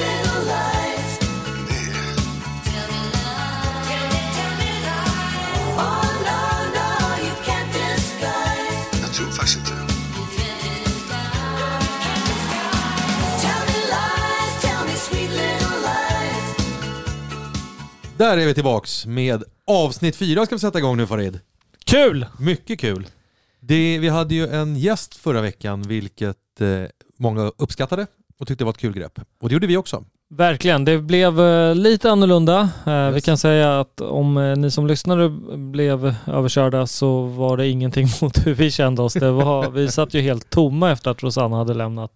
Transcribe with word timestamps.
Jag 9.02 9.12
tror 9.14 9.30
faktiskt 9.30 9.58
inte. 9.58 9.72
Lies. 14.92 15.72
Där 18.18 18.38
är 18.38 18.46
vi 18.46 18.54
tillbaks 18.54 19.06
med 19.06 19.44
avsnitt 19.66 20.16
fyra 20.16 20.46
ska 20.46 20.54
vi 20.54 20.60
sätta 20.60 20.78
igång 20.78 20.96
nu 20.96 21.06
Farid. 21.06 21.40
Kul! 21.84 22.26
Mycket 22.38 22.80
kul. 22.80 23.06
Det, 23.64 23.98
vi 23.98 24.08
hade 24.08 24.34
ju 24.34 24.46
en 24.46 24.76
gäst 24.76 25.14
förra 25.14 25.40
veckan 25.40 25.82
vilket 25.82 26.36
eh, 26.60 26.82
många 27.18 27.52
uppskattade 27.58 28.06
och 28.38 28.48
tyckte 28.48 28.64
var 28.64 28.70
ett 28.72 28.78
kul 28.78 28.92
grepp. 28.92 29.18
Och 29.40 29.48
det 29.48 29.52
gjorde 29.52 29.66
vi 29.66 29.76
också. 29.76 30.04
Verkligen, 30.30 30.84
det 30.84 30.98
blev 30.98 31.40
eh, 31.40 31.74
lite 31.74 32.10
annorlunda. 32.10 32.60
Eh, 32.86 33.08
Vi 33.08 33.14
Yes. 33.14 33.24
kan 33.24 33.36
säga 33.38 33.80
att 33.80 34.00
om 34.00 34.54
ni 34.58 34.70
som 34.70 34.86
lyssnare 34.86 35.28
blev 35.56 36.14
överkörda 36.26 36.86
så 36.86 37.22
var 37.22 37.56
det 37.56 37.68
ingenting 37.68 38.06
mot 38.22 38.46
hur 38.46 38.54
vi 38.54 38.70
kände 38.70 39.02
oss. 39.02 39.12
Det 39.14 39.30
var, 39.30 39.70
vi 39.70 39.88
satt 39.88 40.14
ju 40.14 40.20
helt 40.20 40.50
tomma 40.50 40.90
efter 40.92 41.10
att 41.10 41.22
Rosanna 41.22 41.56
hade 41.56 41.74
lämnat 41.74 42.10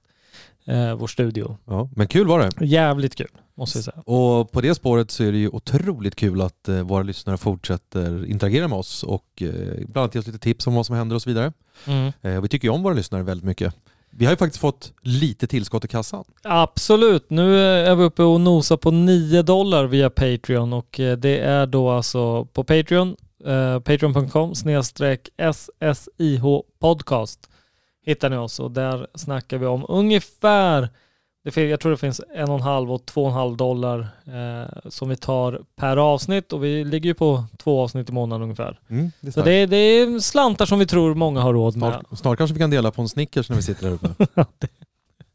eh, 0.64 0.94
vår 0.94 1.06
studio. 1.06 1.56
Ja, 1.64 1.88
men 1.96 2.08
kul 2.08 2.27
var 2.27 2.38
det. 2.58 2.66
Jävligt 2.66 3.14
kul, 3.14 3.30
måste 3.55 3.78
jag 3.78 3.84
säga. 3.84 4.00
Och 4.00 4.52
på 4.52 4.60
det 4.60 4.74
spåret 4.74 5.10
så 5.10 5.24
är 5.24 5.32
det 5.32 5.38
ju 5.38 5.48
otroligt 5.48 6.16
kul 6.16 6.41
att 6.41 6.68
våra 6.84 7.02
lyssnare 7.02 7.36
fortsätter 7.36 8.27
interagera 8.27 8.68
med 8.68 8.78
oss 8.78 9.02
och 9.02 9.24
bland 9.78 9.96
annat 9.96 10.14
ge 10.14 10.20
oss 10.20 10.27
lite 10.27 10.38
tips 10.38 10.66
om 10.66 10.74
vad 10.74 10.86
som 10.86 10.96
händer 10.96 11.16
och 11.16 11.22
så 11.22 11.30
vidare. 11.30 11.52
Mm. 11.86 12.42
Vi 12.42 12.48
tycker 12.48 12.68
ju 12.68 12.74
om 12.74 12.82
våra 12.82 12.94
lyssnare 12.94 13.22
väldigt 13.22 13.44
mycket. 13.44 13.74
Vi 14.19 14.25
har 14.25 14.33
ju 14.33 14.37
faktiskt 14.37 14.61
fått 14.61 14.93
lite 15.03 15.47
tillskott 15.47 15.84
i 15.84 15.89
kassan. 15.89 16.25
Absolut, 16.42 17.31
nu 17.31 17.59
är 17.61 17.95
vi 17.95 18.05
uppe 18.05 18.23
och 18.23 18.41
nosar 18.41 18.77
på 18.77 18.91
9 18.91 19.42
dollar 19.42 19.84
via 19.84 20.11
Patreon 20.11 20.73
och 20.73 21.00
eh, 21.00 21.17
det 21.17 21.39
är 21.39 21.67
då 21.67 21.91
alltså 21.91 22.45
på 22.45 22.64
Patreon, 22.64 23.17
eh, 23.45 23.81
patreon.com 23.81 24.55
snedstreck 24.55 25.28
SSIH 25.55 26.42
podcast 26.81 27.50
hittar 28.06 28.31
ni 28.31 28.36
oss 28.36 28.61
och 28.61 28.70
där 28.70 29.06
snackar 29.14 29.58
vi 29.58 29.67
om 29.67 29.86
ungefär, 29.89 30.89
det 31.55 31.56
jag 31.64 31.80
tror 31.80 31.91
det 31.92 31.97
finns 31.98 32.20
en 32.34 32.48
och 32.48 32.55
en 32.56 32.62
halv 32.62 32.92
och 32.92 33.06
två 33.06 33.22
och 33.22 33.28
en 33.28 33.34
halv 33.34 33.56
dollar 33.56 34.08
eh, 34.27 34.89
som 34.91 35.08
vi 35.08 35.16
tar 35.16 35.61
per 35.77 35.97
avsnitt 35.97 36.52
och 36.52 36.64
vi 36.64 36.84
ligger 36.84 37.08
ju 37.11 37.14
på 37.14 37.44
två 37.58 37.80
avsnitt 37.83 38.08
i 38.08 38.12
månaden 38.12 38.42
ungefär. 38.42 38.78
Mm, 38.91 39.11
det 39.20 39.28
är 39.28 39.33
Så 39.33 39.42
det 39.42 39.67
det 39.67 39.77
är 39.77 40.19
slantar 40.20 40.67
som 40.67 40.78
vi 40.78 40.86
tror 40.86 41.14
många 41.14 41.41
har 41.41 41.52
råd 41.52 41.77
med. 41.77 41.92
snart, 41.92 42.19
snart 42.19 42.39
kanske 42.39 42.55
vi 42.55 42.61
kan 42.61 42.70
dela 42.70 42.91
på 42.91 43.02
en 43.02 43.08
Snickers 43.08 43.48
när 43.48 43.56
vi 43.56 43.62
sitter 43.62 43.83
där 43.86 43.92
uppe. 43.92 44.27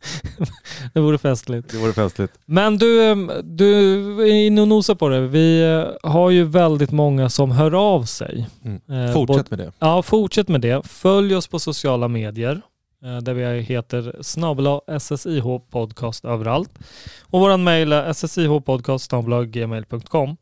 Det 0.93 0.99
vore 0.99 1.17
festligt. 1.17 1.71
Det 1.71 1.77
vore 1.77 1.93
festligt. 1.93 2.33
Men 2.45 2.77
du, 2.77 3.09
eh, 3.11 3.15
du 3.43 3.73
är 4.21 4.33
inne 4.33 4.61
och 4.61 4.67
nosar 4.67 4.95
på 4.95 5.09
det. 5.09 5.19
Vi 5.27 5.61
eh, 6.03 6.09
har 6.11 6.29
ju 6.29 6.43
väldigt 6.43 6.91
många 6.91 7.29
som 7.29 7.51
hör 7.51 7.73
av 7.95 8.03
sig. 8.03 8.47
Mm. 8.65 9.05
Eh, 9.07 9.13
Fortsätt 9.13 9.49
både- 9.49 9.57
med 9.57 9.59
det. 9.67 9.71
Ja, 9.79 10.01
fortsätt 10.01 10.47
med 10.47 10.61
det. 10.61 10.87
Följ 10.87 11.35
oss 11.35 11.47
på 11.47 11.59
sociala 11.59 12.07
medier 12.07 12.61
där 13.01 13.33
vi 13.33 13.61
heter 13.61 14.15
snabel 14.21 14.79
SSIH 14.99 15.43
podcast 15.69 16.25
överallt. 16.25 16.79
Och 17.21 17.39
våran 17.39 17.63
mejl 17.63 17.93
är 17.93 18.13
ssihpodcast.gmail.com 18.13 20.37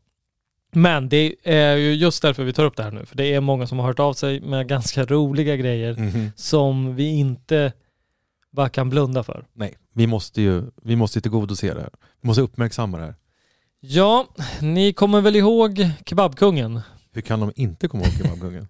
Men 0.72 1.08
det 1.08 1.34
är 1.44 1.76
ju 1.76 1.94
just 1.94 2.22
därför 2.22 2.44
vi 2.44 2.52
tar 2.52 2.64
upp 2.64 2.76
det 2.76 2.82
här 2.82 2.90
nu. 2.90 3.06
För 3.06 3.16
det 3.16 3.34
är 3.34 3.40
många 3.40 3.66
som 3.66 3.78
har 3.78 3.86
hört 3.86 3.98
av 4.00 4.12
sig 4.12 4.40
med 4.40 4.68
ganska 4.68 5.04
roliga 5.04 5.56
grejer 5.56 5.94
Mhm. 5.96 6.30
som 6.36 6.96
vi 6.96 7.06
inte 7.08 7.72
bara 8.50 8.68
kan 8.68 8.90
blunda 8.90 9.22
för. 9.22 9.44
Nej, 9.52 9.74
vi 9.94 10.06
måste 10.06 10.42
ju 10.42 10.62
vi 10.82 10.96
måste 10.96 11.20
tillgodose 11.20 11.74
det 11.74 11.80
här. 11.80 11.90
Vi 12.20 12.26
måste 12.26 12.42
uppmärksamma 12.42 12.98
det 12.98 13.04
här. 13.04 13.14
Ja, 13.80 14.26
ni 14.60 14.92
kommer 14.92 15.20
väl 15.20 15.36
ihåg 15.36 15.88
Kebabkungen? 16.06 16.80
Hur 17.12 17.22
kan 17.22 17.40
de 17.40 17.52
inte 17.56 17.88
komma 17.88 18.02
ihåg 18.04 18.12
kebabkungen? 18.12 18.68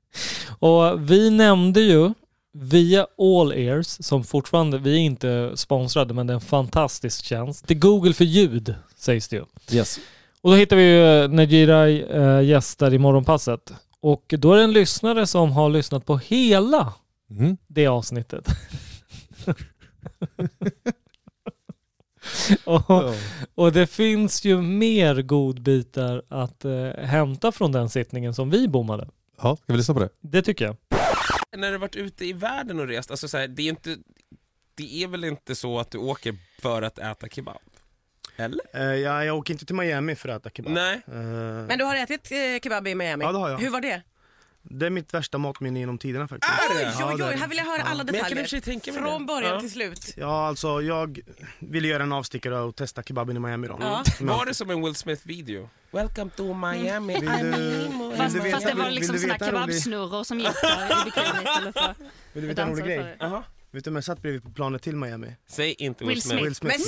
Och 0.58 1.10
vi 1.10 1.30
nämnde 1.30 1.80
ju 1.80 2.10
via 2.52 3.06
All 3.18 3.52
Ears, 3.52 4.04
som 4.06 4.24
fortfarande, 4.24 4.78
vi 4.78 4.94
är 4.94 4.98
inte 5.00 5.52
sponsrade, 5.54 6.14
men 6.14 6.26
det 6.26 6.32
är 6.32 6.34
en 6.34 6.40
fantastisk 6.40 7.24
tjänst. 7.24 7.68
Det 7.68 7.74
är 7.74 7.78
Google 7.78 8.12
för 8.14 8.24
ljud, 8.24 8.74
sägs 8.96 9.28
det 9.28 9.36
ju. 9.36 9.44
Yes. 9.72 9.98
Och 10.40 10.50
då 10.50 10.56
hittar 10.56 10.76
vi 10.76 10.82
ju 10.82 11.22
eh, 11.22 11.28
Najirai 11.28 12.02
äh, 12.10 12.40
gäster 12.42 12.94
i 12.94 12.98
morgonpasset. 12.98 13.72
Och 14.00 14.34
då 14.38 14.52
är 14.52 14.56
det 14.56 14.62
en 14.64 14.72
lyssnare 14.72 15.26
som 15.26 15.52
har 15.52 15.68
lyssnat 15.68 16.06
på 16.06 16.18
hela 16.18 16.92
Mm. 17.30 17.56
det 17.66 17.86
avsnittet. 17.86 18.48
och, 22.64 23.14
och 23.54 23.72
det 23.72 23.86
finns 23.86 24.44
ju 24.44 24.62
mer 24.62 25.22
godbitar 25.22 26.22
att 26.28 26.64
eh, 26.64 26.88
hämta 27.04 27.52
från 27.52 27.72
den 27.72 27.88
sittningen 27.88 28.34
som 28.34 28.50
vi 28.50 28.68
bommade. 28.68 29.08
Ja, 29.42 29.56
ska 29.56 29.72
vi 29.72 29.76
lyssna 29.76 29.94
på 29.94 30.00
det? 30.00 30.08
Det 30.20 30.42
tycker 30.42 30.64
jag. 30.64 30.76
När 31.56 31.72
du 31.72 31.78
varit 31.78 31.96
ute 31.96 32.24
i 32.24 32.32
världen 32.32 32.80
och 32.80 32.86
rest, 32.88 33.10
alltså 33.10 33.28
så 33.28 33.38
här, 33.38 33.48
det, 33.48 33.62
är 33.62 33.68
inte, 33.68 33.96
det 34.74 35.02
är 35.02 35.08
väl 35.08 35.24
inte 35.24 35.54
så 35.54 35.78
att 35.80 35.90
du 35.90 35.98
åker 35.98 36.36
för 36.62 36.82
att 36.82 36.98
äta 36.98 37.28
kebab? 37.28 37.58
Eller? 38.36 38.60
Eh, 38.74 38.82
ja, 38.82 39.24
jag 39.24 39.38
åker 39.38 39.54
inte 39.54 39.66
till 39.66 39.74
Miami 39.76 40.14
för 40.14 40.28
att 40.28 40.40
äta 40.46 40.50
kebab. 40.50 40.72
Nej. 40.72 41.00
Eh, 41.06 41.12
Men 41.68 41.78
du 41.78 41.84
har 41.84 41.96
ätit 41.96 42.30
eh, 42.32 42.38
kebab 42.62 42.86
i 42.88 42.94
Miami? 42.94 43.24
Ja, 43.24 43.32
det 43.32 43.38
har 43.38 43.50
jag. 43.50 43.58
Hur 43.58 43.70
var 43.70 43.80
det? 43.80 44.02
Det 44.70 44.86
är 44.86 44.90
mitt 44.90 45.14
värsta 45.14 45.38
matminne 45.38 45.80
genom 45.80 45.98
tiderna 45.98 46.28
faktiskt. 46.28 46.52
Oj, 46.70 46.76
Ja, 46.82 46.88
oj, 47.12 47.16
det 47.18 47.24
är 47.24 47.28
oj, 47.28 47.32
det. 47.34 47.40
här 47.40 47.48
vill 47.48 47.58
jag 47.58 47.64
höra 47.64 47.82
alla 47.82 48.04
Men 48.04 48.14
jag 48.14 48.28
kan 48.28 48.38
i 48.38 48.40
och 48.40 48.42
detaljer. 48.42 48.42
för 48.44 48.48
sig 48.48 48.60
tänka 48.60 48.92
mig 48.92 49.02
Från 49.02 49.26
början 49.26 49.54
Ja. 49.54 49.60
till 49.60 49.70
slut. 49.70 50.14
Ja, 50.16 50.46
alltså 50.48 50.82
jag 50.82 51.20
ville 51.58 51.88
göra 51.88 52.02
en 52.02 52.12
avstickare 52.12 52.58
och 52.60 52.76
testa 52.76 53.02
kebaben 53.02 53.36
i 53.36 53.40
Miami 53.40 53.68
då. 53.68 53.76
Ja. 53.80 54.02
Jag- 54.20 54.26
Var 54.26 54.46
det 54.46 54.54
som 54.54 54.70
en 54.70 54.82
Will 54.84 54.94
Smith-video? 54.94 55.68
Welcome 55.90 56.30
to 56.36 56.54
Miami, 56.54 57.14
Vill 57.20 57.28
I'm 57.28 57.42
du- 57.56 57.78
Nemo. 57.88 58.08
vill 58.08 58.18
Fast, 58.18 58.34
du 58.34 58.40
veta- 58.42 58.56
fast 58.56 58.66
det 58.66 58.74
var 58.74 58.84
vill- 58.84 58.94
liksom 58.94 59.12
du 59.16 59.20
såna 59.20 59.32
veta 59.32 59.46
en 59.46 59.52
rolig- 59.54 59.60
kebabsnurror 59.74 60.24
som 60.24 60.38
gick 60.40 60.60
där 60.62 61.00
i 61.00 61.04
bikini 61.04 61.44
istället 61.50 61.74
för 61.78 61.94
Vill 62.32 62.42
du 62.42 62.48
veta 62.48 62.62
en 62.62 62.68
rolig 62.70 62.84
grej? 62.84 62.96
för. 62.98 63.16
Jaha. 63.20 63.42
Vet 63.70 63.84
du 63.84 63.90
vem 63.90 63.94
jag 63.96 64.04
satt 64.04 64.22
bredvid 64.22 64.42
på 64.42 64.50
planet 64.50 64.82
till 64.82 64.96
Miami? 64.96 65.36
Säg 65.50 65.72
inte 65.78 66.04
Will, 66.04 66.08
Will 66.14 66.22
Smith. 66.22 66.42
Will 66.44 66.54
Smith. 66.54 66.78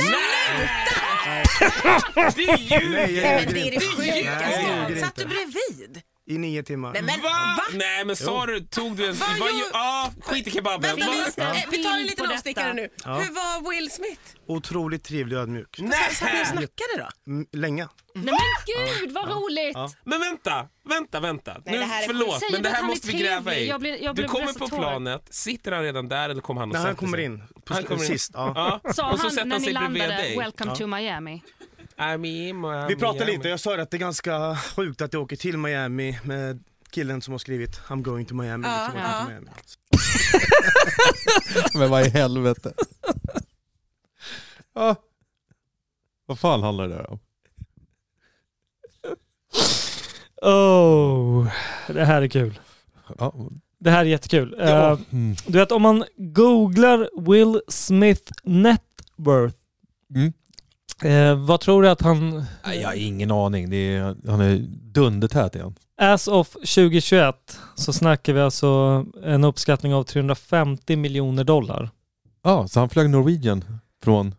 Men 2.15 2.33
Du 2.35 2.43
ljuger! 2.43 2.91
Nej, 2.91 3.15
jag 3.15 3.23
Nej, 3.23 3.41
ljuger 3.41 3.45
men 3.45 3.55
det 3.55 3.61
är 3.61 3.71
det 3.71 3.81
sjukaste. 3.81 4.47
Nej, 4.51 4.67
jag 4.81 4.89
ljuger 4.91 5.03
Satt 5.03 5.17
du 5.17 5.25
bredvid? 5.25 6.03
I 6.31 6.39
nio 6.39 6.63
timmar. 6.63 6.93
Nej, 6.93 7.03
men 7.03 7.21
Va? 7.21 7.29
va? 7.57 7.63
Nej 7.73 8.05
men 8.05 8.17
sa 8.17 8.47
du, 8.47 8.61
tog 8.61 8.97
du 8.97 9.07
en... 9.09 9.15
Vad 9.15 9.39
Vad 9.39 9.51
ju, 9.51 9.63
ja, 9.73 10.13
skit 10.23 10.47
i 10.47 10.51
kebaben. 10.51 10.97
Vänta, 10.97 11.07
Va? 11.07 11.13
vi, 11.37 11.59
eh, 11.59 11.65
vi 11.71 11.85
tar 11.85 11.91
en 11.99 12.03
liten 12.03 12.31
avstickare 12.33 12.73
nu. 12.73 12.89
Ja. 13.05 13.15
Hur 13.19 13.35
var 13.35 13.71
Will 13.71 13.91
Smith? 13.91 14.21
Otroligt 14.47 15.05
trevlig 15.05 15.37
och 15.39 15.43
ödmjuk. 15.43 15.77
Satt 15.77 15.83
ni 15.83 15.89
och 15.89 15.93
Nej! 16.35 16.47
snackade 16.47 16.97
då? 17.27 17.33
Mm, 17.33 17.47
länge. 17.53 17.89
Nej 18.15 18.25
men 18.25 18.97
gud 18.99 19.13
vad 19.13 19.29
roligt! 19.29 19.71
Ja. 19.75 19.91
Men 20.05 20.21
vänta, 20.21 20.67
vänta, 20.89 21.21
vänta. 21.21 21.53
Nej, 21.67 21.75
nu, 21.79 21.81
det 21.81 22.03
förlåt, 22.07 22.43
men 22.53 22.63
det 22.63 22.69
här 22.69 22.83
måste 22.83 23.07
vi 23.07 23.13
gräva 23.13 23.55
i. 23.55 23.69
Jag 23.69 23.81
blir- 23.81 24.03
jag 24.03 24.17
du 24.17 24.23
blir 24.23 24.29
kommer 24.29 24.47
nästan 24.47 24.69
på 24.71 24.77
tår. 24.77 24.83
planet, 24.83 25.23
sitter 25.35 25.73
han 25.73 25.83
redan 25.83 26.09
där 26.09 26.29
eller 26.29 26.41
kommer 26.43 26.61
han 26.61 26.69
och 26.71 26.75
När 26.77 26.81
han 26.87 26.97
kommer 26.97 27.19
in, 27.19 27.43
på 27.65 27.75
Han 27.75 27.83
kommer 27.85 28.03
in. 28.03 28.09
sist. 28.09 28.31
Ja. 28.35 28.81
Ja. 28.85 28.93
Sa 28.93 29.11
och 29.13 29.19
så 29.19 29.23
han 29.23 29.31
sätter 29.31 29.45
när 29.45 29.55
han 29.55 29.63
ni 29.63 29.67
sig 29.67 29.75
bredvid 29.75 29.99
landade 30.03 30.23
dig. 30.23 30.37
'Welcome 30.37 30.77
to 30.77 30.85
Miami'? 30.85 31.41
Miami, 32.01 32.53
Vi 32.89 32.97
pratade 32.97 33.25
Miami. 33.25 33.37
lite 33.39 33.49
jag 33.49 33.61
sa 33.61 33.81
att 33.81 33.91
det 33.91 33.97
är 33.97 33.99
ganska 33.99 34.57
sjukt 34.57 35.01
att 35.03 35.13
jag 35.13 35.23
åker 35.23 35.37
till 35.37 35.59
Miami 35.59 36.19
med 36.25 36.65
killen 36.91 37.23
som 37.23 37.33
har 37.33 37.39
skrivit 37.39 37.81
I'm 37.81 38.03
going 38.03 38.27
to 38.27 38.35
Miami. 38.35 38.67
Ja, 38.69 38.91
liksom, 38.95 39.01
ja. 39.01 39.27
Miami. 39.29 39.47
Men 41.79 41.91
vad 41.91 42.07
i 42.07 42.09
helvete? 42.11 42.73
ja. 44.75 44.97
Vad 46.27 46.39
fan 46.39 46.63
handlar 46.63 46.89
det 46.89 46.95
där 46.95 47.11
om? 47.11 47.19
Oh, 50.43 51.49
det 51.87 52.05
här 52.05 52.23
är 52.23 52.29
kul. 52.29 52.61
Ja. 53.19 53.35
Det 53.79 53.91
här 53.91 54.01
är 54.01 54.05
jättekul. 54.05 54.55
Ja. 54.59 54.93
Eh, 54.93 54.99
Mm. 55.11 55.35
du 55.47 55.59
vet 55.59 55.73
om 55.73 55.83
man 55.83 56.05
googlar 56.17 57.09
Will 57.31 57.61
Smith 57.69 58.33
net 58.43 58.83
worth, 59.17 59.57
Mm. 60.15 60.33
Eh, 61.05 61.35
vad 61.35 61.61
tror 61.61 61.83
du 61.83 61.89
att 61.89 62.03
han, 62.03 62.45
Nej, 62.67 62.81
jag 62.81 62.89
har 62.89 62.95
ingen 62.95 63.31
aning. 63.31 63.75
Är, 63.75 64.29
han 64.31 64.41
är 64.41 64.59
dundertät 64.93 65.55
igen. 65.55 65.75
as 66.03 66.29
of 66.29 66.49
2021 66.53 67.59
så 67.75 67.93
snackar 67.93 68.33
vi 68.33 68.41
alltså 68.41 69.05
en 69.25 69.45
uppskattning 69.45 69.95
av 69.95 70.05
350 70.05 70.97
miljoner 70.97 71.45
dollar. 71.45 71.91
Ja, 72.45 72.69
så 72.69 72.81
han 72.81 72.89
flög 72.89 73.11
Norwegian 73.11 73.65
från, 74.05 74.35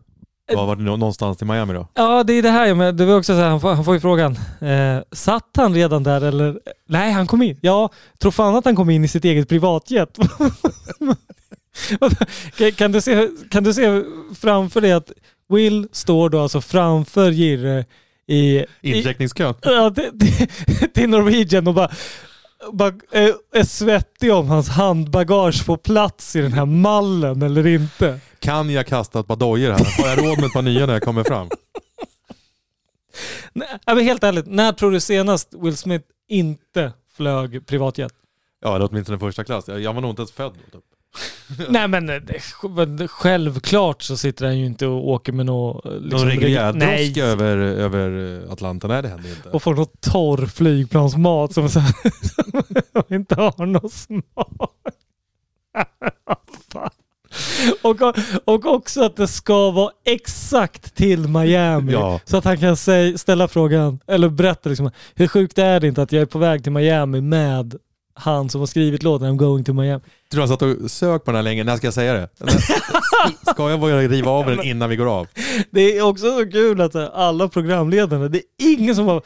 vad 0.54 0.66
var 0.66 0.76
det 0.76 0.82
nå- 0.82 0.96
någonstans 0.96 1.38
till 1.38 1.46
Miami 1.46 1.74
då? 1.74 1.88
Ja, 1.94 2.24
det 2.24 2.32
är 2.32 2.42
det 2.42 2.50
här 2.50 2.74
med. 2.74 2.94
Det 2.94 3.04
var 3.06 3.18
också 3.18 3.32
så 3.34 3.40
här, 3.40 3.48
han, 3.50 3.60
får, 3.60 3.74
han 3.74 3.84
får 3.84 3.94
ju 3.94 4.00
frågan. 4.00 4.36
Eh, 4.60 5.02
satt 5.12 5.48
han 5.56 5.74
redan 5.74 6.02
där 6.02 6.20
eller? 6.20 6.60
Nej, 6.88 7.12
han 7.12 7.26
kom 7.26 7.42
in. 7.42 7.58
Ja, 7.60 7.90
tror 8.18 8.32
fan 8.32 8.56
att 8.56 8.64
han 8.64 8.76
kom 8.76 8.90
in 8.90 9.04
i 9.04 9.08
sitt 9.08 9.24
eget 9.24 9.48
privatjet. 9.48 10.18
kan, 12.58 12.72
kan, 12.72 12.92
du 12.92 13.00
se, 13.00 13.28
kan 13.50 13.64
du 13.64 13.74
se 13.74 14.02
framför 14.40 14.80
dig 14.80 14.92
att 14.92 15.12
Will 15.52 15.88
står 15.92 16.30
då 16.30 16.40
alltså 16.40 16.60
framför 16.60 17.30
Jirre 17.30 17.84
i, 18.26 18.64
Incheckningskön. 18.80 19.54
ja, 19.62 19.94
till, 20.94 21.08
Norwegian 21.08 21.66
och 21.66 21.74
bara 21.74 21.90
är, 23.12 23.34
är 23.52 23.64
svettig 23.64 24.32
om 24.32 24.48
hans 24.48 24.68
handbagage 24.68 25.64
får 25.64 25.76
plats 25.76 26.36
i 26.36 26.40
den 26.40 26.52
här 26.52 26.66
mallen 26.66 27.42
eller 27.42 27.66
inte. 27.66 28.20
Kan 28.38 28.70
jag 28.70 28.86
kasta 28.86 29.20
ett 29.20 29.26
par 29.26 29.36
dojor 29.36 29.70
här? 29.70 30.02
Har 30.02 30.08
jag 30.08 30.18
råd 30.18 30.36
med 30.38 30.46
ett 30.46 30.52
par 30.52 30.62
nya 30.62 30.86
när 30.86 30.92
jag 30.92 31.02
kommer 31.02 31.24
fram? 31.24 31.48
Nej, 33.52 33.78
men 33.86 33.98
helt 34.00 34.24
ärligt, 34.24 34.46
när 34.46 34.72
tror 34.72 34.90
du 34.90 35.00
senast 35.00 35.54
Will 35.54 35.76
Smith 35.76 36.04
inte 36.28 36.92
flög 37.16 37.66
privatjet? 37.66 38.12
Ja, 38.60 38.76
eller 38.76 38.88
åtminstone 38.90 39.18
första 39.18 39.44
klass. 39.44 39.68
Jag 39.68 39.80
jag 39.80 39.92
var 39.92 40.00
nog 40.00 40.10
inte 40.10 40.22
ens 40.22 40.32
född 40.32 40.52
då. 40.72 40.78
Typ. 40.78 40.84
Nej 41.68 41.88
men 41.88 42.08
eh, 42.10 43.06
självklart 43.08 44.02
så 44.02 44.16
sitter 44.16 44.46
han 44.46 44.58
ju 44.58 44.66
inte 44.66 44.86
och 44.86 45.08
åker 45.08 45.32
med 45.32 45.46
någon... 45.46 45.92
eh, 45.94 46.00
Någon 46.00 46.26
reguljär 46.28 46.72
Nej. 46.72 47.06
droska 47.08 47.24
över, 47.26 47.56
över 47.56 48.40
Atlanten? 48.52 48.90
Nej, 48.90 49.02
det 49.02 49.08
händer 49.08 49.28
inte. 49.30 49.48
Och 49.48 49.62
får 49.62 49.74
någon 49.74 49.86
torr 50.00 50.46
flygplansmat 50.46 51.54
som, 51.54 51.62
här, 51.62 51.94
som 52.92 53.14
inte 53.14 53.34
har 53.34 53.66
någon 53.66 53.90
smak. 53.90 54.22
Och, 57.82 57.96
och 58.44 58.66
också 58.66 59.04
att 59.04 59.16
det 59.16 59.28
ska 59.28 59.70
vara 59.70 59.92
exakt 60.04 60.94
till 60.94 61.28
Miami. 61.28 61.92
Ja. 61.92 62.20
Så 62.24 62.36
att 62.36 62.44
han 62.44 62.58
kan 62.58 62.76
säg, 62.76 63.18
ställa 63.18 63.48
frågan, 63.48 63.98
eller 64.06 64.28
berätta 64.28 64.68
liksom, 64.68 64.90
hur 65.14 65.28
sjukt 65.28 65.58
är 65.58 65.80
det 65.80 65.88
inte 65.88 66.02
att 66.02 66.12
jag 66.12 66.22
är 66.22 66.26
på 66.26 66.38
väg 66.38 66.62
till 66.62 66.72
Miami 66.72 67.20
med 67.20 67.76
han 68.14 68.50
som 68.50 68.60
har 68.60 68.66
skrivit 68.66 69.02
låten 69.02 69.28
I'm 69.28 69.36
going 69.36 69.64
to 69.64 69.72
Miami. 69.72 70.02
Tror 70.30 70.40
han 70.40 70.48
satt 70.48 70.62
och 70.62 70.90
sökt 70.90 71.24
på 71.24 71.30
den 71.30 71.36
här 71.36 71.42
länge? 71.42 71.64
När 71.64 71.76
ska 71.76 71.86
jag 71.86 71.94
säga 71.94 72.12
det? 72.12 72.28
Ska 73.52 73.70
jag 73.70 73.80
börja 73.80 74.08
riva 74.08 74.30
av 74.30 74.46
den 74.46 74.62
innan 74.62 74.90
vi 74.90 74.96
går 74.96 75.18
av? 75.18 75.26
Det 75.70 75.98
är 75.98 76.02
också 76.02 76.38
så 76.38 76.50
kul 76.50 76.80
att 76.80 76.94
alla 76.94 77.48
programledarna, 77.48 78.28
det 78.28 78.38
är 78.38 78.44
ingen 78.58 78.96
som 78.96 79.06
har... 79.06 79.22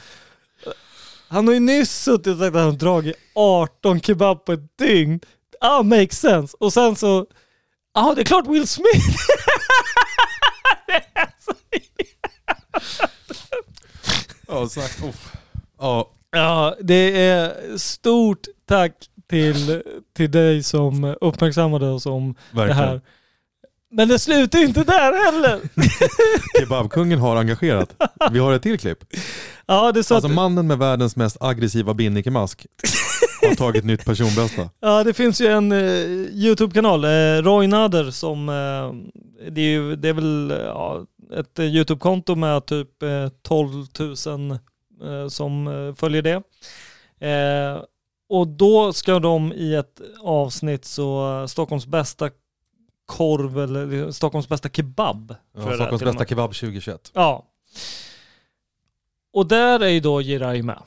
Han 1.29 1.47
har 1.47 1.55
ju 1.55 1.61
nyss 1.61 2.03
suttit 2.03 2.27
och 2.27 2.39
sagt 2.39 2.57
att 2.57 2.63
han 2.63 2.71
har 2.71 2.73
dragit 2.73 3.17
18 3.35 4.01
kebab 4.01 4.45
på 4.45 4.53
ett 4.53 4.79
dygn. 4.79 5.21
Ah, 5.61 5.83
makes 5.83 6.21
sense. 6.21 6.57
Och 6.61 6.73
sen 6.73 6.97
så... 6.97 7.27
Ja, 7.95 8.11
ah, 8.11 8.15
det 8.15 8.21
är 8.21 8.25
klart 8.25 8.47
Will 8.47 8.67
Smith! 8.67 9.07
Ja. 14.49 14.63
Uff. 14.63 15.33
Ja, 15.81 16.11
Ja, 16.37 16.77
det 16.81 17.27
är 17.27 17.79
stort 17.79 18.47
tack 18.69 18.93
till, 19.31 19.83
till 20.17 20.31
dig 20.31 20.63
som 20.63 21.17
uppmärksammade 21.21 21.87
oss 21.89 22.07
om 22.07 22.35
det 22.51 22.57
verkligen. 22.57 22.89
här. 22.89 23.01
Men 23.91 24.09
det 24.09 24.19
slutar 24.19 24.59
inte 24.59 24.85
där 24.85 25.25
heller. 25.25 25.61
Kebabkungen 26.61 27.19
har 27.19 27.37
engagerat. 27.37 27.97
Vi 28.33 28.39
har 28.39 28.53
ett 28.53 28.63
till 28.63 28.79
klipp. 28.79 28.99
Ja, 29.69 29.93
det 29.93 30.01
är 30.01 30.03
så 30.03 30.15
Alltså 30.15 30.29
att, 30.29 30.35
mannen 30.35 30.67
med 30.67 30.79
världens 30.79 31.17
mest 31.17 31.37
aggressiva 31.41 31.95
binnikemask 31.95 32.67
har 33.43 33.55
tagit 33.55 33.85
nytt 33.85 34.05
personbästa. 34.05 34.71
ja, 34.81 35.05
det 35.05 35.15
finns 35.15 35.41
ju 35.41 35.47
en 35.47 35.73
eh, 35.73 35.79
YouTube-kanal, 36.33 37.05
eh, 37.05 37.43
Roy 37.43 37.67
Nader, 37.67 38.11
som 38.11 38.49
eh, 38.49 38.93
det, 39.51 39.61
är 39.61 39.69
ju, 39.69 39.97
det 39.97 40.09
är 40.09 40.13
väl 40.13 40.55
ja, 40.65 41.07
ett 41.37 41.59
eh, 41.59 41.65
YouTube-konto 41.65 42.35
med 42.35 42.67
typ 42.67 43.03
eh, 43.03 43.29
12 43.43 43.71
000 43.99 44.51
eh, 44.51 45.29
som 45.29 45.67
eh, 45.67 45.95
följer 45.95 46.23
det. 46.23 46.43
Och 48.29 48.49
då 48.49 48.93
ska 48.93 49.19
de 49.19 49.53
i 49.53 49.75
ett 49.75 50.01
avsnitt 50.23 50.85
så 50.85 51.45
Stockholms 51.49 51.87
bästa 51.87 52.31
korv 53.07 53.59
eller 53.59 54.11
Stockholms 54.11 54.49
bästa 54.49 54.69
kebab. 54.69 55.35
Ja, 55.55 55.61
det 55.61 55.75
Stockholms 55.75 56.03
och 56.03 56.07
bästa 56.07 56.25
kebab 56.25 56.55
2021. 56.55 57.11
Ja. 57.15 57.45
Och 59.33 59.47
där 59.47 59.81
är 59.81 59.89
ju 59.89 60.01
då 60.01 60.21
Jiraj 60.21 60.63
med. 60.63 60.83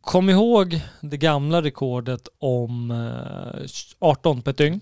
Kom 0.00 0.30
ihåg 0.30 0.80
det 1.00 1.16
gamla 1.16 1.62
rekordet 1.62 2.28
om 2.38 2.90
eh, 2.90 3.66
18 3.98 4.42
på 4.42 4.50
ett 4.50 4.58
dygn. 4.58 4.80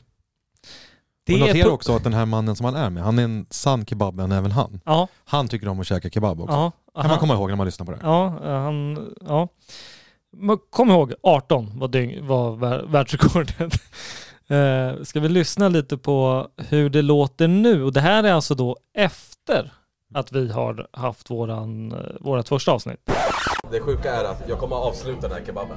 Och 1.29 1.31
är 1.31 1.39
notera 1.39 1.71
också 1.71 1.97
att 1.97 2.05
den 2.05 2.15
här 2.15 2.27
mannen 2.27 2.57
som 2.57 2.65
han 2.65 2.75
är 2.75 2.91
med, 2.91 3.03
han 3.03 3.19
är 3.19 3.25
en 3.25 3.47
sann 3.51 3.87
kebabvän 3.87 4.33
även 4.33 4.51
han. 4.51 4.81
Ja, 4.85 5.09
Han 5.25 5.49
tycker 5.49 5.69
om 5.69 5.81
att 5.81 5.87
käka 5.87 6.11
kebab 6.11 6.41
också. 6.41 6.55
ja. 6.55 6.73
kan 7.01 7.09
man 7.11 7.19
komma 7.19 7.35
ihåg 7.35 7.49
när 7.49 7.57
man 7.57 7.67
lyssnar 7.67 7.87
på 7.87 7.93
det 7.93 7.99
här. 8.03 8.09
Ja, 8.09 8.41
eh, 8.45 8.61
han, 8.63 9.15
ja. 9.27 9.49
Kom 10.71 10.91
ihåg, 10.91 11.15
18 11.23 11.79
var, 11.79 11.89
dygn, 11.89 12.27
var 12.27 12.51
vär- 12.57 12.93
världsrekordet. 12.93 13.55
Eh, 14.49 15.03
ska 15.03 15.21
vi 15.21 15.29
lyssna 15.29 15.69
lite 15.69 15.99
på 15.99 16.49
hur 16.57 16.91
det 16.91 17.03
låter 17.03 17.49
nu? 17.49 17.85
Och 17.85 17.93
det 17.93 18.01
här 18.01 18.25
är 18.25 18.33
alltså 18.33 18.55
då 18.55 18.77
efter 18.95 19.73
att 20.15 20.33
vi 20.33 20.53
har 20.53 20.87
haft 20.93 21.31
våran, 21.31 21.93
eh, 21.93 21.99
vårat 22.21 22.49
första 22.49 22.73
avsnitt. 22.73 23.11
Det 23.71 23.81
sjuka 23.81 24.15
är 24.15 24.25
att 24.25 24.43
jag 24.49 24.59
kommer 24.59 24.77
att 24.77 24.83
avsluta 24.83 25.21
den 25.21 25.33
här 25.33 25.43
kebaben. 25.47 25.77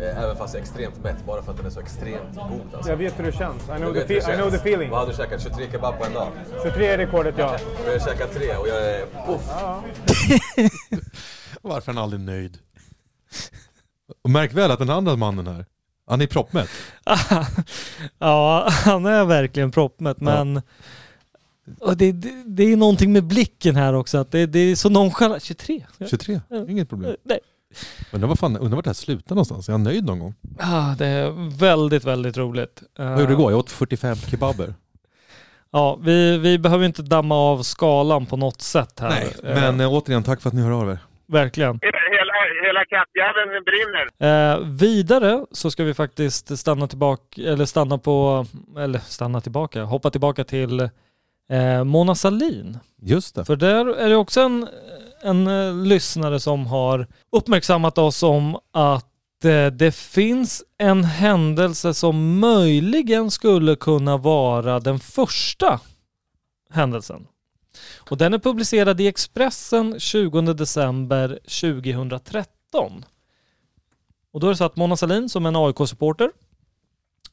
Eh, 0.00 0.22
även 0.24 0.36
fast 0.36 0.54
jag 0.54 0.58
är 0.60 0.64
extremt 0.64 1.02
mätt, 1.04 1.26
bara 1.26 1.42
för 1.42 1.50
att 1.50 1.56
den 1.56 1.66
är 1.66 1.70
så 1.70 1.80
extremt 1.80 2.34
god. 2.34 2.74
Alltså. 2.74 2.90
Jag 2.90 2.96
vet 2.96 3.18
hur 3.18 3.24
det 3.24 3.32
känns. 3.32 3.62
I 3.62 3.66
know, 3.66 3.92
the, 3.94 4.04
fe- 4.06 4.32
I 4.32 4.36
know 4.36 4.44
the 4.44 4.50
känns. 4.50 4.54
feeling. 4.54 4.90
Vad 4.90 4.98
hade 5.00 5.12
du 5.12 5.16
käkat? 5.16 5.42
23 5.42 5.70
kebab 5.72 5.98
på 5.98 6.04
en 6.04 6.14
dag? 6.14 6.28
23 6.62 6.86
är 6.86 6.98
rekordet 6.98 7.34
ja. 7.38 7.56
Jag 7.84 7.92
har 7.92 7.98
käkat 7.98 8.32
tre 8.34 8.56
och 8.56 8.68
jag 8.68 8.76
är... 8.90 9.02
Uff. 9.28 9.50
Varför 11.62 11.92
är 11.92 11.96
han 11.96 12.04
aldrig 12.04 12.20
nöjd? 12.20 12.58
Och 14.22 14.30
märk 14.30 14.52
väl 14.54 14.70
att 14.70 14.78
den 14.78 14.90
andra 14.90 15.16
mannen 15.16 15.46
här, 15.46 15.64
han 16.06 16.20
är 16.20 16.26
proppmätt. 16.26 16.68
ja, 18.18 18.68
han 18.70 19.06
är 19.06 19.24
verkligen 19.24 19.70
proppmätt, 19.70 20.20
men 20.20 20.62
och 21.78 21.96
det, 21.96 22.12
det, 22.12 22.42
det 22.46 22.62
är 22.72 22.76
någonting 22.76 23.12
med 23.12 23.24
blicken 23.24 23.76
här 23.76 23.94
också, 23.94 24.18
att 24.18 24.30
det, 24.30 24.46
det 24.46 24.58
är 24.58 24.76
så 24.76 24.88
nonchalant. 24.88 25.42
23? 25.42 25.84
23, 26.10 26.40
inget 26.68 26.88
problem. 26.88 27.16
Nej. 27.22 27.38
Undrar 28.12 28.28
vad 28.28 28.38
fan, 28.38 28.56
undrar 28.56 28.76
vart 28.76 28.84
det 28.84 28.88
här 28.88 28.94
slutar 28.94 29.34
någonstans? 29.34 29.68
Är 29.68 29.72
han 29.72 29.82
nöjd 29.82 30.04
någon 30.04 30.18
gång? 30.18 30.34
Ah, 30.58 30.94
det 30.98 31.06
är 31.06 31.58
väldigt, 31.58 32.04
väldigt 32.04 32.36
roligt. 32.36 32.82
Vad 32.96 33.10
gjorde 33.10 33.26
det 33.26 33.32
igår? 33.32 33.52
Jag 33.52 33.58
åt 33.58 33.70
45 33.70 34.16
kebaber. 34.16 34.74
Ja, 35.72 35.98
vi, 36.02 36.38
vi 36.38 36.58
behöver 36.58 36.86
inte 36.86 37.02
damma 37.02 37.34
av 37.34 37.62
skalan 37.62 38.26
på 38.26 38.36
något 38.36 38.62
sätt 38.62 39.00
här. 39.00 39.08
Nej, 39.08 39.34
Eh, 39.44 39.60
men 39.60 39.80
eh, 39.80 39.92
återigen 39.92 40.22
tack 40.22 40.40
för 40.40 40.48
att 40.48 40.54
ni 40.54 40.62
hör 40.62 40.70
av 40.70 40.90
er. 40.90 40.98
Verkligen. 41.26 41.80
Hela, 42.64 42.84
kattjäveln 42.84 43.64
brinner. 43.64 44.06
Eh, 44.28 44.58
vidare 44.58 45.46
så 45.50 45.70
ska 45.70 45.84
vi 45.84 45.94
faktiskt 45.94 46.58
stanna 46.58 46.86
tillbaka, 46.86 47.42
eller 47.42 47.64
stanna 47.64 47.98
på, 47.98 48.46
eller 48.78 48.98
stanna 48.98 49.40
tillbaka, 49.40 49.82
hoppa 49.82 50.10
tillbaka 50.10 50.44
till 50.44 50.80
eh, 51.50 51.84
Mona 51.84 52.14
Salin. 52.14 52.78
Just 53.02 53.34
det. 53.34 53.44
För 53.44 53.56
där 53.56 53.86
är 53.86 54.08
det 54.08 54.16
också 54.16 54.40
en, 54.40 54.68
en 55.22 55.46
eh, 55.46 55.74
lyssnare 55.74 56.40
som 56.40 56.66
har 56.66 57.06
uppmärksammat 57.32 57.98
oss 57.98 58.22
om 58.22 58.58
att 58.72 59.44
eh, 59.44 59.66
det 59.66 59.94
finns 59.94 60.64
en 60.78 61.04
händelse 61.04 61.94
som 61.94 62.38
möjligen 62.40 63.30
skulle 63.30 63.76
kunna 63.76 64.16
vara 64.16 64.80
den 64.80 64.98
första 64.98 65.80
händelsen. 66.70 67.26
Och 68.10 68.16
den 68.16 68.34
är 68.34 68.38
publicerad 68.38 69.00
i 69.00 69.06
Expressen 69.06 70.00
20 70.00 70.40
december 70.40 71.28
2013. 71.28 73.04
Och 74.32 74.40
då 74.40 74.46
är 74.46 74.50
det 74.50 74.56
så 74.56 74.64
att 74.64 74.76
Mona 74.76 74.96
Sahlin 74.96 75.28
som 75.28 75.46
är 75.46 75.48
en 75.48 75.56
AIK-supporter 75.56 76.30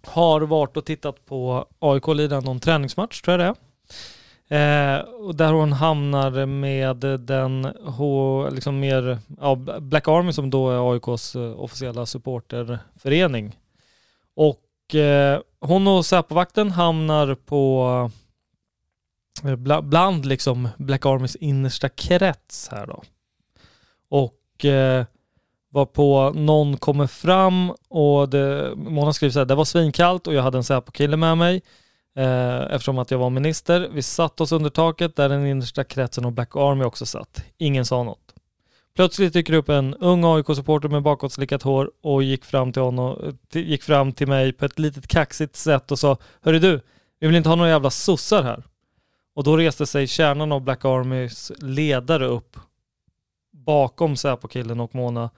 har 0.06 0.41
varit 0.41 0.77
och 0.77 0.86
tittat 0.86 1.25
på 1.25 1.65
AIK 1.79 2.08
lida 2.08 2.39
någon 2.39 2.60
träningsmatch, 2.60 3.22
tror 3.22 3.39
jag 3.39 3.39
det 3.39 3.46
är. 3.46 3.67
Eh, 4.50 5.00
och 5.00 5.36
där 5.36 5.53
hon 5.53 5.74
hamnar 5.74 6.46
med 6.46 6.98
den 7.20 7.74
H, 7.86 8.50
liksom 8.50 8.79
mer, 8.79 9.20
ja, 9.41 9.56
Black 9.79 10.08
Army 10.08 10.34
som 10.34 10.50
då 10.50 10.70
är 10.70 10.94
AIKs 10.94 11.36
eh, 11.36 11.60
officiella 11.60 12.06
supporterförening. 12.06 13.58
Och 14.36 14.96
eh, 14.96 15.39
hon 15.60 15.88
och 15.88 16.06
Säpovakten 16.06 16.72
hamnar 16.72 17.36
på 17.36 18.12
Eh, 19.46 19.82
bland 19.82 20.25
liksom 20.25 20.70
Black 20.77 21.06
Armys 21.06 21.36
innersta 21.36 21.89
krets 21.89 22.70
här 22.72 22.88
då. 22.88 23.03
Och 24.10 24.65
eh, 24.65 25.06
var 25.70 25.86
på 25.86 26.32
någon 26.36 26.77
kommer 26.77 27.08
fram 27.08 27.72
och 27.89 28.29
det, 28.29 28.74
Mona 28.75 29.13
skriver 29.13 29.32
så 29.32 29.39
här, 29.39 29.46
det 29.46 29.56
var 29.56 29.65
svinkallt 29.65 30.27
och 30.27 30.34
jag 30.34 30.44
hade 30.44 30.58
en 30.58 30.63
Säpo-kille 30.63 31.17
med 31.17 31.38
mig 31.38 31.62
eh, 32.15 32.62
eftersom 32.62 33.00
att 33.00 33.12
jag 33.12 33.17
var 33.17 33.29
minister. 33.29 33.89
Vi 33.94 34.01
satt 34.01 34.41
oss 34.41 34.51
under 34.51 34.70
taket 34.70 35.15
där 35.15 35.29
den 35.29 35.46
innersta 35.46 35.84
kretsen 35.84 36.25
och 36.25 36.32
Black 36.32 36.56
Army 36.56 36.84
också 36.84 37.06
satt. 37.06 37.44
Ingen 37.58 37.86
sa 37.86 38.03
något. 38.03 38.34
Plötsligt 38.96 39.34
dyker 39.34 39.53
upp 39.53 39.70
en 39.70 39.94
ung 39.94 40.24
AIK-supporter 40.24 40.89
med 40.89 41.01
bakåtslickat 41.01 41.63
hår 41.63 41.91
och 42.03 42.24
gick 42.24 42.46
fram 42.46 42.74
till 42.74 42.82
honom, 42.82 43.38
gick 43.51 43.84
fram 43.84 44.13
till 44.13 44.27
mig 44.27 44.53
på 44.53 44.65
ett 44.65 44.79
litet 44.79 45.08
kaxigt 45.08 45.56
sätt 45.56 45.91
och 45.91 46.00
sa 46.00 46.17
Hörru 46.41 46.60
du, 46.60 46.82
vi 47.20 47.27
vill 47.27 47.36
inte 47.36 47.50
ha 47.50 47.56
några 47.56 47.70
jävla 47.70 47.89
sossar 47.89 48.44
här. 48.44 48.63
Och 49.38 49.44
då 49.44 49.58
reste 49.58 49.86
sig 49.86 50.08
kärnan 50.08 50.51
av 50.51 50.62
Black 50.62 50.86
Armys 50.86 51.51
ledare 51.60 52.25
upp 52.25 52.58
bakom 53.51 54.15
Säpo-killen 54.17 54.79
och 54.79 54.96
Mona. 54.96 55.29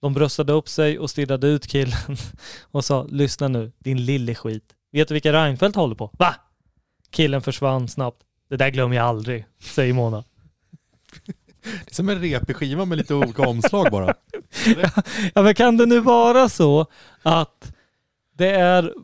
De 0.00 0.14
bröstade 0.14 0.52
upp 0.52 0.68
sig 0.68 0.98
och 0.98 1.10
stirrade 1.10 1.46
ut 1.46 1.66
killen 1.66 2.16
och 2.70 2.84
sa 2.84 3.06
Lyssna 3.10 3.48
nu, 3.48 3.72
din 3.78 4.04
lille 4.04 4.34
skit. 4.34 4.64
Vet 4.92 5.08
du 5.08 5.14
vilka 5.14 5.32
Reinfeldt 5.32 5.76
håller 5.76 5.94
på? 5.94 6.10
Va? 6.18 6.34
Killen 7.10 7.42
försvann 7.42 7.88
snabbt. 7.88 8.22
Det 8.48 8.56
där 8.56 8.68
glömmer 8.68 8.96
jag 8.96 9.06
aldrig, 9.06 9.46
säger 9.60 9.92
Mona. 9.92 10.24
Det 11.62 11.90
är 11.90 11.94
som 11.94 12.08
en 12.08 12.20
repig 12.20 12.56
skiva 12.56 12.84
med 12.84 12.98
lite 12.98 13.14
olika 13.14 13.48
omslag 13.48 13.90
bara. 13.90 14.14
Ja, 15.34 15.42
men 15.42 15.54
kan 15.54 15.76
det 15.76 15.86
nu 15.86 16.00
vara 16.00 16.48
så 16.48 16.86
att 17.22 17.72
det 18.36 18.50
är 18.50 18.94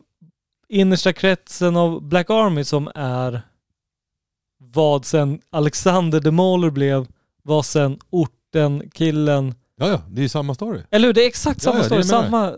innersta 0.67 1.13
kretsen 1.13 1.75
av 1.75 2.01
Black 2.01 2.29
Army 2.29 2.63
som 2.63 2.91
är 2.95 3.41
vad 4.73 5.05
sen 5.05 5.39
Alexander 5.51 6.19
de 6.19 6.31
Moller 6.31 6.69
blev, 6.69 7.07
vad 7.43 7.65
sen 7.65 7.99
orten, 8.09 8.89
killen. 8.93 9.55
Ja, 9.77 9.87
ja, 9.87 10.01
det 10.09 10.19
är 10.21 10.23
ju 10.23 10.29
samma 10.29 10.55
story. 10.55 10.81
Eller 10.91 11.07
hur? 11.07 11.13
Det 11.13 11.23
är 11.23 11.27
exakt 11.27 11.61
samma 11.61 11.77
Ja, 11.77 11.83
ja, 11.89 11.97
det 11.97 12.03
story. 12.03 12.19
jag. 12.21 12.25
Samma... 12.25 12.51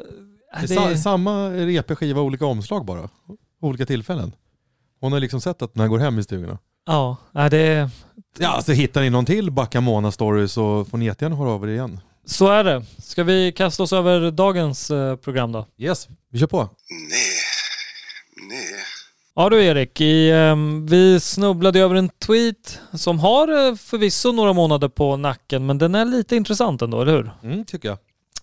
Det 0.68 0.74
är 0.74 0.96
sa- 0.96 1.01
samma 1.01 1.50
repig 1.50 1.98
skiva, 1.98 2.22
olika 2.22 2.46
omslag 2.46 2.86
bara. 2.86 3.10
Olika 3.62 3.86
tillfällen. 3.86 4.32
Hon 5.01 5.12
har 5.12 5.20
liksom 5.20 5.41
sett 5.41 5.62
att 5.62 5.74
den 5.74 5.82
här 5.82 5.88
går 5.88 6.00
hem 6.00 6.20
i 6.20 6.24
stugorna. 6.24 6.58
Ja, 6.86 7.18
nej, 7.32 7.50
det 7.50 7.58
är... 7.58 7.89
Ja, 8.39 8.48
alltså 8.50 8.72
hittar 8.72 9.01
ni 9.01 9.10
någon 9.10 9.25
till 9.25 9.51
Bakamona 9.51 10.12
story 10.12 10.48
så 10.48 10.86
får 10.86 10.98
ni 10.98 11.06
jättegärna 11.06 11.36
höra 11.36 11.50
av 11.50 11.63
er 11.63 11.68
igen. 11.68 12.00
Så 12.25 12.48
är 12.48 12.63
det. 12.63 12.84
Ska 12.98 13.24
vi 13.24 13.51
kasta 13.51 13.84
oss 13.84 13.94
över 13.94 14.32
dagens 14.32 14.91
eh, 14.91 15.15
program 15.15 15.51
då? 15.51 15.65
Yes, 15.77 16.08
vi 16.32 16.39
kör 16.39 16.48
på. 16.48 16.70
Ja 19.36 19.50
du 19.50 19.64
Erik, 19.64 20.02
i, 20.02 20.32
ehm, 20.32 20.86
vi 20.86 21.20
snubblade 21.20 21.80
över 21.80 21.96
en 21.96 22.10
tweet 22.10 22.80
som 22.94 23.20
har 23.20 23.48
eh, 23.68 23.76
förvisso 23.76 24.32
några 24.32 24.54
månader 24.54 24.88
på 24.88 25.18
nacken 25.18 25.66
men 25.66 25.78
den 25.78 25.96
är 25.96 26.06
lite 26.06 26.36
intressant 26.36 26.82
ändå, 26.82 27.02
eller 27.02 27.12
hur? 27.12 27.32
Mm, 27.44 27.66
tycker 27.66 27.90
jag. 27.90 27.98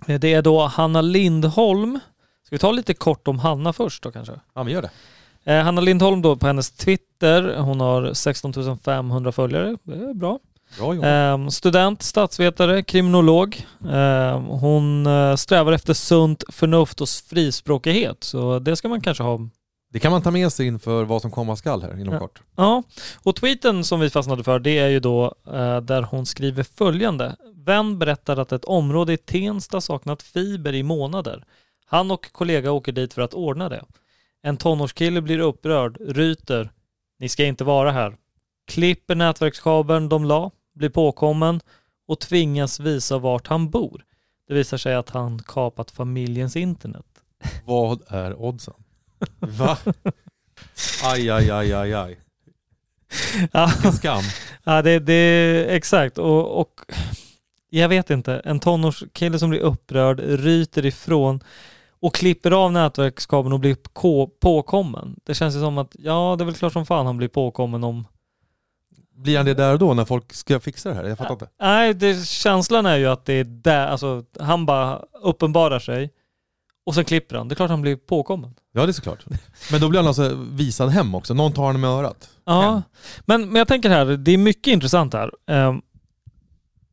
Eh, 0.07 0.21
Det 0.21 0.33
är 0.35 0.43
då 0.43 0.61
Hanna 0.67 1.01
Lindholm. 1.01 2.01
Ska 2.47 2.55
vi 2.55 2.59
ta 2.59 2.73
lite 2.73 2.95
kort 2.95 3.29
om 3.29 3.39
Hanna 3.39 3.73
först 3.73 4.03
då 4.03 4.11
kanske? 4.13 4.33
Ja, 4.55 4.65
men 4.65 4.73
gör 4.73 4.83
det. 4.83 4.91
Eh, 5.53 5.63
Hanna 5.65 5.81
Lindholm 5.81 6.23
då 6.23 6.37
på 6.37 6.47
hennes 6.47 6.71
Twitter, 6.71 7.57
hon 7.59 7.81
har 7.81 8.13
16 8.13 8.79
500 8.85 9.33
följare, 9.33 9.77
det 9.83 9.93
är 9.95 10.15
bra. 10.15 10.39
Bra 10.79 10.95
jobbat. 10.95 11.09
Eh, 11.09 11.49
student, 11.49 12.03
statsvetare, 12.03 12.83
kriminolog. 12.83 13.67
Eh, 13.91 14.39
hon 14.41 15.07
eh, 15.07 15.35
strävar 15.37 15.73
efter 15.73 15.95
sunt 15.95 16.45
förnuft 16.49 17.01
och 17.01 17.09
frispråkighet, 17.09 18.25
så 18.25 18.59
det 18.59 18.77
ska 18.77 18.89
man 18.89 19.01
kanske 19.01 19.23
ha 19.23 19.39
Det 19.91 19.99
kan 19.99 20.13
man 20.13 20.23
ta 20.23 20.31
med 20.31 20.53
sig 20.53 20.67
inför 20.67 21.05
vad 21.05 21.23
som 21.23 21.31
komma 21.31 21.57
skall 21.57 21.83
här 21.83 22.01
inom 22.01 22.15
Ja. 22.15 22.21
kort. 22.21 22.43
Ja, 22.57 22.83
och 23.25 23.37
tweeten 23.37 23.85
som 23.85 24.01
vi 24.01 24.11
fastnade 24.11 24.45
för 24.45 24.59
det 24.59 24.79
är 24.79 24.89
ju 24.89 25.01
då 25.01 25.35
eh, 25.47 25.81
där 25.81 26.03
hon 26.03 26.27
skriver 26.27 26.63
följande. 26.63 27.37
Vän 27.55 27.99
berättar 27.99 28.37
att 28.37 28.53
ett 28.53 28.65
område 28.65 29.13
i 29.13 29.17
Tensta 29.17 29.81
saknat 29.81 30.23
fiber 30.23 30.75
i 30.75 30.83
månader. 30.83 31.45
Han 31.87 32.11
och 32.11 32.33
kollega 32.33 32.73
åker 32.73 32.93
dit 32.93 33.15
för 33.15 33.23
att 33.23 33.35
ordna 33.35 33.69
det. 33.69 33.85
En 34.43 34.57
tonårskille 34.57 35.21
blir 35.23 35.39
upprörd, 35.39 35.97
ryter. 36.01 36.73
Ni 37.19 37.29
ska 37.29 37.45
inte 37.45 37.65
vara 37.65 37.93
här. 37.93 38.17
Klipper 38.67 39.15
nätverkskabeln 39.15 40.09
de 40.09 40.25
la, 40.25 40.51
blir 40.75 40.89
påkommen 40.89 41.61
och 42.09 42.21
tvingas 42.21 42.81
visa 42.81 43.19
vart 43.19 43.47
han 43.47 43.71
bor. 43.71 44.05
Det 44.49 44.55
visar 44.55 44.77
sig 44.77 44.95
att 44.95 45.11
han 45.11 45.39
kapat 45.39 45.91
familjens 45.91 46.57
internet. 46.57 47.07
Vad 47.65 48.01
är 48.09 48.35
oddsen? 48.35 48.75
Va? 49.39 49.79
Aj, 51.05 51.31
aj, 51.31 51.51
aj, 51.51 51.73
aj, 51.73 51.95
aj. 51.95 52.19
Ja. 53.53 53.67
Vilken 53.67 53.93
skam. 53.93 54.23
Ja, 54.65 54.83
det, 54.83 54.99
det 54.99 55.67
exakt. 55.77 56.19
Och, 56.19 56.61
och 56.61 56.81
jag 57.71 57.89
vet 57.89 58.11
inte, 58.11 58.41
en 58.45 58.61
tonårskille 58.61 59.39
som 59.39 59.51
blir 59.51 59.61
upprörd, 59.61 60.21
ryter 60.21 60.87
ifrån 60.87 61.41
och 62.01 62.15
klipper 62.15 62.51
av 62.51 62.73
nätverkskabeln 62.73 63.53
och 63.53 63.61
blir 63.61 63.77
ko- 63.93 64.31
påkommen. 64.41 65.17
Det 65.25 65.35
känns 65.35 65.57
ju 65.57 65.61
som 65.61 65.79
att, 65.79 65.97
ja 65.99 66.35
det 66.39 66.45
är 66.45 66.47
väl 66.47 66.55
klart 66.55 66.73
som 66.73 66.87
fan 66.87 67.07
han 67.07 67.17
blir 67.17 67.29
påkommen 67.29 67.85
om... 67.85 68.07
Blir 69.15 69.37
han 69.37 69.47
det 69.47 69.55
där 69.55 69.73
och 69.73 69.79
då 69.79 69.95
när 69.95 70.05
folk 70.05 70.33
ska 70.33 70.61
fixa 70.61 70.89
det 70.89 70.95
här? 70.95 71.05
Jag 71.05 71.19
fattar 71.19 71.33
inte. 71.33 71.49
Nej, 71.61 71.95
det, 71.95 72.27
känslan 72.27 72.87
är 72.87 72.97
ju 72.97 73.07
att 73.07 73.25
det 73.25 73.33
är 73.33 73.45
där, 73.45 73.87
alltså 73.87 74.25
han 74.41 74.67
bara 74.67 75.03
uppenbarar 75.23 75.79
sig 75.79 76.11
och 76.89 76.95
sen 76.95 77.05
klipper 77.05 77.37
han. 77.37 77.49
Det 77.49 77.53
är 77.53 77.57
klart 77.57 77.71
han 77.71 77.83
blir 77.83 77.97
påkommen. 77.97 78.55
Ja, 78.73 78.87
det 78.87 78.91
är 78.91 78.93
såklart. 78.93 79.25
Men 79.73 79.81
då 79.81 79.89
blir 79.89 80.01
han 80.01 80.09
alltså 80.09 80.39
visad 80.53 80.89
hem 80.89 81.15
också. 81.15 81.35
Någon 81.35 81.53
tar 81.53 81.63
honom 81.63 81.81
med 81.81 81.91
örat. 81.91 82.31
Ja, 82.45 82.83
men, 83.21 83.47
men 83.49 83.57
jag 83.57 83.69
tänker 83.69 83.91
här, 83.91 84.05
det 84.05 84.31
är 84.33 84.39
mycket 84.39 84.73
intressant 84.73 85.15
här. 85.15 85.31
Ehm, 85.47 85.81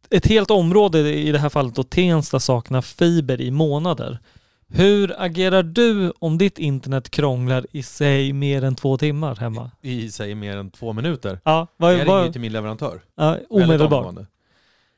Ett 0.09 0.27
helt 0.27 0.51
område, 0.51 0.99
i 1.13 1.31
det 1.31 1.39
här 1.39 1.49
fallet 1.49 1.75
då 1.75 1.83
Tensta, 1.83 2.39
saknar 2.39 2.81
fiber 2.81 3.41
i 3.41 3.51
månader. 3.51 4.19
Hur 4.67 5.15
agerar 5.21 5.63
du 5.63 6.13
om 6.19 6.37
ditt 6.37 6.59
internet 6.59 7.09
krånglar 7.09 7.65
i 7.71 7.83
sig 7.83 8.33
mer 8.33 8.63
än 8.63 8.75
två 8.75 8.97
timmar 8.97 9.35
hemma? 9.35 9.71
I 9.81 10.11
sig 10.11 10.35
mer 10.35 10.57
än 10.57 10.71
två 10.71 10.93
minuter. 10.93 11.39
Ja, 11.43 11.67
vad, 11.77 11.93
Jag 11.93 11.95
ringer 11.99 12.05
vad, 12.11 12.31
till 12.31 12.41
min 12.41 12.51
leverantör. 12.51 13.01
ja, 13.15 13.37
omedelbart. 13.49 14.15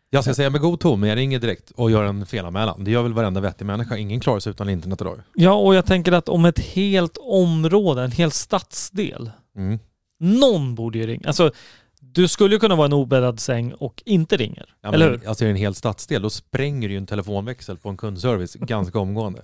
Jag 0.10 0.24
ska 0.24 0.34
säga 0.34 0.50
med 0.50 0.62
god 0.62 0.80
ton, 0.80 1.00
men 1.00 1.10
jag 1.10 1.16
ringer 1.18 1.40
direkt 1.40 1.72
och 1.72 1.92
gör 1.92 2.04
en 2.04 2.26
felanmälan. 2.26 2.84
Det 2.84 2.92
gör 2.92 3.04
väl 3.04 3.14
varenda 3.14 3.42
vettig 3.42 3.66
människa. 3.66 3.98
Ingen 3.98 4.20
klarar 4.20 4.40
sig 4.40 4.50
utan 4.50 4.70
internet 4.70 5.02
idag. 5.02 5.20
Ja, 5.36 5.54
och 5.54 5.76
jag 5.76 5.86
tänker 5.86 6.12
att 6.12 6.30
om 6.30 6.46
ett 6.46 6.60
helt 6.60 7.18
område, 7.22 8.04
en 8.04 8.12
hel 8.12 8.32
stadsdel, 8.32 9.32
Mm. 9.56 9.80
någon 10.20 10.76
borde 10.76 10.98
ju 10.98 11.08
ringa. 11.08 11.28
Alltså, 11.28 11.52
du 12.00 12.28
skulle 12.28 12.56
ju 12.56 12.60
kunna 12.60 12.76
vara 12.76 12.86
en 12.86 12.94
obäddad 12.94 13.40
säng 13.40 13.74
och 13.74 14.04
inte 14.06 14.38
ringer. 14.38 14.66
Ja, 14.82 14.94
eller 14.94 15.10
men, 15.12 15.20
hur? 15.20 15.28
alltså 15.30 15.44
det 15.46 15.50
en 15.52 15.56
hel 15.56 15.76
stadsdel, 15.76 16.22
då 16.22 16.30
spränger 16.30 16.88
du 16.88 16.94
ju 16.94 16.98
en 16.98 17.06
telefonväxel 17.06 17.78
på 17.78 17.90
en 17.90 17.98
kundservice 17.98 18.56
ganska 18.56 19.00
omgående. 19.00 19.42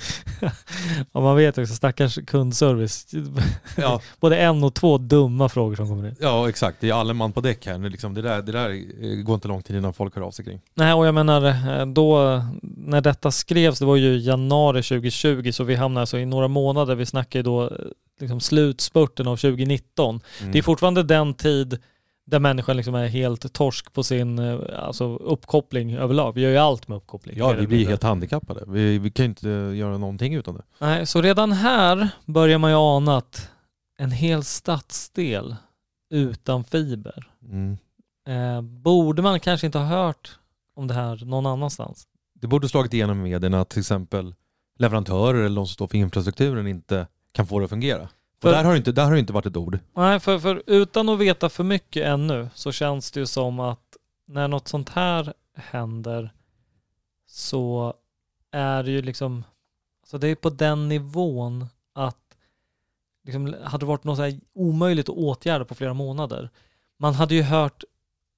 Ja, 1.12 1.20
man 1.20 1.36
vet 1.36 1.58
också, 1.58 1.74
stackars 1.74 2.18
kundservice. 2.26 3.06
Ja. 3.76 4.00
Både 4.20 4.36
en 4.36 4.64
och 4.64 4.74
två 4.74 4.98
dumma 4.98 5.48
frågor 5.48 5.76
som 5.76 5.88
kommer 5.88 6.08
in. 6.08 6.16
Ja, 6.20 6.48
exakt. 6.48 6.76
Det 6.80 6.90
är 6.90 6.94
alla 6.94 7.14
man 7.14 7.32
på 7.32 7.40
däck 7.40 7.66
här. 7.66 7.78
Det, 7.78 7.88
liksom, 7.88 8.14
det, 8.14 8.22
där, 8.22 8.42
det 8.42 8.52
där 8.52 8.70
eh, 8.70 9.22
går 9.22 9.34
inte 9.34 9.48
lång 9.48 9.62
tid 9.62 9.76
innan 9.76 9.94
folk 9.94 10.14
hör 10.16 10.22
av 10.22 10.30
sig 10.30 10.44
kring. 10.44 10.60
Nej, 10.74 10.92
och 10.92 11.06
jag 11.06 11.14
menar 11.14 11.44
eh, 11.44 11.86
då 11.86 12.42
när 12.60 13.00
detta 13.00 13.30
skrevs, 13.30 13.78
det 13.78 13.84
var 13.84 13.96
ju 13.96 14.18
januari 14.18 14.82
2020, 14.82 15.50
så 15.52 15.64
vi 15.64 15.74
hamnade 15.74 16.02
alltså 16.02 16.18
i 16.18 16.26
några 16.26 16.48
månader. 16.48 16.94
Vi 16.94 17.06
snackar 17.06 17.38
ju 17.38 17.42
då 17.42 17.64
eh, 17.64 17.70
liksom 18.20 18.40
slutspurten 18.40 19.28
av 19.28 19.36
2019. 19.36 20.20
Mm. 20.40 20.52
Det 20.52 20.58
är 20.58 20.62
fortfarande 20.62 21.02
den 21.02 21.34
tid 21.34 21.78
där 22.30 22.38
människan 22.38 22.76
liksom 22.76 22.94
är 22.94 23.06
helt 23.06 23.52
torsk 23.52 23.92
på 23.92 24.02
sin 24.02 24.38
eh, 24.38 24.60
alltså 24.78 25.16
uppkoppling 25.16 25.94
överlag. 25.94 26.32
Vi 26.34 26.40
gör 26.40 26.50
ju 26.50 26.56
allt 26.56 26.88
med 26.88 26.96
uppkoppling. 26.96 27.38
Ja, 27.38 27.52
vi 27.52 27.66
blir 27.66 27.88
helt 27.88 28.02
handikappade. 28.02 28.64
Vi, 28.66 28.98
vi 28.98 29.10
kan 29.10 29.24
ju 29.24 29.28
inte 29.28 29.48
göra 29.48 29.98
någonting 29.98 30.34
utan 30.34 30.54
det. 30.54 30.62
Nej, 30.78 31.06
så 31.06 31.22
redan 31.22 31.52
här 31.52 32.08
börjar 32.24 32.58
man 32.58 32.70
ju 32.70 32.76
ana 32.76 33.16
att 33.16 33.50
en 33.98 34.10
hel 34.10 34.44
stadsdel 34.44 35.56
utan 36.10 36.64
fiber. 36.64 37.30
Mm. 37.44 37.78
Eh, 38.28 38.62
borde 38.62 39.22
man 39.22 39.40
kanske 39.40 39.66
inte 39.66 39.78
ha 39.78 39.86
hört 39.86 40.38
om 40.74 40.86
det 40.86 40.94
här 40.94 41.24
någon 41.24 41.46
annanstans? 41.46 42.06
Det 42.40 42.46
borde 42.46 42.68
slagit 42.68 42.94
igenom 42.94 43.26
i 43.26 43.30
medierna 43.30 43.60
att 43.60 43.68
till 43.68 43.80
exempel 43.80 44.34
leverantörer 44.78 45.38
eller 45.38 45.56
de 45.56 45.66
som 45.66 45.74
står 45.74 45.86
för 45.86 45.98
infrastrukturen 45.98 46.66
inte 46.66 47.06
kan 47.32 47.46
få 47.46 47.58
det 47.58 47.64
att 47.64 47.70
fungera. 47.70 48.08
För- 48.42 48.48
Och 48.48 48.54
där 48.54 48.64
har, 48.64 48.76
inte, 48.76 48.92
där 48.92 49.04
har 49.04 49.12
det 49.12 49.18
inte 49.18 49.32
varit 49.32 49.46
ett 49.46 49.56
ord. 49.56 49.78
Nej, 49.94 50.20
för, 50.20 50.38
för 50.38 50.62
utan 50.66 51.08
att 51.08 51.18
veta 51.18 51.48
för 51.48 51.64
mycket 51.64 52.06
ännu 52.06 52.48
så 52.54 52.72
känns 52.72 53.10
det 53.10 53.20
ju 53.20 53.26
som 53.26 53.60
att 53.60 53.96
när 54.26 54.48
något 54.48 54.68
sånt 54.68 54.88
här 54.88 55.32
händer 55.56 56.32
så 57.26 57.94
är 58.52 58.82
det 58.82 58.90
ju 58.90 59.02
liksom, 59.02 59.44
så 60.06 60.18
det 60.18 60.28
är 60.28 60.34
på 60.34 60.50
den 60.50 60.88
nivån 60.88 61.66
att 61.94 62.16
liksom, 63.24 63.54
hade 63.64 63.82
det 63.82 63.86
varit 63.86 64.04
något 64.04 64.16
så 64.16 64.22
här 64.22 64.40
omöjligt 64.54 65.08
att 65.08 65.14
åtgärda 65.16 65.64
på 65.64 65.74
flera 65.74 65.94
månader. 65.94 66.50
Man 66.98 67.14
hade 67.14 67.34
ju 67.34 67.42
hört 67.42 67.84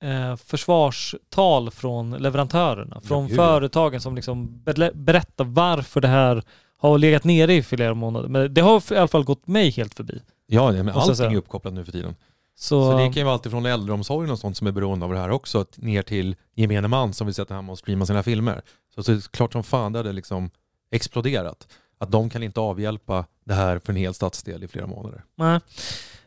eh, 0.02 0.36
försvarstal 0.36 1.70
från 1.70 2.10
leverantörerna, 2.10 3.00
från 3.00 3.28
ja. 3.28 3.36
företagen 3.36 4.00
som 4.00 4.14
liksom 4.14 4.62
ber- 4.64 4.94
berättar 4.94 5.44
varför 5.44 6.00
det 6.00 6.08
här 6.08 6.42
har 6.80 6.98
legat 6.98 7.24
nere 7.24 7.54
i 7.54 7.62
flera 7.62 7.94
månader. 7.94 8.28
Men 8.28 8.54
det 8.54 8.60
har 8.60 8.92
i 8.92 8.96
alla 8.96 9.08
fall 9.08 9.24
gått 9.24 9.46
mig 9.46 9.70
helt 9.70 9.94
förbi. 9.94 10.22
Ja, 10.46 10.72
men 10.72 10.88
allting 10.88 11.32
är 11.32 11.36
uppkopplat 11.36 11.74
nu 11.74 11.84
för 11.84 11.92
tiden. 11.92 12.14
Så, 12.54 12.90
Så 12.90 12.98
det 12.98 13.04
kan 13.04 13.12
ju 13.12 13.22
vara 13.22 13.34
alltifrån 13.34 13.66
äldreomsorgen 13.66 14.30
och 14.30 14.38
sånt 14.38 14.56
som 14.56 14.66
är 14.66 14.72
beroende 14.72 15.04
av 15.06 15.12
det 15.12 15.18
här 15.18 15.30
också, 15.30 15.64
ner 15.76 16.02
till 16.02 16.36
gemene 16.54 16.88
man 16.88 17.12
som 17.12 17.26
vill 17.26 17.34
sätta 17.34 17.54
hemma 17.54 17.72
och 17.72 17.78
streama 17.78 18.06
sina 18.06 18.22
filmer. 18.22 18.62
Så, 18.94 19.02
så 19.02 19.12
det 19.12 19.18
är 19.18 19.30
klart 19.30 19.52
som 19.52 19.62
fan 19.62 19.92
det 19.92 19.98
hade 19.98 20.12
liksom 20.12 20.50
exploderat. 20.90 21.68
Att 21.98 22.10
de 22.10 22.30
kan 22.30 22.42
inte 22.42 22.60
avhjälpa 22.60 23.24
det 23.44 23.54
här 23.54 23.78
för 23.78 23.92
en 23.92 23.96
hel 23.96 24.14
stadsdel 24.14 24.64
i 24.64 24.68
flera 24.68 24.86
månader. 24.86 25.24
Nej. 25.34 25.60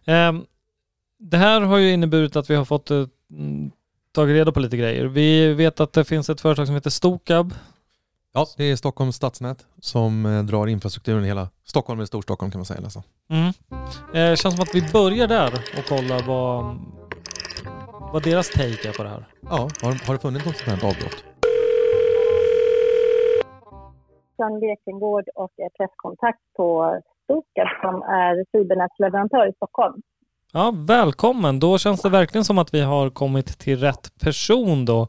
Ehm, 0.05 0.45
det 1.19 1.38
här 1.38 1.62
har 1.62 1.77
ju 1.77 1.91
inneburit 1.93 2.36
att 2.36 2.50
vi 2.50 2.55
har 2.55 2.65
fått 2.65 2.91
eh, 2.91 3.05
mm, 3.31 3.72
tagit 4.12 4.33
reda 4.33 4.51
på 4.51 4.60
lite 4.60 4.77
grejer. 4.77 5.05
Vi 5.05 5.53
vet 5.53 5.79
att 5.79 5.93
det 5.93 6.03
finns 6.03 6.29
ett 6.29 6.41
företag 6.41 6.65
som 6.65 6.75
heter 6.75 6.89
Stokab. 6.89 7.53
Ja, 8.35 8.45
det 8.57 8.63
är 8.71 8.75
Stockholms 8.75 9.15
stadsnät 9.15 9.65
som 9.79 10.25
eh, 10.25 10.43
drar 10.43 10.67
infrastrukturen 10.67 11.23
i 11.23 11.27
hela 11.27 11.49
Stockholm 11.63 11.99
eller 11.99 12.05
Storstockholm 12.05 12.51
kan 12.51 12.59
man 12.59 12.65
säga 12.65 12.81
nästan. 12.81 13.03
Mm. 13.29 13.47
Eh, 14.13 14.35
känns 14.35 14.55
som 14.55 14.63
att 14.63 14.75
vi 14.75 14.91
börjar 14.93 15.27
där 15.27 15.53
och 15.77 15.85
kollar 15.85 16.27
vad, 16.27 16.79
vad 18.13 18.23
deras 18.23 18.49
take 18.49 18.89
är 18.89 18.93
på 18.97 19.03
det 19.03 19.09
här. 19.09 19.25
Ja, 19.41 19.69
har, 19.81 20.07
har 20.07 20.13
det 20.13 20.19
funnits 20.19 20.45
något 20.45 20.57
sånt 20.57 20.81
här 20.81 20.89
avbrott? 20.89 21.23
Susanne 24.29 24.59
Lekengård 24.59 25.25
och 25.35 25.51
är 25.57 25.69
presskontakt 25.69 26.39
på 26.57 26.99
Stokab 27.23 27.67
som 27.81 28.01
är 28.01 28.45
fibernätsleverantör 28.51 29.49
i 29.49 29.53
Stockholm. 29.53 30.01
Ja, 30.53 30.73
välkommen. 30.87 31.59
Då 31.59 31.77
känns 31.77 32.01
det 32.01 32.09
verkligen 32.09 32.45
som 32.45 32.57
att 32.57 32.73
vi 32.73 32.81
har 32.81 33.09
kommit 33.09 33.59
till 33.59 33.79
rätt 33.79 34.19
person 34.19 34.85
då. 34.85 35.07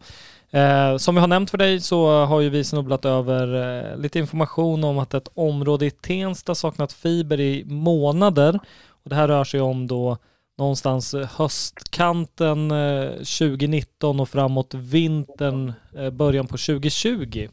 Eh, 0.54 0.96
som 0.96 1.14
vi 1.14 1.20
har 1.20 1.28
nämnt 1.28 1.50
för 1.50 1.58
dig 1.58 1.80
så 1.80 2.24
har 2.24 2.40
ju 2.40 2.48
vi 2.50 2.64
snubblat 2.64 3.04
över 3.04 3.54
eh, 3.54 3.96
lite 3.96 4.18
information 4.18 4.84
om 4.84 4.98
att 4.98 5.14
ett 5.14 5.28
område 5.34 5.86
i 5.86 5.90
Tensta 5.90 6.54
saknat 6.54 6.92
fiber 6.92 7.40
i 7.40 7.64
månader. 7.64 8.58
Och 8.88 9.10
det 9.10 9.16
här 9.16 9.28
rör 9.28 9.44
sig 9.44 9.60
om 9.60 9.86
då 9.86 10.18
någonstans 10.58 11.14
höstkanten 11.14 12.70
eh, 12.70 13.10
2019 13.10 14.20
och 14.20 14.28
framåt 14.28 14.74
vintern, 14.74 15.72
eh, 15.96 16.10
början 16.10 16.46
på 16.46 16.56
2020. 16.56 17.48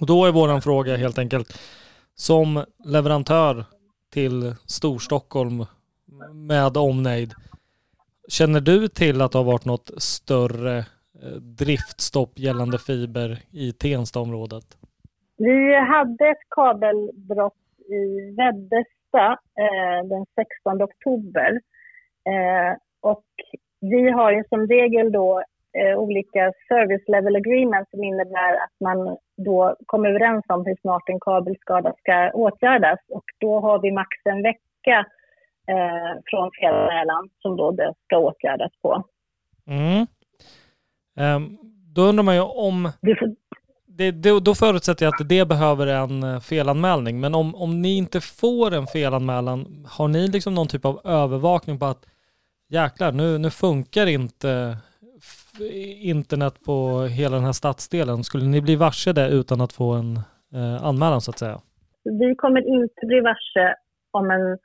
Och 0.00 0.06
då 0.06 0.24
är 0.24 0.32
våran 0.32 0.62
fråga 0.62 0.96
helt 0.96 1.18
enkelt 1.18 1.58
som 2.16 2.64
leverantör 2.84 3.64
till 4.12 4.54
Storstockholm 4.66 5.66
med 6.32 6.76
omnejd. 6.76 7.34
Känner 8.28 8.60
du 8.60 8.88
till 8.88 9.20
att 9.20 9.32
det 9.32 9.38
har 9.38 9.44
varit 9.44 9.64
något 9.64 9.90
större 9.98 10.84
driftstopp 11.40 12.38
gällande 12.38 12.78
fiber 12.78 13.38
i 13.52 13.72
Tenstaområdet? 13.72 14.64
Vi 15.36 15.74
hade 15.74 16.28
ett 16.28 16.48
kabelbrott 16.50 17.64
i 17.88 18.30
Väddesta 18.36 19.38
eh, 19.58 20.08
den 20.08 20.26
16 20.34 20.82
oktober. 20.82 21.60
Eh, 22.26 22.76
och 23.00 23.24
vi 23.80 24.10
har 24.10 24.32
ju 24.32 24.44
som 24.48 24.66
regel 24.66 25.12
då 25.12 25.42
eh, 25.78 25.98
olika 25.98 26.52
service 26.68 27.08
level 27.08 27.36
agreements 27.36 27.90
som 27.90 28.04
innebär 28.04 28.52
att 28.54 28.76
man 28.80 29.16
då 29.36 29.76
kommer 29.86 30.08
överens 30.08 30.44
om 30.48 30.66
hur 30.66 30.76
snart 30.80 31.08
en 31.08 31.20
kabelskada 31.20 31.94
ska 31.98 32.30
åtgärdas. 32.30 32.98
Och 33.08 33.24
då 33.40 33.60
har 33.60 33.78
vi 33.78 33.92
max 33.92 34.10
en 34.24 34.42
vecka 34.42 35.06
eh, 35.68 36.12
från 36.24 36.50
felanmälan 36.60 37.28
som 37.42 37.56
då 37.56 37.70
det 37.70 37.94
ska 38.04 38.18
åtgärdas 38.18 38.72
på. 38.82 39.04
Mm. 39.66 40.06
Ehm, 41.16 41.58
då 41.94 42.02
undrar 42.02 42.22
man 42.24 42.34
ju 42.34 42.40
om... 42.40 42.90
Det 43.86 44.10
då 44.40 44.54
förutsätter 44.54 45.06
jag 45.06 45.14
att 45.14 45.28
det 45.28 45.48
behöver 45.48 45.86
en 45.86 46.22
eh, 46.22 46.40
felanmälning. 46.40 47.20
Men 47.20 47.34
om, 47.34 47.54
om 47.54 47.82
ni 47.82 47.96
inte 47.96 48.20
får 48.20 48.74
en 48.74 48.86
felanmälan, 48.86 49.86
har 49.90 50.08
ni 50.08 50.28
liksom 50.28 50.54
någon 50.54 50.68
typ 50.68 50.84
av 50.84 51.00
övervakning 51.04 51.78
på 51.78 51.86
att 51.86 52.06
jäklar, 52.68 53.12
nu, 53.12 53.38
nu 53.38 53.50
funkar 53.50 54.06
inte 54.06 54.76
f- 55.18 55.60
internet 56.02 56.54
på 56.64 57.02
hela 57.02 57.36
den 57.36 57.44
här 57.44 57.52
stadsdelen. 57.52 58.24
Skulle 58.24 58.44
ni 58.44 58.60
bli 58.60 58.76
varse 58.76 59.12
det 59.12 59.28
utan 59.28 59.60
att 59.60 59.72
få 59.72 59.92
en 59.92 60.16
eh, 60.54 60.84
anmälan 60.84 61.20
så 61.20 61.30
att 61.30 61.38
säga? 61.38 61.60
vi 62.04 62.34
kommer 62.34 62.60
inte 62.60 63.06
bli 63.06 63.20
varse 63.20 63.74
om 64.10 64.30
en 64.30 64.58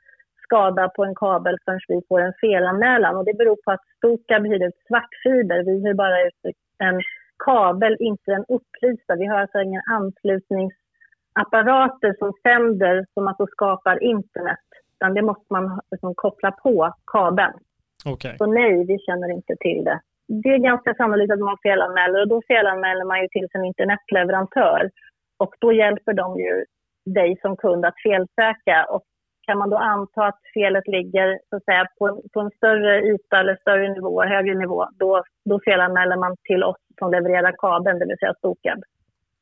skada 0.50 0.84
på 0.96 1.04
en 1.04 1.14
kabel 1.14 1.56
förrän 1.64 1.80
vi 1.88 2.00
får 2.08 2.20
en 2.20 2.32
felanmälan. 2.40 3.16
Och 3.16 3.24
det 3.24 3.34
beror 3.34 3.56
på 3.64 3.70
att 3.72 3.84
Stokab 3.96 4.46
hyr 4.46 4.66
ut 4.68 4.78
svartfiber. 4.86 5.58
Vi 5.68 5.74
hyr 5.82 5.94
bara 5.94 6.26
ut 6.26 6.40
en 6.78 7.00
kabel, 7.44 7.96
inte 8.00 8.32
en 8.32 8.44
upplysta. 8.56 9.16
Vi 9.16 9.26
har 9.26 9.38
alltså 9.40 9.60
inga 9.60 9.82
anslutningsapparater 9.98 12.14
som 12.18 12.32
sänder 12.42 13.06
som 13.14 13.28
att 13.28 13.38
då 13.38 13.46
skapar 13.46 14.02
internet. 14.02 14.66
Utan 14.94 15.14
det 15.14 15.22
måste 15.22 15.46
man 15.48 15.80
liksom 15.90 16.14
koppla 16.14 16.50
på 16.50 16.94
kabeln. 17.12 17.58
Okej. 18.06 18.34
Så 18.38 18.46
nej, 18.46 18.86
vi 18.86 18.98
känner 18.98 19.32
inte 19.32 19.56
till 19.60 19.84
det. 19.84 20.00
Det 20.42 20.48
är 20.48 20.58
ganska 20.58 20.94
sannolikt 20.94 21.32
att 21.32 21.38
man 21.38 21.56
felanmäler 21.62 22.20
och 22.20 22.28
då 22.28 22.42
felanmäler 22.48 23.04
man 23.04 23.22
ju 23.22 23.28
till 23.28 23.48
sin 23.52 23.64
internetleverantör. 23.64 24.90
Och 25.38 25.54
då 25.58 25.72
hjälper 25.72 26.12
de 26.12 26.38
ju 26.38 26.64
dig 27.04 27.38
som 27.42 27.56
kund 27.56 27.84
att 27.84 28.02
felsöka. 28.02 28.84
Och 28.84 29.04
kan 29.50 29.58
man 29.58 29.70
då 29.70 29.76
anta 29.76 30.20
att 30.26 30.40
felet 30.54 30.86
ligger 30.96 31.28
så 31.50 31.56
att 31.56 31.64
säga, 31.64 31.86
på, 31.98 32.08
en- 32.08 32.22
på 32.32 32.40
en 32.40 32.50
större 32.58 32.92
yta 33.12 33.34
eller 33.40 33.56
större 33.60 33.88
nivå, 33.94 34.22
högre 34.34 34.54
nivå, 34.54 34.88
då, 35.02 35.22
då 35.50 35.60
felanmäler 35.64 36.16
man 36.16 36.36
till 36.48 36.62
oss 36.64 36.76
som 36.98 37.10
levererar 37.10 37.54
kabeln, 37.58 37.98
det 37.98 38.06
vill 38.06 38.18
säga 38.18 38.34
Stokab. 38.38 38.80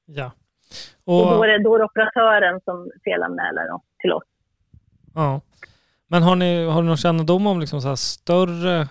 Ja. 0.07 0.29
Och, 1.05 1.27
då, 1.31 1.37
Och, 1.39 1.45
är 1.45 1.49
det, 1.49 1.65
då 1.65 1.75
är 1.75 1.79
det 1.79 1.85
operatören 1.85 2.61
som 2.65 2.91
felanmäler 3.05 3.69
då, 3.71 3.81
till 4.03 4.13
oss. 4.13 4.25
ja. 5.15 5.41
Men 6.11 6.23
har 6.23 6.37
ni, 6.37 6.65
har 6.65 6.83
ni 6.83 6.89
någon 6.89 6.97
kännedom 6.97 7.47
om 7.47 7.61
liksom 7.61 7.81
så 7.81 7.97
större 7.97 8.89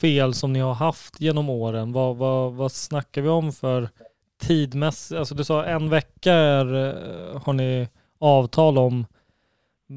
fel 0.00 0.34
som 0.34 0.52
ni 0.52 0.60
har 0.60 0.74
haft 0.74 1.20
genom 1.20 1.50
åren? 1.50 1.92
Vad, 1.92 2.16
vad, 2.16 2.52
vad 2.52 2.72
snackar 2.72 3.22
vi 3.22 3.28
om 3.28 3.52
för 3.52 3.88
tidmässigt? 4.40 5.18
Alltså 5.18 5.34
du 5.34 5.44
sa 5.44 5.64
en 5.64 5.90
vecka 5.90 6.32
är, 6.32 6.66
eh, 6.74 7.42
har 7.44 7.52
ni 7.52 7.88
avtal 8.20 8.78
om. 8.78 9.06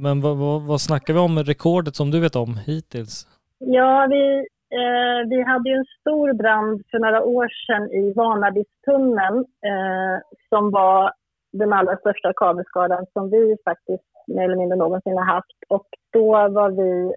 Men 0.01 0.21
vad, 0.21 0.37
vad, 0.37 0.61
vad 0.61 0.81
snackar 0.81 1.13
vi 1.13 1.19
om 1.19 1.35
med 1.35 1.47
rekordet 1.47 1.95
som 1.95 2.11
du 2.11 2.19
vet 2.19 2.35
om 2.35 2.57
hittills? 2.67 3.27
Ja, 3.59 4.07
vi, 4.09 4.37
eh, 4.79 5.19
vi 5.29 5.43
hade 5.43 5.69
ju 5.69 5.75
en 5.75 5.85
stor 5.99 6.33
brand 6.33 6.81
för 6.91 6.99
några 6.99 7.23
år 7.23 7.47
sedan 7.67 7.91
i 7.91 8.13
Vanadistunneln 8.13 9.37
eh, 9.69 10.15
som 10.49 10.71
var 10.71 11.11
den 11.51 11.73
allra 11.73 11.97
största 11.97 12.33
kabelskadan 12.35 13.05
som 13.13 13.29
vi 13.29 13.55
faktiskt 13.65 14.03
mer 14.27 14.43
eller 14.43 14.55
mindre 14.55 14.77
någonsin 14.77 15.17
har 15.17 15.25
haft. 15.25 15.57
Och 15.69 15.87
då 16.13 16.31
var 16.31 16.69
vi 16.69 17.13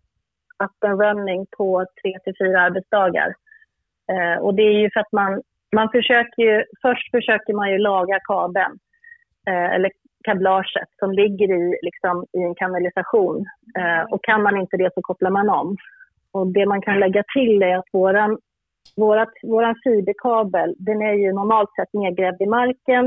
up 0.64 0.84
and 0.84 1.00
running 1.00 1.46
på 1.56 1.86
tre 2.02 2.18
till 2.24 2.34
fyra 2.40 2.60
arbetsdagar. 2.60 3.34
Eh, 4.12 4.42
och 4.42 4.54
det 4.54 4.62
är 4.62 4.78
ju 4.80 4.90
för 4.92 5.00
att 5.00 5.12
man, 5.12 5.42
man 5.74 5.88
försöker 5.90 6.42
ju, 6.42 6.64
först 6.82 7.10
försöker 7.10 7.52
man 7.52 7.70
ju 7.70 7.78
laga 7.78 8.20
kabeln, 8.20 8.78
eh, 9.48 9.74
eller 9.74 9.90
kablaget 10.26 10.90
som 10.98 11.10
ligger 11.20 11.48
i, 11.60 11.78
liksom, 11.82 12.14
i 12.38 12.40
en 12.48 12.54
kanalisation. 12.54 13.36
Eh, 13.78 14.02
och 14.12 14.24
kan 14.24 14.42
man 14.42 14.56
inte 14.60 14.76
det 14.76 14.90
så 14.94 15.00
kopplar 15.02 15.30
man 15.30 15.48
om. 15.60 15.76
Och 16.32 16.46
det 16.46 16.66
man 16.66 16.82
kan 16.82 17.00
lägga 17.00 17.22
till 17.36 17.62
är 17.62 17.76
att 17.76 17.90
våran, 17.92 18.38
vårat, 18.96 19.32
våran 19.42 19.74
fiberkabel, 19.84 20.74
den 20.78 21.02
är 21.02 21.12
ju 21.12 21.32
normalt 21.32 21.72
sett 21.74 21.92
nedgrävd 21.92 22.42
i 22.42 22.46
marken 22.46 23.04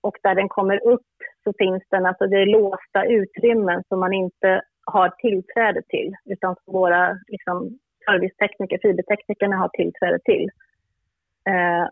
och 0.00 0.16
där 0.22 0.34
den 0.34 0.48
kommer 0.48 0.86
upp 0.92 1.12
så 1.44 1.52
finns 1.58 1.82
den, 1.90 2.06
alltså 2.06 2.26
det 2.26 2.36
är 2.36 2.46
låsta 2.46 3.04
utrymmen 3.04 3.82
som 3.88 4.00
man 4.00 4.12
inte 4.12 4.62
har 4.84 5.08
tillträde 5.08 5.82
till 5.88 6.14
utan 6.24 6.54
som 6.54 6.72
våra 6.72 7.18
liksom, 7.28 7.78
servicetekniker, 8.06 8.78
fiberteknikerna 8.82 9.56
har 9.56 9.68
tillträde 9.68 10.18
till. 10.24 10.48
Eh, 11.50 11.86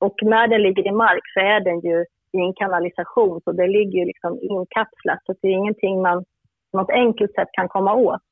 och 0.00 0.16
när 0.22 0.46
den 0.48 0.62
ligger 0.62 0.86
i 0.86 0.92
mark 0.92 1.22
så 1.34 1.40
är 1.40 1.60
den 1.60 1.80
ju 1.80 2.04
i 2.36 2.38
en 2.46 2.54
kanalisation 2.60 3.40
så 3.44 3.52
det 3.52 3.66
ligger 3.76 3.96
ju 4.00 4.04
liksom 4.12 4.32
inkapslat 4.42 5.20
så 5.26 5.34
det 5.42 5.48
är 5.48 5.56
ingenting 5.62 6.02
man 6.02 6.24
på 6.72 6.78
något 6.78 6.90
enkelt 6.90 7.32
sätt 7.34 7.48
kan 7.52 7.68
komma 7.68 7.94
åt 7.94 8.28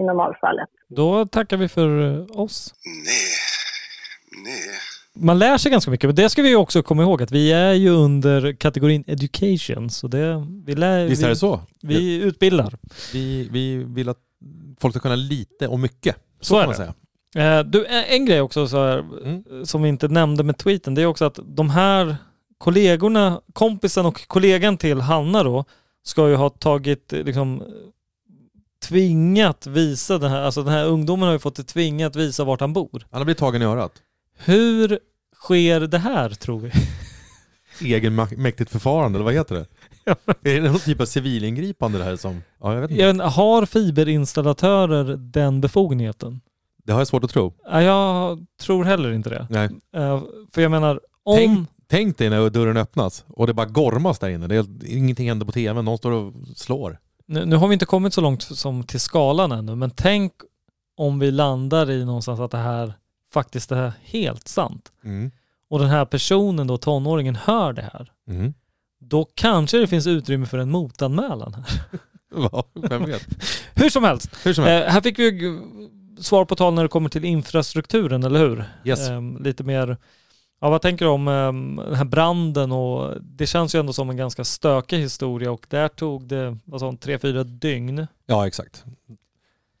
i 0.00 0.02
normalfallet. 0.02 0.68
Då 0.88 1.26
tackar 1.26 1.56
vi 1.56 1.68
för 1.68 1.88
eh, 2.14 2.40
oss. 2.44 2.74
Nej. 2.84 3.14
Nej. 4.44 5.24
Man 5.26 5.38
lär 5.38 5.58
sig 5.58 5.72
ganska 5.72 5.90
mycket, 5.90 6.08
men 6.08 6.14
det 6.16 6.28
ska 6.30 6.42
vi 6.42 6.56
också 6.56 6.82
komma 6.82 7.02
ihåg 7.02 7.22
att 7.22 7.32
vi 7.32 7.52
är 7.52 7.72
ju 7.72 7.90
under 7.90 8.52
kategorin 8.52 9.04
education, 9.06 9.90
så 9.90 10.08
det, 10.08 10.46
vi 10.66 10.74
lär... 10.74 11.06
Visst 11.06 11.22
är 11.22 11.26
vi, 11.26 11.32
det 11.32 11.36
så? 11.36 11.60
Vi 11.82 12.22
utbildar. 12.24 12.74
Vi, 13.12 13.48
vi 13.52 13.76
vill 13.84 14.08
att 14.08 14.18
folk 14.80 14.94
ska 14.94 15.00
kunna 15.00 15.14
lite 15.16 15.68
och 15.68 15.80
mycket. 15.80 16.16
Så, 16.40 16.44
Så 16.44 16.56
är 16.56 16.60
kan 16.60 16.68
man 16.68 16.78
det. 16.78 16.92
säga. 17.34 17.58
Eh, 17.58 17.64
Du, 17.64 17.86
en 17.86 18.04
en 18.08 18.26
grej 18.26 18.40
också 18.40 18.66
så 18.66 18.76
här, 18.84 18.98
Mm. 18.98 19.66
som 19.66 19.82
vi 19.82 19.88
inte 19.88 20.08
nämnde 20.08 20.44
med 20.44 20.58
tweeten, 20.58 20.94
det 20.94 21.02
är 21.02 21.06
också 21.06 21.24
att 21.24 21.38
de 21.44 21.70
här 21.70 22.16
kollegorna, 22.58 23.40
kompisen 23.52 24.06
och 24.06 24.28
kollegan 24.28 24.76
till 24.76 25.00
Hanna 25.00 25.42
då, 25.42 25.64
ska 26.02 26.28
ju 26.28 26.34
ha 26.34 26.50
tagit 26.50 27.12
eh, 27.12 27.24
liksom 27.24 27.62
tvingat 28.88 29.66
visa 29.66 30.18
den 30.18 30.30
här, 30.30 30.42
alltså 30.42 30.62
den 30.62 30.72
här 30.72 30.86
ungdomen 30.86 31.26
har 31.26 31.32
ju 31.32 31.38
fått 31.38 31.66
tvingat 31.66 32.16
visa 32.16 32.44
vart 32.44 32.60
han 32.60 32.72
bor. 32.72 33.06
Han 33.10 33.20
har 33.20 33.24
blivit 33.24 33.38
tagen 33.38 33.62
i 33.62 33.64
örat. 33.64 33.92
Hur 34.38 34.98
sker 35.34 35.80
det 35.80 35.98
här 35.98 36.28
tror 36.30 36.60
vi? 36.60 36.70
Egenmäktigt 37.94 38.70
förfarande, 38.70 39.16
eller 39.16 39.24
vad 39.24 39.34
heter 39.34 39.54
det? 39.54 39.66
är 40.50 40.60
det 40.60 40.70
någon 40.70 40.80
typ 40.80 41.00
av 41.00 41.04
civilingripande 41.04 41.98
det 41.98 42.04
här 42.04 42.16
som... 42.16 42.42
Ja, 42.60 42.74
jag 42.74 42.80
vet 42.80 42.90
inte. 42.90 43.02
Jag 43.02 43.14
vet 43.14 43.32
har 43.32 43.66
fiberinstallatörer 43.66 45.16
den 45.16 45.60
befogenheten? 45.60 46.40
Det 46.84 46.92
har 46.92 47.00
jag 47.00 47.08
svårt 47.08 47.24
att 47.24 47.30
tro. 47.30 47.54
Ja, 47.64 47.82
Jag 47.82 48.46
tror 48.60 48.84
heller 48.84 49.12
inte 49.12 49.30
det. 49.30 49.46
Nej. 49.50 49.68
Eh, 49.96 50.22
För 50.52 50.62
jag 50.62 50.70
menar, 50.70 51.00
om... 51.22 51.36
Tänk, 51.36 51.68
tänk 51.90 52.18
dig 52.18 52.30
när 52.30 52.50
dörren 52.50 52.76
öppnas 52.76 53.24
och 53.28 53.46
det 53.46 53.54
bara 53.54 53.66
gormas 53.66 54.18
där 54.18 54.28
inne. 54.28 54.46
Det 54.46 54.56
är, 54.56 54.66
ingenting 54.86 55.28
händer 55.28 55.46
på 55.46 55.52
tv, 55.52 55.82
någon 55.82 55.98
står 55.98 56.12
och 56.12 56.32
slår. 56.56 56.98
Nu, 57.26 57.44
nu 57.44 57.56
har 57.56 57.68
vi 57.68 57.72
inte 57.72 57.86
kommit 57.86 58.14
så 58.14 58.20
långt 58.20 58.42
som 58.42 58.84
till 58.84 59.00
skalan 59.00 59.52
ännu, 59.52 59.74
men 59.74 59.90
tänk 59.90 60.32
om 60.96 61.18
vi 61.18 61.30
landar 61.30 61.90
i 61.90 62.04
någonstans 62.04 62.40
att 62.40 62.50
det 62.50 62.58
här 62.58 62.92
faktiskt 63.32 63.72
är 63.72 63.92
helt 64.02 64.48
sant. 64.48 64.92
Mm. 65.04 65.30
Och 65.70 65.78
den 65.78 65.88
här 65.88 66.04
personen 66.04 66.66
då, 66.66 66.78
tonåringen, 66.78 67.36
hör 67.36 67.72
det 67.72 67.82
här. 67.82 68.12
Mm. 68.28 68.54
Då 69.00 69.24
kanske 69.34 69.78
det 69.78 69.86
finns 69.86 70.06
utrymme 70.06 70.46
för 70.46 70.58
en 70.58 70.70
motanmälan 70.70 71.54
här. 71.54 71.80
Vem 72.88 73.04
vet? 73.04 73.26
Hur 73.74 73.90
som 73.90 74.04
helst. 74.04 74.30
Hur 74.44 74.52
som 74.52 74.64
helst. 74.64 74.86
Eh, 74.86 74.92
här 74.92 75.00
fick 75.00 75.18
vi 75.18 75.60
svar 76.20 76.44
på 76.44 76.56
tal 76.56 76.74
när 76.74 76.82
det 76.82 76.88
kommer 76.88 77.08
till 77.08 77.24
infrastrukturen, 77.24 78.24
eller 78.24 78.40
hur? 78.40 78.64
Yes. 78.84 79.08
Eh, 79.08 79.22
lite 79.40 79.64
mer, 79.64 79.96
ja 80.60 80.70
vad 80.70 80.82
tänker 80.82 81.04
du 81.04 81.10
om 81.10 81.28
eh, 81.28 81.84
den 81.84 81.94
här 81.94 82.04
branden 82.04 82.72
och 82.72 83.22
det 83.22 83.46
känns 83.46 83.74
ju 83.74 83.80
ändå 83.80 83.92
som 83.92 84.10
en 84.10 84.16
ganska 84.16 84.44
stökig 84.44 84.98
historia 84.98 85.52
och 85.52 85.66
där 85.68 85.88
tog 85.88 86.28
det, 86.28 86.58
vad 86.64 86.80
sa 86.80 86.96
tre, 87.00 87.18
fyra 87.18 87.44
dygn. 87.44 88.06
Ja, 88.26 88.46
exakt. 88.46 88.84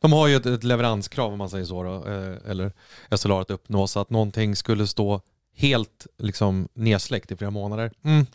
De 0.00 0.12
har 0.12 0.28
ju 0.28 0.36
ett, 0.36 0.46
ett 0.46 0.64
leveranskrav 0.64 1.32
om 1.32 1.38
man 1.38 1.50
säger 1.50 1.64
så 1.64 1.82
då, 1.82 1.94
eh, 2.06 2.50
eller 2.50 2.72
SLR 3.16 3.40
att 3.40 3.50
uppnå 3.50 3.86
så 3.86 4.00
att 4.00 4.10
någonting 4.10 4.56
skulle 4.56 4.86
stå 4.86 5.20
helt 5.54 6.06
liksom 6.18 6.68
nedsläckt 6.74 7.32
i 7.32 7.36
flera 7.36 7.50
månader. 7.50 7.92
Mm. 8.02 8.26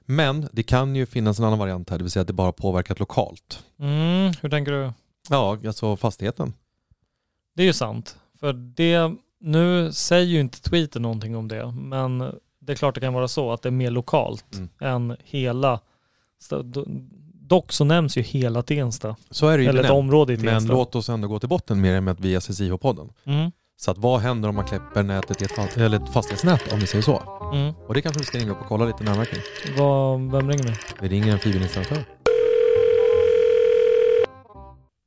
Men 0.00 0.48
det 0.52 0.62
kan 0.62 0.96
ju 0.96 1.06
finnas 1.06 1.38
en 1.38 1.44
annan 1.44 1.58
variant 1.58 1.90
här, 1.90 1.98
det 1.98 2.04
vill 2.04 2.10
säga 2.10 2.20
att 2.20 2.26
det 2.26 2.32
bara 2.32 2.52
påverkat 2.52 2.98
lokalt. 2.98 3.64
Mm, 3.78 4.32
hur 4.40 4.50
tänker 4.50 4.72
du? 4.72 4.92
Ja, 5.28 5.58
alltså 5.66 5.96
fastigheten. 5.96 6.52
Det 7.54 7.62
är 7.62 7.66
ju 7.66 7.72
sant. 7.72 8.16
För 8.40 8.52
det, 8.52 9.14
nu 9.42 9.92
säger 9.92 10.26
ju 10.26 10.40
inte 10.40 10.60
tweeten 10.62 11.02
någonting 11.02 11.36
om 11.36 11.48
det, 11.48 11.72
men 11.76 12.18
det 12.60 12.72
är 12.72 12.76
klart 12.76 12.94
det 12.94 13.00
kan 13.00 13.12
vara 13.14 13.28
så 13.28 13.52
att 13.52 13.62
det 13.62 13.68
är 13.68 13.70
mer 13.70 13.90
lokalt 13.90 14.54
Mm. 14.54 14.68
än 14.80 15.16
hela. 15.24 15.80
Dock 17.48 17.72
så 17.72 17.84
nämns 17.84 18.16
ju 18.18 18.22
hela 18.22 18.62
Tensta. 18.62 19.16
Så 19.30 19.46
är 19.48 19.56
det 19.58 19.62
ju 19.64 19.68
Eller 19.68 19.84
ett 19.84 19.90
område 19.90 20.32
i 20.32 20.36
Men 20.36 20.46
Tensta. 20.46 20.72
låt 20.72 20.94
oss 20.94 21.08
ändå 21.08 21.28
gå 21.28 21.38
till 21.38 21.48
botten 21.48 21.80
med 21.80 21.94
det 21.94 22.00
med 22.00 22.12
att 22.12 22.20
vi 22.20 22.34
är 22.34 22.40
SSIH-podden. 22.40 23.08
Mm. 23.24 23.50
Så 23.76 23.90
att 23.90 23.98
vad 23.98 24.20
händer 24.20 24.48
om 24.48 24.54
man 24.54 24.64
kläpper 24.66 25.02
nätet 25.02 25.42
i 25.42 25.44
ett, 25.44 25.50
fa- 25.50 25.80
eller 25.80 25.96
ett 26.04 26.12
fastighetsnät 26.12 26.72
om 26.72 26.78
vi 26.80 26.86
säger 26.86 27.02
så? 27.02 27.22
Mm. 27.54 27.74
Och 27.88 27.94
det 27.94 28.02
kanske 28.02 28.18
vi 28.20 28.24
ska 28.26 28.38
ringa 28.38 28.52
upp 28.52 28.60
och 28.60 28.66
kolla 28.66 28.84
lite 28.84 29.04
närmare 29.04 29.26
kring. 29.26 29.42
Vad, 29.78 30.20
vem 30.20 30.48
ringer 30.50 30.64
nu? 30.64 30.72
Vi 31.00 31.08
ringer 31.08 31.32
en 31.32 31.38
fiberinstallatör. 31.38 32.04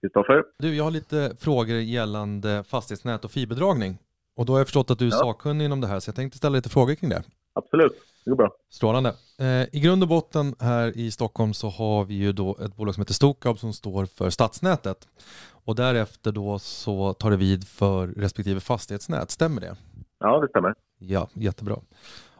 Kristoffer? 0.01 0.43
Du, 0.59 0.75
jag 0.75 0.83
har 0.83 0.91
lite 0.91 1.35
frågor 1.39 1.75
gällande 1.77 2.63
fastighetsnät 2.67 3.25
och 3.25 3.31
fiberdragning. 3.31 3.97
Och 4.35 4.45
då 4.45 4.53
har 4.53 4.59
jag 4.59 4.67
förstått 4.67 4.91
att 4.91 4.99
du 4.99 5.07
är 5.07 5.11
Ja. 5.11 5.17
sakkunnig 5.17 5.65
inom 5.65 5.81
det 5.81 5.87
här, 5.87 5.99
så 5.99 6.09
jag 6.09 6.15
tänkte 6.15 6.37
ställa 6.37 6.55
lite 6.55 6.69
frågor 6.69 6.95
kring 6.95 7.09
det. 7.09 7.23
Absolut, 7.53 7.93
det 8.25 8.29
går 8.29 8.37
bra. 8.37 8.49
Strålande. 8.69 9.15
Eh, 9.39 9.45
I 9.75 9.79
grund 9.79 10.03
och 10.03 10.09
botten 10.09 10.55
här 10.59 10.97
i 10.97 11.11
Stockholm 11.11 11.53
så 11.53 11.69
har 11.69 12.05
vi 12.05 12.13
ju 12.13 12.31
då 12.33 12.57
ett 12.65 12.75
bolag 12.75 12.93
som 12.95 13.01
heter 13.01 13.13
Stokab 13.13 13.59
som 13.59 13.73
står 13.73 14.05
för 14.05 14.29
stadsnätet. 14.29 15.07
Och 15.51 15.75
därefter 15.75 16.31
då 16.31 16.59
så 16.59 17.13
tar 17.13 17.31
det 17.31 17.37
vid 17.37 17.67
för 17.67 18.07
respektive 18.07 18.59
fastighetsnät, 18.59 19.31
stämmer 19.31 19.61
det? 19.61 19.75
Ja, 20.19 20.39
det 20.39 20.47
stämmer. 20.47 20.73
Ja, 20.99 21.27
jättebra. 21.33 21.77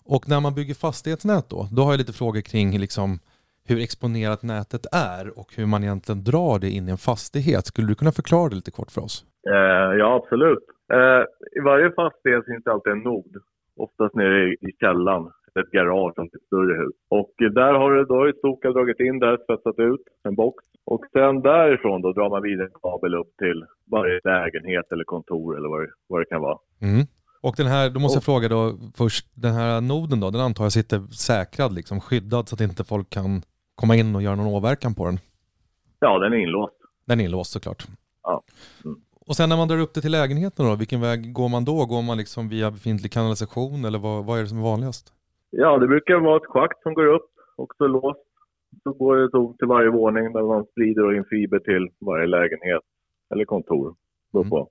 Och 0.08 0.30
när 0.30 0.40
man 0.40 0.54
bygger 0.54 0.74
fastighetsnät 0.74 1.50
då, 1.50 1.68
då 1.72 1.84
har 1.84 1.92
jag 1.92 1.98
lite 1.98 2.14
frågor 2.14 2.42
kring 2.42 2.80
liksom 2.80 3.20
hur 3.64 3.80
exponerat 3.80 4.44
nätet 4.44 4.86
är 4.92 5.40
och 5.40 5.54
hur 5.56 5.66
man 5.66 5.84
egentligen 5.84 6.24
drar 6.24 6.60
det 6.60 6.70
in 6.70 6.88
i 6.88 6.92
en 6.92 6.98
fastighet. 6.98 7.68
Skulle 7.68 7.88
du 7.88 7.96
kunna 7.96 8.12
förklara 8.12 8.50
det 8.50 8.56
lite 8.56 8.72
kort 8.72 8.92
för 8.92 9.02
oss? 9.02 9.26
Eh, 9.50 9.98
ja, 10.00 10.16
absolut. 10.16 10.66
Eh, 10.94 11.24
I 11.58 11.60
varje 11.60 11.92
fastighet 11.92 12.46
finns 12.46 12.64
det 12.64 12.72
alltid 12.72 12.94
en 12.94 13.00
nod. 13.00 13.36
Oftast 13.78 14.16
nere 14.16 14.50
i, 14.50 14.52
i 14.52 14.72
källaren, 14.80 15.32
ett 15.60 15.72
garage 15.72 16.16
som 16.16 16.26
ett 16.26 16.46
större 16.48 16.78
hus. 16.78 16.96
Och 17.10 17.34
där 17.38 17.74
har 17.74 17.92
du, 17.92 18.06
då 18.06 18.32
Stoka 18.38 18.72
dragit 18.72 19.00
in 19.00 19.20
där, 19.20 19.38
svetsat 19.46 19.80
ut 19.80 20.02
en 20.24 20.36
box. 20.36 20.64
Och 20.86 21.06
sen 21.14 21.42
därifrån 21.42 22.02
då 22.02 22.14
drar 22.14 22.30
man 22.30 22.42
vidare 22.42 22.68
en 22.68 22.80
kabel 22.82 23.16
upp 23.16 23.38
till 23.38 23.66
varje 23.92 24.20
lägenhet 24.24 24.92
eller 24.92 25.04
kontor 25.04 25.58
eller 25.58 25.70
vad 25.70 25.82
det, 25.82 25.92
vad 26.08 26.22
det 26.22 26.26
kan 26.26 26.42
vara. 26.42 26.58
Mm. 26.82 27.06
Och 27.42 27.56
den 27.58 27.68
här, 27.68 27.90
då 27.90 28.00
måste 28.00 28.18
jag 28.18 28.24
fråga 28.24 28.48
då 28.48 28.74
först, 28.98 29.26
den 29.36 29.54
här 29.54 29.82
noden 29.82 30.20
då, 30.20 30.30
den 30.30 30.42
antar 30.42 30.64
jag 30.66 30.72
sitter 30.72 31.00
säkrad, 31.00 31.74
liksom 31.74 32.02
skyddad 32.02 32.50
så 32.50 32.56
att 32.56 32.62
inte 32.62 32.84
folk 32.84 33.10
kan 33.10 33.42
komma 33.76 33.96
in 33.96 34.16
och 34.16 34.22
göra 34.22 34.36
någon 34.36 34.48
åverkan 34.48 34.96
på 34.96 35.06
den. 35.06 35.20
Ja, 36.00 36.20
den 36.20 36.34
är 36.34 36.38
inlåst. 36.38 36.76
Den 37.08 37.20
är 37.20 37.24
inlåst 37.24 37.52
såklart. 37.52 37.84
Ja. 38.24 38.44
Mm. 38.86 38.98
Och 39.28 39.36
sen 39.36 39.50
när 39.50 39.58
man 39.58 39.68
drar 39.68 39.80
upp 39.80 39.94
det 39.94 40.02
till 40.02 40.12
lägenheten 40.12 40.66
då, 40.66 40.76
vilken 40.76 41.02
väg 41.02 41.34
går 41.34 41.50
man 41.50 41.66
då? 41.66 41.86
Går 41.86 42.02
man 42.02 42.18
liksom 42.18 42.50
via 42.50 42.72
befintlig 42.72 43.12
kanalisation 43.12 43.86
eller 43.86 44.00
vad, 44.00 44.26
vad 44.26 44.38
är 44.38 44.42
det 44.42 44.48
som 44.48 44.60
är 44.60 44.64
vanligast? 44.64 45.14
Ja, 45.50 45.78
det 45.78 45.88
brukar 45.88 46.16
vara 46.20 46.38
ett 46.38 46.52
schakt 46.54 46.82
som 46.84 46.94
går 46.94 47.06
upp, 47.06 47.30
också 47.56 47.88
låst. 47.88 48.20
Så 48.84 48.94
går 48.94 49.16
det 49.18 49.30
så 49.32 49.54
till 49.60 49.68
varje 49.68 49.90
våning 49.90 50.34
där 50.34 50.44
man 50.44 50.66
sprider 50.66 51.18
in 51.18 51.26
fiber 51.30 51.60
till 51.60 51.90
varje 52.00 52.28
lägenhet 52.28 52.82
eller 53.34 53.46
kontor. 53.46 53.96
Beror 54.34 54.50
på. 54.50 54.70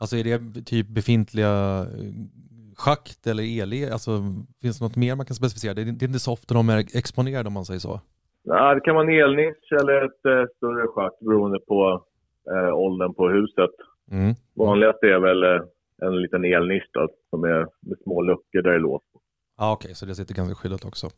Alltså 0.00 0.16
är 0.16 0.24
det 0.24 0.64
typ 0.64 0.88
befintliga 0.88 1.80
eh, 1.80 2.12
schakt 2.76 3.26
eller 3.26 3.42
el 3.42 3.92
Alltså 3.92 4.10
finns 4.62 4.78
det 4.78 4.84
något 4.84 4.96
mer 4.96 5.14
man 5.14 5.26
kan 5.26 5.34
specificera? 5.34 5.74
Det 5.74 5.82
är, 5.82 5.84
det 5.84 6.04
är 6.04 6.08
inte 6.08 6.18
så 6.18 6.32
ofta 6.32 6.54
de 6.54 6.68
är 6.68 6.78
exponerade 6.78 7.46
om 7.46 7.52
man 7.52 7.64
säger 7.64 7.80
så. 7.80 8.00
Ja, 8.42 8.74
det 8.74 8.80
kan 8.80 8.94
vara 8.94 9.04
en 9.04 9.20
elnisch 9.22 9.72
eller 9.80 10.04
ett 10.04 10.24
eh, 10.32 10.56
större 10.56 10.86
schakt 10.86 11.20
beroende 11.20 11.58
på 11.68 12.04
eh, 12.54 12.74
åldern 12.74 13.14
på 13.14 13.28
huset. 13.28 13.70
Mm. 14.10 14.34
Vanligast 14.54 15.02
är 15.02 15.18
väl 15.18 15.42
eh, 15.42 15.60
en 16.02 16.22
liten 16.22 16.44
elnisch 16.44 16.90
då, 16.92 17.08
som 17.30 17.44
är 17.44 17.66
med 17.80 17.98
små 18.02 18.22
luckor 18.22 18.62
där 18.62 18.70
det 18.70 18.76
är 18.76 18.80
låst. 18.80 19.04
Ja 19.58 19.72
okej, 19.72 19.94
så 19.94 20.06
det 20.06 20.14
sitter 20.14 20.34
ganska 20.34 20.54
skyddat 20.54 20.84
också. 20.84 21.10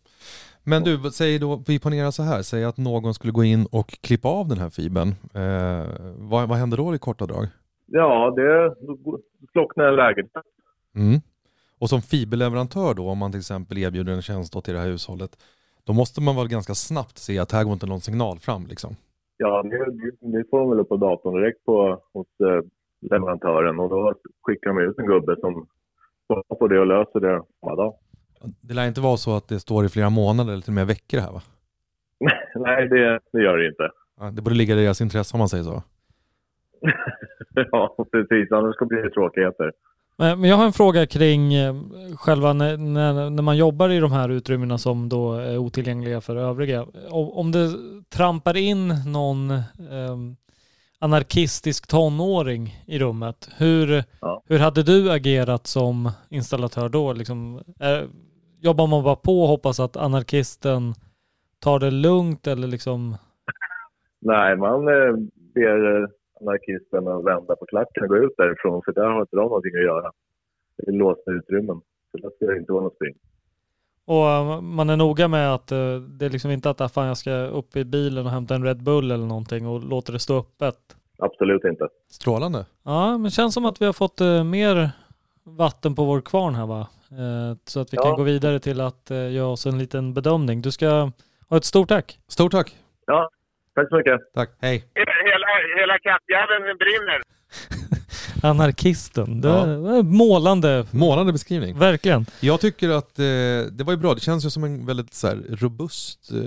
Men 0.64 0.83
du, 0.83 1.11
säg 1.11 1.38
då, 1.38 1.62
vi 1.67 1.79
ponerar 1.79 2.11
så 2.11 2.23
här, 2.23 2.43
säg 2.43 2.64
att 2.64 2.77
någon 2.77 3.14
skulle 3.14 3.33
gå 3.33 3.45
in 3.45 3.67
och 3.73 3.88
klippa 3.88 4.29
av 4.29 4.49
den 4.49 4.59
här 4.59 4.71
fibern. 4.71 5.09
Eh, 5.35 5.87
vad, 6.19 6.49
vad 6.49 6.59
händer 6.59 6.77
då 6.77 6.95
i 6.95 6.99
korta 6.99 7.27
drag? 7.27 7.47
Ja, 7.87 8.35
det 8.37 8.75
slocknar 9.53 9.85
en 9.85 9.97
lägenhet. 9.97 10.33
Mm. 10.95 11.21
Och 11.79 11.88
som 11.88 12.03
fiberleverantör 12.03 12.95
då, 12.95 13.09
om 13.09 13.19
man 13.19 13.31
till 13.31 13.41
exempel 13.41 13.79
erbjuder 13.79 14.12
en 14.12 14.23
tjänst 14.23 14.64
till 14.64 14.75
det 14.75 14.81
här 14.81 14.88
hushållet, 14.88 15.38
då 15.85 15.93
måste 15.93 16.21
man 16.21 16.37
väl 16.37 16.49
ganska 16.49 16.75
snabbt 16.75 17.19
se 17.19 17.38
att 17.38 17.53
här 17.53 17.64
går 17.64 17.73
inte 17.73 17.87
någon 17.87 18.01
signal 18.01 18.38
fram 18.38 18.67
liksom. 18.67 18.97
Ja, 19.40 19.62
det, 19.62 19.79
det 20.20 20.44
får 20.51 20.59
de 20.59 20.70
väl 20.70 20.81
upp 20.81 20.88
på 20.88 20.96
datorn 20.96 21.40
direkt 21.40 21.64
på, 21.64 22.03
hos 22.12 22.27
eh, 22.40 22.62
leverantören 23.11 23.81
och 23.81 23.90
då 23.90 24.14
skickar 24.42 24.70
de 24.70 24.79
ut 24.79 24.98
en 24.98 25.07
gubbe 25.07 25.37
som 25.40 25.66
svarar 26.27 26.59
på 26.59 26.68
det 26.68 26.81
och 26.81 26.87
löser 26.87 27.20
det 27.20 27.42
samma 27.61 27.74
dag. 27.74 27.94
Det 28.61 28.74
lär 28.74 28.88
inte 28.88 29.01
vara 29.01 29.16
så 29.16 29.37
att 29.37 29.48
det 29.48 29.61
står 29.61 29.85
i 29.85 29.88
flera 29.88 30.11
månader 30.11 30.53
eller 30.53 30.62
till 30.62 30.70
och 30.70 30.74
med 30.74 30.87
veckor 30.87 31.18
här 31.18 31.33
va? 31.33 31.42
Nej, 32.55 32.88
det, 32.88 33.20
det 33.33 33.42
gör 33.42 33.59
det 33.59 33.68
inte. 33.68 33.90
Det 34.33 34.42
borde 34.42 34.57
ligga 34.57 34.74
i 34.74 34.85
deras 34.85 35.01
intresse 35.01 35.35
om 35.35 35.38
man 35.38 35.48
säger 35.48 35.64
så. 35.64 35.83
ja, 37.72 37.96
precis. 38.12 38.53
Annars 38.53 38.74
ska 38.74 38.85
det 38.85 39.03
bli 39.03 39.11
tråkigheter. 39.11 39.72
Men 40.20 40.44
jag 40.44 40.57
har 40.57 40.64
en 40.64 40.72
fråga 40.72 41.07
kring 41.07 41.54
eh, 41.54 41.74
själva 42.16 42.52
när, 42.52 42.76
när, 42.76 43.31
när 43.31 43.42
man 43.42 43.57
jobbar 43.57 43.88
i 43.88 43.98
de 43.98 44.12
här 44.12 44.28
utrymmena 44.28 44.78
som 44.78 45.09
då 45.09 45.33
är 45.33 45.59
otillgängliga 45.59 46.20
för 46.20 46.37
övriga. 46.37 46.87
Om, 47.11 47.52
det 47.52 47.72
trampar 48.09 48.57
in 48.57 48.88
någon 49.07 49.50
ehm, 49.90 50.37
anarkistisk 50.98 51.87
tonåring 51.87 52.83
i 52.87 52.98
rummet, 52.98 53.48
hur, 53.57 54.04
hur 54.48 54.59
hade 54.59 54.83
du 54.83 55.12
agerat 55.12 55.66
som 55.66 56.11
installatör 56.28 56.88
då? 56.88 57.12
Liksom, 57.12 57.62
är, 57.78 58.09
jobbar 58.61 58.87
man 58.87 59.04
bara 59.04 59.16
på 59.16 59.42
och 59.42 59.48
hoppas 59.48 59.81
att 59.81 59.96
anarkisten 59.96 60.94
tar 61.59 61.78
det 61.78 61.90
lugnt 61.90 62.46
eller 62.46 62.68
liksom 62.68 63.16
Nej, 64.20 64.57
man 64.57 64.88
eh, 64.88 65.12
ber 65.54 66.09
anarkisten 66.40 67.09
att 67.09 67.24
vända 67.24 67.57
på 67.57 67.66
klacken 67.66 68.03
och 68.03 68.09
gå 68.09 68.16
ut 68.16 68.35
därifrån 68.37 68.83
för 68.85 68.92
där 68.92 69.09
har 69.11 69.20
inte 69.20 69.37
de 69.37 69.42
någonting 69.42 69.74
att 69.77 69.85
göra. 69.85 70.12
Det 70.77 70.88
är 70.90 70.92
låsta 70.92 71.31
utrymmen. 71.31 71.81
Så 72.11 72.18
där 72.18 72.31
ska 72.37 72.46
det 72.46 72.59
inte 72.59 72.72
vara 72.72 72.83
något 72.85 72.94
spring. 72.94 73.14
Och 74.05 74.27
eh, 74.29 74.61
man 74.61 74.90
är 74.90 74.96
noga 74.96 75.29
med 75.29 75.55
att 75.55 75.72
eh, 75.72 75.96
det 76.18 76.24
är 76.27 76.31
liksom 76.31 76.51
inte 76.51 76.70
att 76.70 76.81
ah, 76.81 76.88
fan, 76.88 77.07
jag 77.07 77.16
ska 77.16 77.33
upp 77.33 77.77
i 77.77 77.85
bilen 77.85 78.27
och 78.27 78.33
hämta 78.33 78.55
en 78.55 78.64
Red 78.64 78.83
Bull 78.83 79.11
eller 79.11 79.27
någonting 79.27 79.66
och 79.66 79.81
låter 79.85 80.12
det 80.12 80.18
stå 80.18 80.38
öppet. 80.38 80.77
Absolut 81.18 81.64
inte. 81.64 81.88
Strålande. 82.11 82.66
Ja, 82.85 83.18
men 83.18 83.31
känns 83.31 83.55
som 83.55 83.64
att 83.64 83.81
vi 83.81 83.87
har 83.87 83.92
fått 83.92 84.20
eh, 84.20 84.44
mer 84.44 84.90
vatten 85.44 85.94
på 85.94 86.05
vår 86.05 86.20
kvarn 86.20 86.55
här 86.55 86.66
va? 86.66 86.88
Så 87.64 87.81
att 87.81 87.92
vi 87.92 87.96
Ja. 87.96 88.03
kan 88.03 88.14
gå 88.16 88.22
vidare 88.22 88.59
till 88.61 88.81
att 88.81 89.11
göra 89.11 89.46
oss 89.46 89.66
en 89.66 89.79
liten 89.79 90.14
bedömning. 90.14 90.62
Du 90.62 90.70
ska 90.70 91.11
ha 91.48 91.57
ett 91.57 91.64
stort 91.64 91.88
tack. 91.88 92.18
Stort 92.29 92.53
tack. 92.53 92.77
Ja, 93.07 93.31
tack 93.74 93.88
så 93.88 93.96
mycket. 93.96 94.20
Tack, 94.35 94.51
hej. 94.61 94.85
Hela, 95.81 95.98
kattjäveln 95.98 96.78
brinner. 96.78 97.20
Anarkisten. 98.42 99.40
Det 99.40 99.48
Ja. 99.48 99.66
var 99.78 100.02
målande. 100.02 100.87
Målande 100.90 101.33
beskrivning. 101.33 101.78
Verkligen. 101.78 102.26
Jag 102.40 102.61
tycker 102.61 102.88
att 102.90 103.18
eh, 103.18 103.24
det 103.72 103.85
var 103.85 103.92
ju 103.92 103.96
bra. 103.96 104.14
Det 104.14 104.20
känns 104.20 104.46
ju 104.46 104.50
som 104.50 104.64
en 104.64 104.87
väldigt 104.87 105.14
så 105.14 105.26
här, 105.26 105.42
robust 105.48 106.31
eh, 106.31 106.38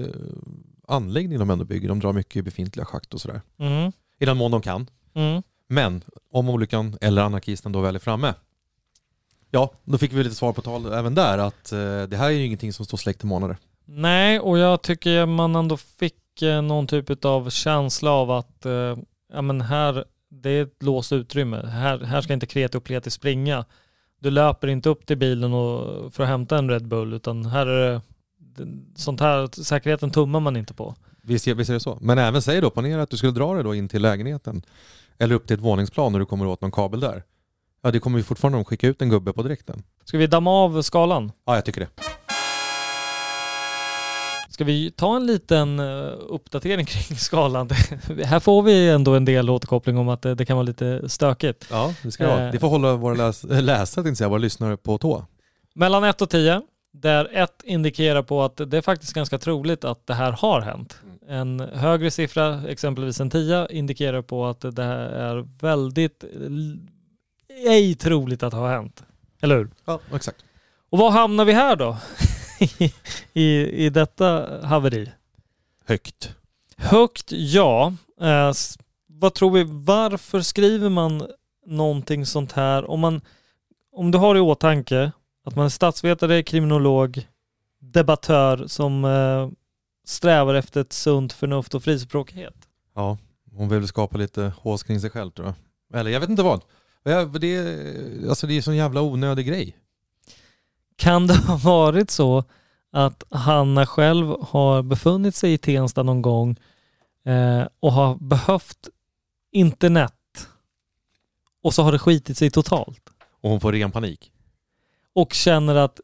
anläggning 0.87 1.39
de 1.39 1.49
ändå 1.49 1.65
bygger. 1.65 1.87
De 1.89 1.99
drar 1.99 2.13
mycket 2.13 2.35
i 2.35 2.41
befintliga 2.41 2.85
schakt 2.85 3.13
och 3.13 3.21
sådär. 3.21 3.41
Mm. 3.59 3.91
I 4.19 4.25
den 4.25 4.37
mån 4.37 4.51
de 4.51 4.61
kan. 4.61 4.89
Mm. 5.13 5.43
Men 5.69 6.03
om 6.31 6.49
olyckan 6.49 6.97
eller 7.01 7.21
anarkisten 7.21 7.71
då 7.71 7.81
väl 7.81 7.95
är 7.95 7.99
framme. 7.99 8.33
Ja, 9.51 9.71
då 9.83 9.97
fick 9.97 10.13
vi 10.13 10.23
lite 10.23 10.35
svar 10.35 10.53
på 10.53 10.61
tal 10.61 10.93
även 10.93 11.15
där 11.15 11.37
att 11.37 11.71
eh, 11.71 12.03
det 12.03 12.17
här 12.17 12.25
är 12.25 12.29
ju 12.29 12.45
ingenting 12.45 12.73
som 12.73 12.85
står 12.85 12.97
släkt 12.97 13.23
i 13.23 13.27
månader. 13.27 13.57
Nej, 13.85 14.39
och 14.39 14.57
jag 14.57 14.81
tycker 14.81 15.25
man 15.25 15.55
ändå 15.55 15.77
fick 15.77 16.41
eh, 16.41 16.61
någon 16.61 16.87
typ 16.87 17.25
av 17.25 17.49
känsla 17.49 18.11
av 18.11 18.31
att 18.31 18.65
eh, 18.65 18.97
ja, 19.33 19.41
men 19.41 19.61
här, 19.61 20.05
det 20.29 20.49
är 20.49 20.63
ett 20.63 20.83
låst 20.83 21.13
utrymme. 21.13 21.65
Här, 21.65 21.99
här 21.99 22.21
ska 22.21 22.33
inte 22.33 22.45
kreti 22.45 22.77
och 22.77 22.83
pleti 22.83 23.09
springa. 23.09 23.65
Du 24.19 24.31
löper 24.31 24.67
inte 24.67 24.89
upp 24.89 25.05
till 25.05 25.17
bilen 25.17 25.53
och, 25.53 26.13
för 26.13 26.23
att 26.23 26.29
hämta 26.29 26.57
en 26.57 26.69
Red 26.69 26.87
Bull, 26.87 27.13
utan 27.13 27.45
här 27.45 27.67
är 27.67 27.91
det, 27.91 28.01
sånt 28.95 29.19
här, 29.19 29.63
säkerheten 29.63 30.11
tummar 30.11 30.39
man 30.39 30.57
inte 30.57 30.73
på. 30.73 30.95
Visst, 31.21 31.47
visst 31.47 31.69
är 31.69 31.73
det 31.73 31.79
så. 31.79 31.97
Men 32.01 32.17
även 32.17 32.41
säg 32.41 32.61
då, 32.61 32.69
ponera 32.69 33.01
att 33.01 33.09
du 33.09 33.17
skulle 33.17 33.31
dra 33.31 33.53
det 33.53 33.63
då 33.63 33.75
in 33.75 33.89
till 33.89 34.01
lägenheten. 34.01 34.61
Eller 35.17 35.35
upp 35.35 35.47
till 35.47 35.53
ett 35.53 35.63
våningsplan 35.63 36.11
när 36.11 36.19
du 36.19 36.25
kommer 36.25 36.47
åt 36.47 36.61
någon 36.61 36.71
kabel 36.71 36.99
där. 36.99 37.23
Ja, 37.81 37.91
det 37.91 37.99
kommer 37.99 38.17
ju 38.17 38.23
fortfarande 38.23 38.57
de 38.57 38.65
skicka 38.65 38.87
ut 38.87 39.01
en 39.01 39.09
gubbe 39.09 39.33
på 39.33 39.43
direkten. 39.43 39.83
Ska 40.03 40.17
vi 40.17 40.27
damma 40.27 40.51
av 40.51 40.81
skalan? 40.81 41.31
Ja, 41.45 41.55
jag 41.55 41.65
tycker 41.65 41.81
det. 41.81 41.87
Ska 44.61 44.65
vi 44.65 44.91
ta 44.91 45.15
en 45.15 45.25
liten 45.25 45.79
eh, 45.79 46.13
uppdatering 46.19 46.85
kring 46.87 47.17
skalan? 47.17 47.69
här 48.23 48.39
får 48.39 48.61
vi 48.61 48.89
ändå 48.89 49.15
en 49.15 49.25
del 49.25 49.49
återkoppling 49.49 49.97
om 49.97 50.09
att 50.09 50.21
det, 50.21 50.45
kan 50.45 50.57
vara 50.57 50.65
lite 50.65 51.09
stökigt. 51.09 51.67
Ja, 51.71 51.93
det 52.03 52.11
ska 52.11 52.23
det 52.23 52.29
vara. 52.29 52.51
Det 52.51 52.59
får 52.59 52.67
hålla 52.67 52.95
våra 52.95 53.13
läs 53.13 53.43
läsare, 53.43 54.07
jag 54.07 54.17
säga, 54.17 54.29
våra 54.29 54.39
lyssnare 54.39 54.77
på 54.77 54.97
tå. 54.97 55.25
Mellan 55.73 56.03
1 56.03 56.21
och 56.21 56.29
10, 56.29 56.61
där 56.91 57.29
1 57.31 57.51
indikerar 57.63 58.23
på 58.23 58.43
att 58.43 58.57
det 58.57 58.77
är 58.77 58.81
faktiskt 58.81 59.13
ganska 59.13 59.37
troligt 59.37 59.83
att 59.83 60.07
det 60.07 60.13
här 60.13 60.31
har 60.31 60.61
hänt. 60.61 60.99
En 61.27 61.59
högre 61.59 62.11
siffra, 62.11 62.61
exempelvis 62.67 63.19
en 63.19 63.29
10, 63.29 63.67
indikerar 63.69 64.21
på 64.21 64.45
att 64.45 64.61
det 64.61 64.83
här 64.83 64.99
är 64.99 65.47
väldigt 65.61 66.23
ej 67.67 67.95
troligt 67.95 68.43
att 68.43 68.53
ha 68.53 68.69
hänt. 68.69 69.03
Eller 69.41 69.57
hur? 69.57 69.69
Ja, 69.85 69.99
exakt. 70.13 70.37
Och 70.89 70.97
var 70.97 71.11
hamnar 71.11 71.45
vi 71.45 71.53
här 71.53 71.75
då? 71.75 71.97
I, 73.33 73.85
I 73.85 73.89
detta 73.89 74.59
haveri? 74.63 75.11
Högt. 75.85 76.35
Högt, 76.77 77.31
ja. 77.31 77.93
Eh, 78.21 78.51
vad 79.07 79.33
tror 79.33 79.51
vi, 79.51 79.63
varför 79.67 80.41
skriver 80.41 80.89
man 80.89 81.27
någonting 81.65 82.25
sånt 82.25 82.51
här? 82.51 82.89
Om, 82.89 82.99
man, 82.99 83.21
om 83.91 84.11
du 84.11 84.17
har 84.17 84.35
i 84.35 84.39
åtanke 84.39 85.11
att 85.43 85.55
man 85.55 85.65
är 85.65 85.69
statsvetare, 85.69 86.43
kriminolog, 86.43 87.27
debattör 87.79 88.67
som 88.67 89.05
eh, 89.05 89.49
strävar 90.05 90.53
efter 90.53 90.81
ett 90.81 90.93
sunt 90.93 91.33
förnuft 91.33 91.75
och 91.75 91.83
frispråkighet. 91.83 92.55
Ja, 92.95 93.17
hon 93.55 93.69
vill 93.69 93.87
skapa 93.87 94.17
lite 94.17 94.53
hås 94.57 94.83
kring 94.83 94.99
sig 94.99 95.09
själv 95.09 95.31
tror 95.31 95.47
jag. 95.47 95.99
Eller 95.99 96.11
jag 96.11 96.19
vet 96.19 96.29
inte 96.29 96.43
vad. 96.43 96.61
Det 97.03 97.11
är, 97.11 98.29
alltså 98.29 98.47
det 98.47 98.53
är 98.53 98.57
en 98.57 98.63
sån 98.63 98.75
jävla 98.75 99.01
onödig 99.01 99.47
grej. 99.47 99.77
Kan 101.01 101.27
det 101.27 101.33
ha 101.33 101.57
varit 101.57 102.11
så 102.11 102.43
att 102.91 103.23
Hanna 103.29 103.85
själv 103.85 104.35
har 104.41 104.81
befunnit 104.81 105.35
sig 105.35 105.53
i 105.53 105.57
Tensta 105.57 106.03
någon 106.03 106.21
gång 106.21 106.55
eh, 107.25 107.63
och 107.79 107.93
har 107.93 108.15
behövt 108.15 108.89
internet 109.51 110.13
och 111.63 111.73
så 111.73 111.83
har 111.83 111.91
det 111.91 111.99
skitit 111.99 112.37
sig 112.37 112.51
totalt 112.51 113.09
Och 113.41 113.49
hon 113.49 113.59
får 113.59 113.71
ren 113.71 113.91
panik. 113.91 114.31
och 115.13 115.33
känner 115.33 115.75
att 115.75 115.99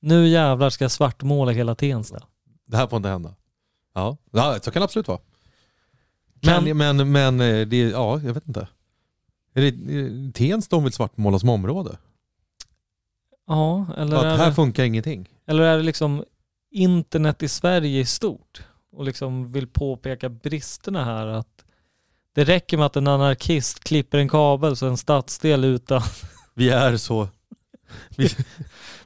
nu 0.00 0.28
jävlar 0.28 0.70
ska 0.70 0.84
jag 0.84 0.90
svartmåla 0.90 1.52
hela 1.52 1.74
Tensta. 1.74 2.22
Det 2.66 2.76
här 2.76 2.86
får 2.86 2.96
inte 2.96 3.08
hända. 3.08 3.34
Ja, 3.94 4.16
ja 4.30 4.58
så 4.62 4.70
kan 4.70 4.80
det 4.80 4.84
absolut 4.84 5.08
vara. 5.08 5.20
Men, 6.42 6.76
men, 6.76 7.12
men, 7.12 7.40
eh, 7.40 7.66
det, 7.66 7.76
ja, 7.78 8.20
jag 8.24 8.34
vet 8.34 8.48
inte. 8.48 8.68
Är 9.54 9.60
det 9.60 9.70
det 9.70 10.32
Tensta 10.32 10.76
de 10.76 10.84
vill 10.84 10.92
svartmåla 10.92 11.38
som 11.38 11.48
område? 11.48 11.98
Ja, 13.48 13.86
eller 13.96 14.16
Att 14.16 14.24
är, 14.24 14.36
här 14.36 14.46
det, 14.46 14.54
funkar 14.54 14.84
ingenting. 14.84 15.28
eller 15.46 15.62
är 15.62 15.76
det 15.76 15.82
liksom 15.82 16.24
internet 16.70 17.42
i 17.42 17.48
Sverige 17.48 18.00
i 18.00 18.04
stort 18.04 18.62
och 18.92 19.04
liksom 19.04 19.52
vill 19.52 19.66
påpeka 19.66 20.28
bristerna 20.28 21.04
här 21.04 21.26
att 21.26 21.64
det 22.34 22.44
räcker 22.44 22.76
med 22.76 22.86
att 22.86 22.96
en 22.96 23.06
anarkist 23.06 23.84
klipper 23.84 24.18
en 24.18 24.28
kabel 24.28 24.76
så 24.76 24.86
en 24.86 24.96
stadsdel 24.96 25.64
utan 25.64 26.02
Vi 26.54 26.70
är 26.70 26.96
så, 26.96 27.28
vi, 28.16 28.28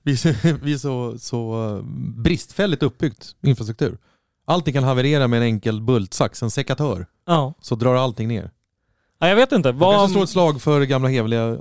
vi, 0.02 0.16
vi 0.62 0.72
är 0.72 0.78
så, 0.78 1.18
så 1.18 1.68
eh, 1.76 1.82
bristfälligt 2.22 2.82
uppbyggt 2.82 3.36
infrastruktur. 3.42 3.98
Allting 4.44 4.74
kan 4.74 4.84
haverera 4.84 5.28
med 5.28 5.36
en 5.36 5.42
enkel 5.42 5.80
bultsax, 5.82 6.42
en 6.42 6.50
sekatör. 6.50 7.06
Ja. 7.26 7.54
Så 7.60 7.74
drar 7.74 7.94
allting 7.94 8.28
ner. 8.28 8.50
Ja, 9.18 9.28
jag 9.28 9.36
vet 9.36 9.52
inte. 9.52 9.72
Man 9.72 9.80
kanske 9.80 9.96
Vad, 9.98 10.10
slår 10.10 10.22
ett 10.22 10.28
slag 10.30 10.62
för 10.62 10.82
gamla 10.82 11.08
hevliga, 11.08 11.56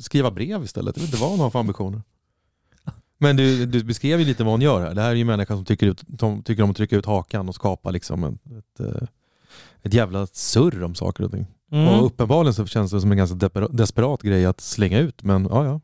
skriva 0.00 0.30
brev 0.30 0.64
istället. 0.64 0.96
Jag 0.96 1.02
vet 1.02 1.10
inte 1.12 1.22
vad 1.22 1.30
hon 1.30 1.40
har 1.40 1.50
för 1.50 1.58
ambitioner. 1.58 2.02
Men 3.18 3.36
du, 3.36 3.66
du 3.66 3.84
beskrev 3.84 4.20
ju 4.20 4.26
lite 4.26 4.44
vad 4.44 4.52
hon 4.52 4.60
gör 4.60 4.80
här. 4.80 4.94
Det 4.94 5.02
här 5.02 5.10
är 5.10 5.14
ju 5.14 5.24
människan 5.24 5.56
som 5.56 5.64
tycker, 5.64 5.86
ut, 5.86 6.02
som 6.20 6.42
tycker 6.42 6.62
om 6.62 6.70
att 6.70 6.76
trycka 6.76 6.96
ut 6.96 7.06
hakan 7.06 7.48
och 7.48 7.54
skapa 7.54 7.90
liksom 7.90 8.24
en, 8.24 8.38
ett, 8.58 8.80
eh, 8.80 9.08
ett 9.82 9.94
jävla 9.94 10.26
surr 10.26 10.82
om 10.82 10.94
saker 10.94 11.24
och 11.24 11.30
ting. 11.30 11.46
Mm. 11.72 11.88
Och 11.88 12.06
uppenbarligen 12.06 12.54
så 12.54 12.66
känns 12.66 12.90
det 12.92 13.00
som 13.00 13.12
en 13.12 13.18
ganska 13.18 13.36
desperat 13.70 14.22
grej 14.22 14.46
att 14.46 14.60
slänga 14.60 14.98
ut. 14.98 15.22
Men 15.22 15.46
ja, 15.50 15.64
ja. 15.64 15.80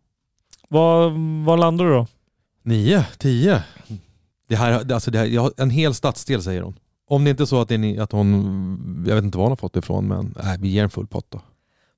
vad, 0.68 1.12
vad 1.44 1.60
landar 1.60 1.84
du 1.84 1.90
då? 1.90 2.06
Nio, 2.62 3.06
tio. 3.18 3.62
Det 4.48 4.56
här, 4.56 4.92
alltså 4.92 5.10
det 5.10 5.18
här, 5.18 5.26
jag 5.26 5.42
har 5.42 5.52
en 5.56 5.70
hel 5.70 5.94
stadsdel 5.94 6.42
säger 6.42 6.62
hon. 6.62 6.78
Om 7.06 7.24
det 7.24 7.30
inte 7.30 7.42
är 7.42 7.46
så 7.46 7.60
att, 7.60 7.70
är, 7.70 7.78
ni- 7.78 7.98
att 7.98 8.12
hon, 8.12 9.04
jag 9.08 9.14
vet 9.14 9.24
inte 9.24 9.38
var 9.38 9.44
hon 9.44 9.52
har 9.52 9.56
fått 9.56 9.72
det 9.72 9.78
ifrån, 9.78 10.08
men 10.08 10.34
nej, 10.42 10.58
vi 10.60 10.68
ger 10.68 10.82
en 10.84 10.90
full 10.90 11.06
pott 11.06 11.26
då. 11.28 11.40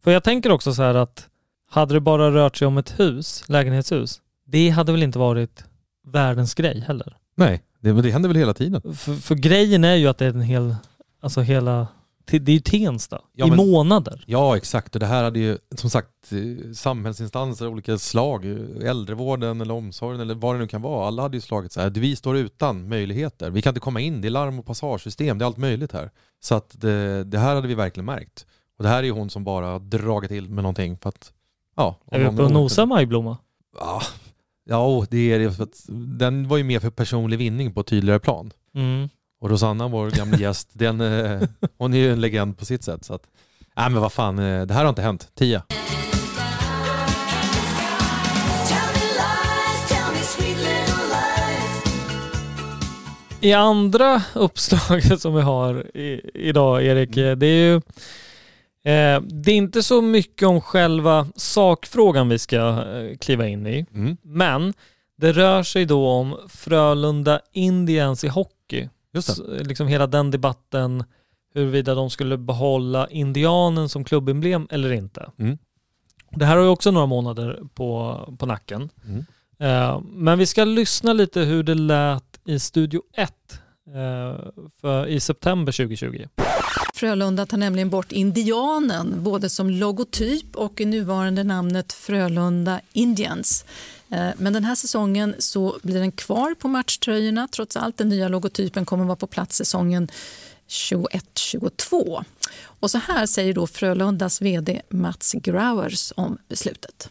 För 0.04 0.10
jag 0.10 0.24
tänker 0.24 0.52
också 0.52 0.74
så 0.74 0.82
här 0.82 0.94
att 0.94 1.28
hade 1.70 1.94
det 1.94 2.00
bara 2.00 2.30
rört 2.30 2.56
sig 2.56 2.66
om 2.66 2.78
ett 2.78 3.00
hus, 3.00 3.44
lägenhetshus, 3.48 4.20
det 4.54 4.70
hade 4.70 4.92
väl 4.92 5.02
inte 5.02 5.18
varit 5.18 5.64
världens 6.06 6.54
grej 6.54 6.80
heller. 6.86 7.16
Nej, 7.36 7.62
det, 7.80 7.94
men 7.94 8.02
det 8.02 8.10
händer 8.10 8.28
väl 8.28 8.36
hela 8.36 8.54
tiden. 8.54 8.94
För, 8.94 9.14
för 9.14 9.34
grejen 9.34 9.84
är 9.84 9.94
ju 9.94 10.06
att 10.08 10.18
det 10.18 10.24
är 10.26 10.30
en 10.30 10.40
hel, 10.40 10.76
alltså 11.20 11.40
hela, 11.40 11.86
det 12.24 12.36
är 12.48 12.50
ju 12.50 12.60
Tensta 12.60 13.20
Ja, 13.32 13.46
i 13.46 13.50
men- 13.50 13.56
månader. 13.70 14.24
Ja, 14.26 14.56
exakt. 14.56 14.94
Och 14.94 15.00
det 15.00 15.06
här 15.06 15.24
hade 15.24 15.38
ju 15.38 15.58
som 15.76 15.90
sagt 15.90 16.08
eh, 16.32 16.72
samhällsinstanser 16.72 17.66
av 17.66 17.72
olika 17.72 17.98
slag, 17.98 18.44
eh, 18.44 18.90
äldrevården 18.90 19.60
eller 19.60 19.74
omsorgen 19.74 20.20
eller 20.20 20.34
vad 20.34 20.54
det 20.54 20.58
nu 20.58 20.66
kan 20.66 20.82
vara. 20.82 21.06
Alla 21.06 21.22
hade 21.22 21.36
ju 21.36 21.40
slagit 21.40 21.72
så 21.72 21.80
här, 21.80 21.90
vi 21.90 22.16
står 22.16 22.36
utan 22.36 22.88
möjligheter. 22.88 23.50
Vi 23.50 23.62
kan 23.62 23.70
inte 23.70 23.80
komma 23.80 24.00
in, 24.00 24.20
det 24.20 24.28
är 24.28 24.30
larm 24.30 24.58
och 24.58 24.66
passagesystem, 24.66 25.38
det 25.38 25.42
är 25.44 25.46
allt 25.46 25.56
möjligt 25.56 25.92
här. 25.92 26.10
Så 26.40 26.54
att 26.54 26.80
det, 26.80 27.24
det 27.24 27.38
här 27.38 27.54
hade 27.54 27.68
vi 27.68 27.74
verkligen 27.74 28.04
märkt. 28.06 28.46
Och 28.78 28.82
det 28.84 28.88
här 28.90 28.98
är 28.98 29.02
ju 29.02 29.10
hon 29.10 29.30
som 29.30 29.44
bara 29.44 29.78
dragit 29.78 30.30
till 30.30 30.48
med 30.48 30.62
någonting 30.64 30.96
för 30.98 31.08
att, 31.08 31.32
ja. 31.76 31.96
Är 32.10 32.18
vi 32.18 32.26
uppe 32.26 32.42
och 32.42 32.50
nosar 32.50 32.86
Majblomma? 32.86 33.36
Ja, 33.78 34.02
ja 34.64 35.06
det 35.10 35.32
är 35.32 35.38
det. 35.38 35.52
För 35.52 35.62
att 35.62 35.84
den 36.18 36.48
var 36.48 36.56
ju 36.56 36.64
mer 36.64 36.80
för 36.80 36.90
personlig 36.90 37.38
vinning 37.38 37.72
på 37.72 37.80
ett 37.80 37.86
tydligare 37.86 38.20
plan. 38.20 38.50
Mm. 38.74 39.08
Och 39.40 39.50
Rosanna, 39.50 39.88
vår 39.88 40.10
gamla 40.10 40.38
gäst, 40.38 40.68
den, 40.72 41.00
eh, 41.00 41.42
hon 41.78 41.94
är 41.94 41.98
ju 41.98 42.12
en 42.12 42.20
legend 42.20 42.58
på 42.58 42.64
sitt 42.64 42.84
sätt. 42.84 43.04
Så 43.04 43.14
att, 43.14 43.22
nej 43.76 43.90
men 43.90 44.02
vad 44.02 44.12
fan, 44.12 44.38
eh, 44.38 44.66
det 44.66 44.74
här 44.74 44.82
har 44.82 44.88
inte 44.88 45.02
hänt. 45.02 45.28
Tia. 45.34 45.62
I 53.40 53.52
andra 53.52 54.22
uppslaget 54.34 55.20
som 55.20 55.34
vi 55.34 55.42
har 55.42 55.96
i, 55.96 56.30
idag 56.34 56.84
Erik, 56.84 57.16
eh, 57.16 57.36
det 57.36 57.46
är 57.46 57.72
ju 57.72 57.80
eh, 58.84 59.20
det 59.20 59.52
är 59.52 59.56
inte 59.56 59.82
så 59.82 60.00
mycket 60.02 60.48
om 60.48 60.60
själva 60.60 61.26
sakfrågan 61.36 62.28
vi 62.28 62.38
ska 62.38 62.56
eh, 62.58 63.16
kliva 63.16 63.48
in 63.48 63.66
i. 63.66 63.86
Mm. 63.94 64.16
Men 64.22 64.72
det 65.16 65.32
rör 65.32 65.62
sig 65.62 65.84
då 65.84 66.08
om 66.08 66.36
Frölunda 66.48 67.40
Indians 67.52 68.24
i 68.24 68.28
hockey. 68.28 68.88
Just 69.12 69.26
det. 69.46 69.56
S- 69.60 69.66
liksom 69.66 69.88
hela 69.88 70.06
den 70.06 70.30
debatten 70.30 71.04
huruvida 71.54 71.94
de 71.94 72.10
skulle 72.10 72.36
behålla 72.38 73.08
indianen 73.08 73.88
som 73.88 74.04
klubbemblem 74.04 74.68
eller 74.70 74.92
inte. 74.92 75.30
Mm. 75.38 75.58
Det 76.30 76.44
här 76.44 76.56
har 76.56 76.62
ju 76.62 76.68
också 76.68 76.90
några 76.90 77.06
månader 77.06 77.60
på, 77.74 78.18
på 78.38 78.46
nacken. 78.46 78.88
Mm. 79.04 79.24
Eh, 79.58 80.00
men 80.12 80.38
vi 80.38 80.46
ska 80.46 80.64
lyssna 80.64 81.12
lite 81.12 81.40
hur 81.40 81.62
det 81.62 81.74
lät 81.74 82.40
i 82.44 82.58
Studio 82.58 83.02
1 83.16 83.30
eh, 83.52 83.58
Eh, 83.86 84.36
för, 84.80 85.06
i 85.06 85.20
september 85.20 85.72
2020. 85.72 86.26
Frölunda 86.94 87.46
tar 87.46 87.58
nämligen 87.58 87.90
bort 87.90 88.12
indianen 88.12 89.22
både 89.22 89.50
som 89.50 89.70
logotyp 89.70 90.56
och 90.56 90.80
i 90.80 90.84
nuvarande 90.84 91.44
namnet 91.44 91.92
Frölunda 91.92 92.80
Indians. 92.92 93.64
Eh, 94.10 94.28
men 94.36 94.52
den 94.52 94.64
här 94.64 94.74
säsongen 94.74 95.34
så 95.38 95.78
blir 95.82 96.00
den 96.00 96.12
kvar 96.12 96.54
på 96.54 96.68
matchtröjorna 96.68 97.48
trots 97.52 97.76
allt. 97.76 97.96
Den 97.96 98.08
nya 98.08 98.28
logotypen 98.28 98.86
kommer 98.86 99.04
vara 99.04 99.16
på 99.16 99.26
plats 99.26 99.56
säsongen 99.56 100.08
21-22. 100.68 102.24
Och 102.80 102.90
så 102.90 102.98
här 102.98 103.26
säger 103.26 103.54
då 103.54 103.66
Frölundas 103.66 104.42
vd 104.42 104.82
Mats 104.88 105.32
Grauers 105.32 106.12
om 106.16 106.38
beslutet 106.48 107.10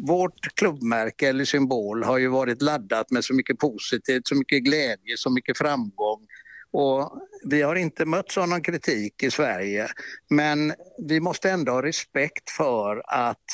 vårt 0.00 0.54
klubbmärke 0.54 1.28
eller 1.28 1.44
symbol 1.44 2.04
har 2.04 2.18
ju 2.18 2.28
varit 2.28 2.62
laddat 2.62 3.10
med 3.10 3.24
så 3.24 3.34
mycket 3.34 3.58
positivt, 3.58 4.28
så 4.28 4.34
mycket 4.34 4.62
glädje, 4.62 5.16
så 5.16 5.30
mycket 5.30 5.58
framgång. 5.58 6.26
Och 6.70 7.12
vi 7.44 7.62
har 7.62 7.76
inte 7.76 8.04
mötts 8.04 8.38
av 8.38 8.48
någon 8.48 8.62
kritik 8.62 9.22
i 9.22 9.30
Sverige, 9.30 9.88
men 10.30 10.74
vi 10.98 11.20
måste 11.20 11.50
ändå 11.50 11.72
ha 11.72 11.82
respekt 11.82 12.50
för 12.50 13.02
att 13.06 13.44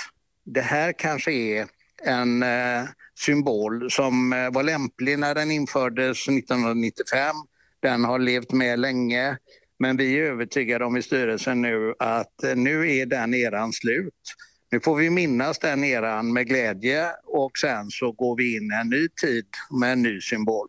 det 0.45 0.61
här 0.61 0.93
kanske 0.93 1.33
är 1.33 1.67
en 2.05 2.43
eh, 2.43 2.85
symbol 3.19 3.91
som 3.91 4.33
eh, 4.33 4.51
var 4.51 4.63
lämplig 4.63 5.19
när 5.19 5.35
den 5.35 5.51
infördes 5.51 6.29
1995. 6.29 7.37
Den 7.81 8.05
har 8.05 8.19
levt 8.19 8.53
med 8.53 8.79
länge, 8.79 9.37
men 9.79 9.97
vi 9.97 10.19
är 10.19 10.23
övertygade 10.23 10.85
om 10.85 10.97
i 10.97 11.03
styrelsen 11.03 11.63
nu 11.63 11.95
att 11.99 12.45
eh, 12.45 12.57
nu 12.57 12.97
är 12.97 13.07
den 13.07 13.35
eran 13.35 13.73
slut. 13.73 14.35
Nu 14.73 14.81
får 14.81 14.97
vi 14.97 15.11
minnas 15.11 15.59
den 15.59 15.85
eran 15.85 16.33
med 16.33 16.47
glädje 16.47 17.07
och 17.27 17.59
sen 17.59 17.91
så 17.91 18.13
går 18.13 18.37
vi 18.37 18.57
in 18.57 18.73
i 18.73 18.75
en 18.81 18.89
ny 18.89 19.09
tid 19.09 19.47
med 19.81 19.93
en 19.93 20.03
ny 20.03 20.21
symbol. 20.21 20.69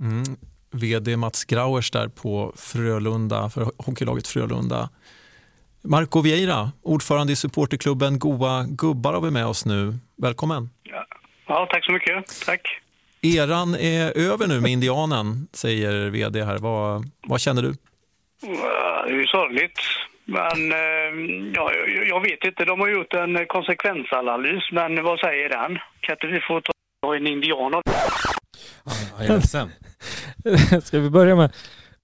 Mm. 0.00 0.22
VD 0.70 1.16
Mats 1.16 1.44
Grauers 1.44 1.90
där 1.90 2.08
på 2.08 2.52
Frölunda, 2.56 3.50
för 3.50 3.70
hockeylaget 3.78 4.26
Frölunda. 4.28 4.90
Marco 5.82 6.20
Vieira, 6.20 6.72
ordförande 6.82 7.32
i 7.32 7.36
supporterklubben 7.36 8.18
Goa 8.18 8.64
Gubbar 8.68 9.12
har 9.14 9.20
vi 9.20 9.30
med 9.30 9.46
oss 9.46 9.66
nu. 9.66 9.94
Välkommen. 10.16 10.70
Ja, 11.46 11.68
tack 11.70 11.84
så 11.84 11.92
mycket. 11.92 12.44
Tack. 12.46 12.60
Eran 13.22 13.74
är 13.74 14.18
över 14.18 14.46
nu 14.46 14.60
med 14.60 14.70
Indianen, 14.70 15.48
säger 15.52 16.10
vd 16.10 16.44
här. 16.44 16.58
Vad, 16.58 17.10
vad 17.26 17.40
känner 17.40 17.62
du? 17.62 17.74
Ja, 18.40 19.04
Det 19.06 19.12
är 19.12 19.18
ju 19.18 19.26
sorgligt. 19.26 19.78
Men 20.26 20.72
eh, 20.72 21.50
ja, 21.54 21.70
jag, 22.08 22.20
vet 22.20 22.44
inte, 22.44 22.64
de 22.64 22.80
har 22.80 22.88
gjort 22.88 23.14
en 23.14 23.46
konsekvensanalys, 23.46 24.62
men 24.72 25.04
vad 25.04 25.18
säger 25.18 25.48
den? 25.48 25.78
Kan 26.00 26.12
inte 26.14 26.26
vi 26.26 26.40
få 26.40 26.60
ta 26.60 27.14
en 27.16 27.26
indian? 27.26 27.74
och- 27.74 27.82
Jag 29.18 29.24
är 29.28 29.34
ledsen. 29.34 29.68
Ska 30.82 30.98
vi 31.00 31.10
börja 31.10 31.36
med, 31.36 31.52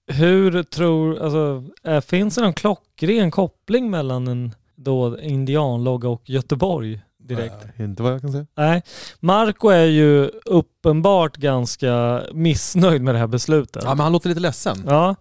hur 0.07 0.63
tror, 0.63 1.19
alltså, 1.23 1.63
finns 2.09 2.35
det 2.35 2.41
någon 2.41 2.53
klockren 2.53 3.31
koppling 3.31 3.91
mellan 3.91 4.27
en 4.27 4.51
då 4.75 5.19
indianlogga 5.21 6.09
och 6.09 6.21
Göteborg 6.29 6.99
direkt? 7.27 7.79
Inte 7.79 8.03
vad 8.03 8.13
jag 8.13 8.21
kan 8.21 8.31
säga. 8.31 8.45
Nej, 8.57 8.81
Marco 9.19 9.67
är 9.69 9.85
ju 9.85 10.29
uppenbart 10.45 11.37
ganska 11.37 12.21
missnöjd 12.33 13.01
med 13.01 13.15
det 13.15 13.19
här 13.19 13.27
beslutet. 13.27 13.83
Ja, 13.85 13.89
men 13.89 13.99
han 13.99 14.11
låter 14.11 14.29
lite 14.29 14.41
ledsen. 14.41 14.75
Ja. 14.87 15.15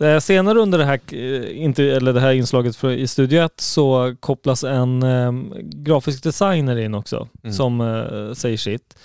Eh, 0.00 0.18
Senare 0.18 0.58
under 0.58 0.78
det 0.78 0.84
här, 0.84 1.00
eh, 1.12 1.62
inte, 1.62 1.84
eller 1.84 2.12
det 2.12 2.20
här 2.20 2.32
inslaget 2.32 2.76
för, 2.76 2.90
i 2.90 3.06
Studio 3.06 3.42
1 3.44 3.60
så 3.60 4.14
kopplas 4.20 4.64
en 4.64 5.02
eh, 5.02 5.32
grafisk 5.62 6.22
designer 6.24 6.76
in 6.78 6.94
också 6.94 7.28
Mm. 7.44 7.52
som 7.54 7.80
eh, 7.80 8.32
säger 8.34 8.56
sitt. 8.56 8.96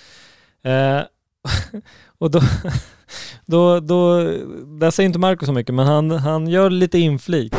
Och 2.19 2.31
då, 2.31 2.39
då, 3.45 3.79
då, 3.79 4.17
där 4.79 4.91
säger 4.91 5.07
inte 5.07 5.19
Marco 5.19 5.45
så 5.45 5.51
mycket 5.53 5.75
men 5.75 5.87
han, 5.87 6.11
han 6.11 6.47
gör 6.47 6.69
lite 6.69 6.99
inflik. 6.99 7.53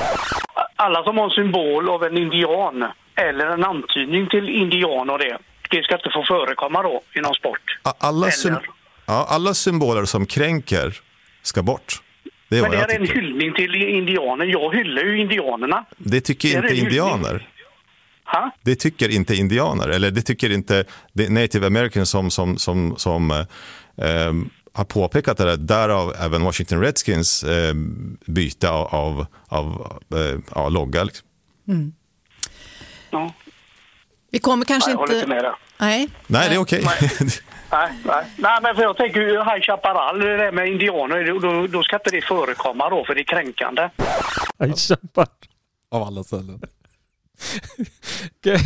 Alla 0.77 1.03
som 1.05 1.17
har 1.19 1.25
en 1.25 1.31
symbol 1.31 1.89
av 1.91 2.05
en 2.05 2.17
indian 2.19 2.85
eller 3.19 3.47
en 3.47 3.65
antydning 3.65 4.29
till 4.29 4.49
indian 4.49 5.11
och 5.11 5.19
det, 5.19 5.39
det 5.71 5.83
ska 5.83 5.95
inte 5.95 6.11
få 6.15 6.25
förekomma 6.29 6.83
då 6.83 7.03
i 7.17 7.21
någon 7.21 7.35
sport. 7.35 7.79
Alla, 7.99 8.27
Eller? 8.29 8.67
ja, 9.07 9.27
alla 9.29 9.55
symboler 9.55 10.05
som 10.05 10.27
kränker 10.27 11.01
ska 11.43 11.63
bort. 11.63 12.03
Det 12.49 12.59
är 12.59 12.63
Men 12.63 12.71
det 12.71 12.77
är 12.77 13.01
en 13.01 13.07
tycker. 13.07 13.21
hyllning 13.21 13.55
till 13.55 13.75
indianer. 13.75 14.45
Jag 14.45 14.75
hyllar 14.75 15.03
ju 15.03 15.21
indianerna. 15.21 15.85
Det 15.99 16.21
tycker 16.21 16.49
Det 16.49 16.55
inte 16.55 16.69
hyllning. 16.69 16.85
indianer. 16.87 17.49
Ha? 18.25 18.51
Det 18.63 18.75
tycker 18.75 19.09
inte 19.09 19.35
indianer, 19.35 19.89
eller 19.89 20.11
det 20.11 20.23
tycker 20.23 20.51
inte 20.53 20.85
the 21.17 21.29
native 21.29 21.67
americans 21.67 22.11
som, 22.11 22.31
som, 22.31 22.59
som, 22.59 22.97
som 22.97 23.31
eh, 23.31 23.37
eh, 24.09 24.33
har 24.73 24.85
påpekat 24.85 25.37
det 25.39 25.45
där. 25.45 25.57
Därav 25.57 26.15
även 26.21 26.43
Washington 26.45 26.81
Redskins 26.81 27.45
eh, 27.45 27.75
byte 28.27 28.71
av, 28.71 28.91
av, 28.91 29.27
av 29.49 29.99
eh, 30.15 30.39
ja, 30.55 30.69
logga. 30.69 31.05
Liksom. 31.05 31.27
Mm. 31.69 31.93
Ja. 33.11 33.33
Vi 34.31 34.39
kommer 34.39 34.65
kanske 34.65 34.91
Nej, 34.91 34.95
jag 34.95 34.99
håller 34.99 35.15
inte... 35.15 35.25
inte 35.25 35.35
med 35.35 35.45
där. 35.45 35.57
Nej. 35.79 36.09
Nej, 36.27 36.49
det 36.49 36.55
är 36.55 36.59
okej. 36.59 36.83
Nej, 36.85 37.11
nej. 38.05 38.25
nej, 38.37 38.59
men 38.63 38.75
för 38.75 38.83
jag 38.83 38.97
tänker 38.97 39.21
ju 39.21 39.39
High 39.39 39.61
Chaparral, 39.61 40.19
det 40.19 40.37
där 40.37 40.53
med 40.53 40.69
indianer, 40.69 41.41
då- 41.41 41.67
då, 41.67 41.83
ska 41.83 41.97
inte 41.97 42.11
det 42.11 42.23
förekomma 42.23 42.91
då, 42.91 43.05
för 43.05 43.15
det 43.15 43.21
är 43.21 43.25
kränkande. 43.25 43.91
Jag 44.57 44.79
kämpar. 44.79 45.27
Av 45.91 46.03
alla 46.03 46.25
ställen. 46.25 46.61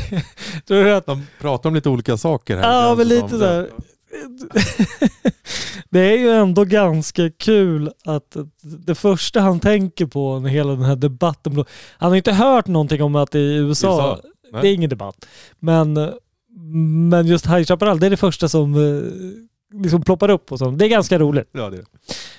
Tror 0.67 0.85
du 0.85 0.95
att... 0.95 1.07
De 1.07 1.27
pratar 1.41 1.69
om 1.69 1.75
lite 1.75 1.89
olika 1.89 2.17
saker 2.17 2.57
här. 2.57 2.73
Ja, 2.73 2.95
men 2.95 3.09
lite 3.09 3.37
här. 3.39 3.69
Det 5.91 6.01
är 6.01 6.19
ju 6.19 6.31
ändå 6.31 6.65
ganska 6.65 7.31
kul 7.31 7.93
att 8.05 8.37
det 8.63 8.95
första 8.95 9.41
han 9.41 9.61
tänker 9.61 10.07
på 10.07 10.39
när 10.39 10.51
hela 10.51 10.71
den 10.71 10.83
här 10.85 10.97
debatten... 10.97 11.65
Han 11.99 12.11
har 12.11 12.17
inte 12.17 12.33
hört 12.33 12.67
någonting 12.67 13.03
om 13.03 13.17
att 13.17 13.31
det 13.31 13.39
är 13.39 13.43
i 13.43 13.57
USA, 13.57 13.89
USA, 13.89 14.29
nej. 14.53 14.63
det 14.63 14.69
är 14.69 14.75
ingen 14.75 14.91
debatt. 14.91 15.27
Men, 15.59 16.13
men 17.11 17.27
just 17.27 17.47
High 17.47 17.65
Chaparral, 17.65 18.01
det 18.01 18.07
är 18.07 18.11
det 18.11 18.17
första 18.17 18.49
som 18.49 18.75
eh, 18.75 19.81
liksom 19.83 20.03
ploppar 20.03 20.29
upp 20.31 20.53
och 20.53 20.59
så. 20.59 20.71
Det 20.71 20.85
är 20.85 20.89
ganska 20.89 21.19
roligt. 21.19 21.49
Ja, 21.53 21.71
det 21.71 21.77
är 21.77 21.85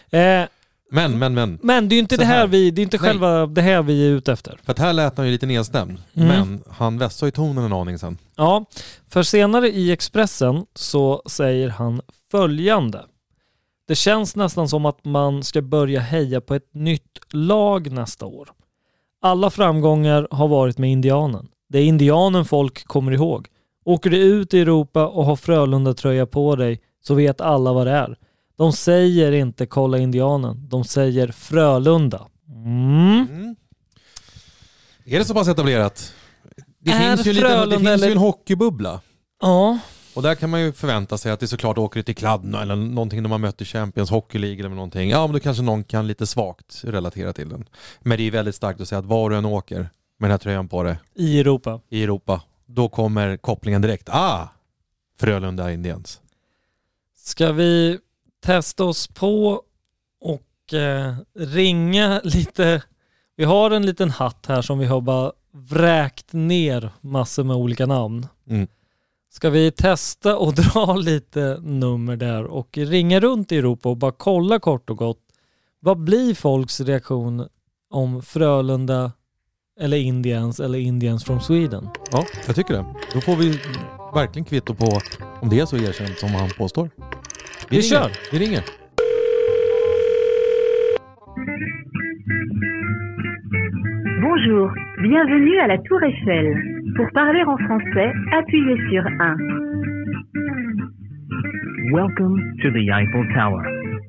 det. 0.09 0.41
Eh, 0.41 0.47
Men, 0.91 1.19
men, 1.19 1.33
men. 1.33 1.59
men 1.63 1.89
det 1.89 1.93
är 1.93 1.97
ju 1.97 2.01
inte 2.01 2.15
Så 2.15 2.21
det 2.21 2.25
här 2.27 2.37
här. 2.37 2.47
vi, 2.47 2.71
det 2.71 2.81
är 2.81 2.83
inte 2.83 2.97
Nej. 2.97 3.09
själva 3.09 3.45
det 3.45 3.61
här 3.61 3.81
vi 3.81 4.07
är 4.07 4.11
ute 4.11 4.31
efter. 4.31 4.59
För 4.63 4.71
att 4.71 4.79
här 4.79 4.93
lät 4.93 5.17
han 5.17 5.25
ju 5.25 5.31
lite 5.31 5.45
nedstämd. 5.45 5.97
Mm. 6.13 6.27
Men 6.27 6.63
han 6.69 6.97
vässade 6.97 7.27
ju 7.27 7.31
tonen 7.31 7.63
en 7.65 7.73
aning 7.73 7.99
sen. 7.99 8.17
Ja, 8.35 8.65
för 9.09 9.23
senare 9.23 9.69
i 9.69 9.91
Expressen 9.91 10.65
så 10.75 11.21
säger 11.25 11.69
han 11.69 12.01
följande. 12.31 13.05
Det 13.87 13.95
känns 13.95 14.35
nästan 14.35 14.69
som 14.69 14.85
att 14.85 15.05
man 15.05 15.43
ska 15.43 15.61
börja 15.61 15.99
heja 15.99 16.41
på 16.41 16.55
ett 16.55 16.73
nytt 16.73 17.19
lag 17.31 17.91
nästa 17.91 18.25
år. 18.25 18.49
Alla 19.21 19.49
framgångar 19.49 20.27
har 20.31 20.47
varit 20.47 20.77
med 20.77 20.91
indianen. 20.91 21.47
Det 21.73 21.79
är 21.79 21.83
indianen 21.85 22.45
folk 22.45 22.85
kommer 22.87 23.11
ihåg. 23.11 23.47
Åker 23.85 24.09
du 24.09 24.17
ut 24.17 24.53
i 24.53 24.59
Europa 24.59 25.07
och 25.07 25.25
har 25.25 25.35
Frölunda-tröja 25.35 26.25
på 26.25 26.55
dig 26.55 26.81
så 27.01 27.13
vet 27.15 27.41
alla 27.41 27.73
vad 27.73 27.87
det 27.87 27.91
är. 27.91 28.17
De 28.57 28.73
säger 28.73 29.31
inte 29.31 29.65
kolla 29.65 29.97
indianen, 29.97 30.69
de 30.69 30.83
säger 30.83 31.27
Frölunda. 31.27 32.27
Mm. 32.65 33.55
Är 35.05 35.19
det 35.19 35.25
så 35.25 35.33
pass 35.33 35.47
etablerat? 35.47 36.13
Det 36.79 36.91
Är 36.91 36.99
finns 37.15 37.27
ju, 37.27 37.29
en 37.29 37.35
liten, 37.35 37.69
det 37.69 37.77
finns 37.77 37.89
ju 37.89 37.93
eller- 37.93 38.11
en 38.11 38.17
hockeybubbla. 38.17 39.01
Ja. 39.41 39.79
Och 40.15 40.21
där 40.21 40.35
kan 40.35 40.49
man 40.49 40.61
ju 40.61 40.71
förvänta 40.73 41.17
sig 41.17 41.31
att 41.31 41.39
det 41.39 41.47
såklart 41.47 41.77
åker 41.77 42.01
till 42.01 42.15
Kladno 42.15 42.57
eller 42.57 42.75
någonting 42.75 43.23
de 43.23 43.31
har 43.31 43.39
mött 43.39 43.61
i 43.61 43.65
Champions 43.65 44.09
Hockey 44.09 44.37
League 44.37 44.59
eller 44.59 44.69
någonting. 44.69 45.09
Ja, 45.09 45.27
men 45.27 45.33
då 45.33 45.39
kanske 45.39 45.63
någon 45.63 45.83
kan 45.83 46.07
lite 46.07 46.27
svagt 46.27 46.81
relatera 46.83 47.33
till 47.33 47.49
den. 47.49 47.65
Men 48.01 48.17
det 48.17 48.27
är 48.27 48.31
väldigt 48.31 48.55
starkt 48.55 48.81
att 48.81 48.87
säga 48.87 48.99
att 48.99 49.05
var 49.05 49.29
du 49.29 49.37
än 49.37 49.45
åker 49.45 49.89
med 50.17 50.29
den 50.29 50.31
här 50.31 50.37
tröjan 50.37 50.67
på 50.67 50.83
dig 50.83 50.97
I 51.13 51.39
Europa. 51.39 51.81
i 51.89 52.03
Europa, 52.03 52.41
då 52.65 52.89
kommer 52.89 53.37
kopplingen 53.37 53.81
direkt. 53.81 54.09
Ah! 54.11 54.49
Frölunda 55.19 55.73
Indians. 55.73 56.21
Ska 57.15 57.51
vi 57.51 57.99
testa 58.45 58.83
oss 58.83 59.07
på 59.07 59.61
och 60.21 60.73
eh, 60.73 61.15
ringa 61.39 62.21
lite? 62.23 62.83
Vi 63.35 63.43
har 63.43 63.71
en 63.71 63.85
liten 63.85 64.09
hatt 64.09 64.45
här 64.45 64.61
som 64.61 64.79
vi 64.79 64.85
har 64.85 65.01
bara 65.01 65.31
vräkt 65.51 66.33
ner 66.33 66.89
massor 67.01 67.43
med 67.43 67.55
olika 67.55 67.85
namn. 67.85 68.27
Mm. 68.49 68.67
Ska 69.29 69.49
vi 69.49 69.71
testa 69.71 70.37
och 70.37 70.53
dra 70.73 70.95
lite 70.95 71.59
nummer 71.61 72.15
där 72.15 72.43
och 72.43 72.77
ringa 72.77 73.19
runt 73.19 73.51
i 73.51 73.57
Europa 73.57 73.89
och 73.89 73.97
bara 73.97 74.11
kolla 74.11 74.59
kort 74.59 74.89
och 74.89 74.97
gott. 74.97 75.19
Vad 75.79 75.97
blir 75.97 76.35
folks 76.35 76.79
reaktion 76.79 77.47
om 77.89 78.21
Frölunda 78.21 79.11
eller 79.79 79.97
Indians 79.97 80.59
eller 80.59 80.79
Indians 80.79 81.25
from 81.25 81.39
Sweden? 81.39 81.83
Ja, 82.11 82.23
jag 82.47 82.55
tycker 82.55 82.73
det. 82.73 82.85
Då 83.13 83.21
får 83.21 83.35
vi 83.35 83.47
verkligen 84.13 84.45
kvitto 84.45 84.75
på 84.75 84.99
om 85.41 85.49
det 85.49 85.59
är 85.59 85.65
så 85.65 85.77
erkänt 85.77 86.17
som 86.19 86.29
han 86.29 86.49
påstår. 86.57 86.89
Vi 87.69 87.77
ringer. 87.77 87.89
kör. 87.89 88.09
Vi 88.31 88.37
ringer. 88.45 88.63
Bonjour, 94.21 94.67
bienvenue 95.01 95.59
à 95.63 95.67
la 95.67 95.77
Tour 95.77 96.03
Eiffel. 96.03 96.47
Pour 96.95 97.07
parler 97.13 97.43
en 97.53 97.57
français, 97.67 98.11
appuyez 98.39 98.77
sur 98.89 99.03
1. 99.07 99.37
Welcome 101.91 102.35
to 102.61 102.71
the 102.71 102.85
Eiffel 102.97 103.25
Tower. 103.35 103.63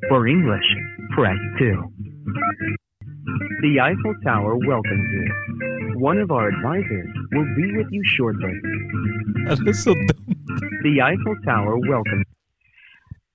For 0.09 0.29
English, 0.29 0.69
press 1.17 1.39
2. 1.59 2.84
The 3.25 3.81
Eiffel 3.81 4.15
Tower 4.23 4.55
welcomes 4.57 5.09
you. 5.17 5.99
One 5.99 6.19
of 6.19 6.31
our 6.31 6.49
advisors 6.49 7.09
will 7.33 7.49
be 7.57 7.67
with 7.77 7.89
you 7.91 8.03
shortly. 8.17 8.53
Det 9.65 9.71
är 9.71 9.73
så 9.73 9.91
dumt. 9.95 10.11
The 10.83 10.95
Eiffel 11.09 11.37
Tower 11.45 11.75
welcomes 11.91 12.27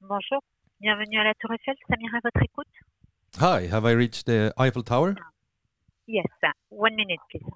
Bonjour, 0.02 0.42
bienvenue 0.80 1.20
à 1.20 1.24
la 1.24 1.34
Tour 1.40 1.54
Eiffel, 1.54 1.76
Samira 1.90 2.18
à 2.18 2.22
votre 2.24 2.42
écoute. 2.44 2.74
Hi, 3.40 3.68
have 3.68 3.86
I 3.86 3.94
reached 3.96 4.26
the 4.26 4.54
Eiffel 4.58 4.84
Tower? 4.84 5.16
Yes, 6.08 6.28
sir. 6.42 6.52
one 6.70 6.96
minute 6.96 7.22
please. 7.32 7.50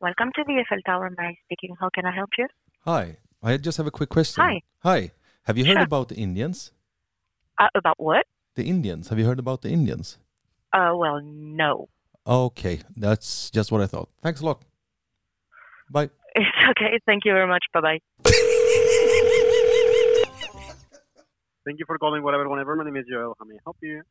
Welcome 0.00 0.30
to 0.36 0.44
the 0.46 0.54
Eiffel 0.60 0.82
Tower, 0.86 1.10
Mary 1.16 1.38
speaking. 1.44 1.74
How 1.80 1.88
can 1.94 2.04
I 2.06 2.14
help 2.14 2.30
you? 2.38 2.46
Hi, 2.84 3.16
I 3.42 3.56
just 3.56 3.78
have 3.78 3.86
a 3.86 3.90
quick 3.90 4.08
question. 4.08 4.42
Hi. 4.44 4.62
Hi, 4.82 5.10
have 5.44 5.56
you 5.58 5.64
heard 5.64 5.74
Sure. 5.76 5.82
about 5.84 6.08
the 6.08 6.16
Indians? 6.16 6.72
Uh, 7.58 7.68
about 7.74 7.98
what? 7.98 8.26
The 8.54 8.64
Indians, 8.64 9.08
have 9.08 9.18
you 9.18 9.26
heard 9.26 9.38
about 9.38 9.62
the 9.62 9.70
Indians? 9.70 10.18
Uh, 10.72 10.92
well, 10.96 11.20
no. 11.22 11.88
Okay, 12.26 12.80
that's 12.96 13.50
just 13.50 13.70
what 13.70 13.80
I 13.80 13.86
thought. 13.86 14.08
Thanks 14.22 14.40
a 14.40 14.44
lot. 14.46 14.62
Bye. 15.90 16.10
It's 16.38 16.68
okay. 16.70 16.98
Thank 17.06 17.24
you 17.24 17.32
very 17.32 17.46
much. 17.46 17.64
Bye 17.72 17.80
bye. 17.80 17.98
Thank 21.64 21.78
you 21.80 21.86
for 21.86 21.96
calling 21.98 22.22
whatever, 22.22 22.46
whenever. 22.48 22.76
My 22.76 22.84
name 22.84 22.96
is 22.96 23.06
Joel. 23.10 23.34
How 23.38 23.44
may 23.46 23.54
I 23.54 23.58
help 23.64 23.76
you? 23.80 24.02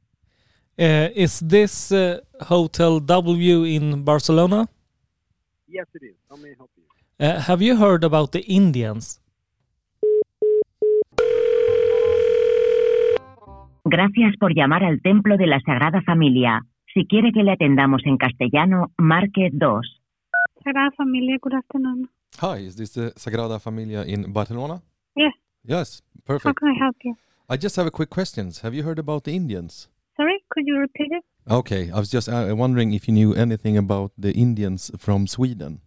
Uh, 0.77 1.09
is 1.15 1.39
this 1.39 1.91
uh, 1.91 2.19
Hotel 2.41 2.99
W 2.99 3.63
in 3.63 4.03
Barcelona? 4.03 4.67
Yes, 5.67 5.85
it 5.93 6.03
is. 6.03 6.15
How 6.29 6.35
may 6.37 6.49
I 6.49 6.55
help 6.57 6.71
you? 6.75 6.83
Uh, 7.19 7.39
have 7.39 7.61
you 7.61 7.77
heard 7.77 8.03
about 8.03 8.31
the 8.31 8.41
Indians? 8.41 9.19
Gracias 13.85 14.35
por 14.39 14.53
llamar 14.53 14.83
al 14.83 15.01
Templo 15.01 15.37
de 15.37 15.45
la 15.47 15.59
Sagrada 15.61 16.01
Familia. 16.01 16.65
Si 16.93 17.05
quiere 17.05 17.31
que 17.31 17.43
le 17.43 17.51
atendamos 17.53 18.01
en 18.05 18.17
castellano, 18.17 18.91
marque 18.97 19.49
2. 19.53 20.01
Sagrada 20.63 20.91
Familia, 20.97 21.37
good 21.41 21.53
afternoon. 21.53 22.09
Hi, 22.41 22.57
is 22.65 22.75
this 22.75 22.91
the 22.93 23.11
Sagrada 23.15 23.59
Familia 23.61 24.01
in 24.03 24.33
Barcelona? 24.33 24.81
Yes, 25.15 25.33
Yes, 25.63 26.01
perfect. 26.25 26.45
how 26.45 26.53
can 26.53 26.69
I 26.69 26.77
help 26.77 26.95
you? 27.03 27.15
I 27.49 27.57
just 27.57 27.75
have 27.75 27.87
a 27.87 27.91
quick 27.91 28.09
question. 28.09 28.51
Have 28.63 28.73
you 28.73 28.83
heard 28.83 28.99
about 28.99 29.23
the 29.23 29.35
Indians? 29.35 29.87
Sorry, 30.17 30.43
could 30.49 30.65
you 30.65 30.77
repeat 30.79 31.11
it? 31.11 31.23
Okay, 31.49 31.91
I 31.91 31.99
was 31.99 32.09
just 32.09 32.27
uh, 32.27 32.53
wondering 32.57 32.93
if 32.93 33.07
you 33.07 33.13
knew 33.13 33.33
anything 33.35 33.77
about 33.77 34.11
the 34.17 34.31
Indians 34.33 34.89
from 34.97 35.27
Sweden. 35.27 35.79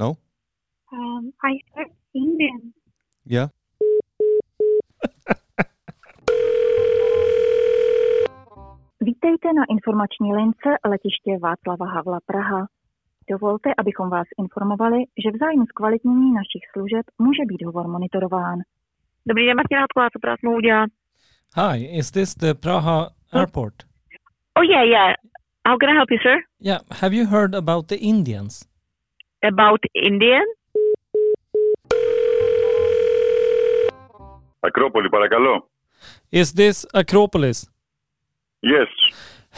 No? 0.00 0.16
Um, 0.92 1.32
I 1.44 1.60
heard 1.74 1.92
Indian. 2.14 2.72
Yeah? 3.26 3.48
Vítejte 9.00 9.52
na 9.52 9.64
informační 9.70 10.34
lince 10.34 10.68
letiště 10.84 11.38
Václava 11.42 11.86
Havla 11.86 12.18
Praha. 12.26 12.66
Dovolte, 13.30 13.74
abychom 13.78 14.10
vás 14.10 14.26
informovali, 14.38 14.98
že 15.24 15.30
v 15.30 15.38
zájmu 15.38 15.66
zkvalitnění 15.66 16.32
našich 16.32 16.62
služeb 16.72 17.06
může 17.18 17.42
být 17.46 17.62
hovor 17.64 17.88
monitorován. 17.88 18.58
Dobrý 19.26 19.46
den, 19.46 19.56
Martina 19.56 19.80
Hodková, 19.80 20.10
co 20.10 20.18
pro 20.20 20.30
vás 20.30 20.40
mohu 20.44 20.56
udělat? 20.56 20.90
Hi, 21.56 21.84
is 21.98 22.10
this 22.10 22.34
the 22.34 22.54
Praha 22.54 23.10
airport? 23.32 23.74
Oh 24.54 24.64
yeah, 24.64 24.84
yeah. 24.88 25.14
How 25.68 25.76
can 25.78 25.90
I 25.90 25.94
help 25.94 26.10
you, 26.10 26.18
sir? 26.22 26.36
Yeah, 26.60 26.80
have 27.02 27.16
you 27.16 27.26
heard 27.26 27.54
about 27.54 27.86
the 27.88 27.96
Indians? 27.96 28.69
About 29.39 29.79
Indian? 29.91 30.45
Ακρόπολη, 34.59 35.09
παρακαλώ. 35.09 35.69
Is 36.31 36.53
this 36.53 36.85
Acropolis? 36.93 37.69
Yes. 38.63 38.89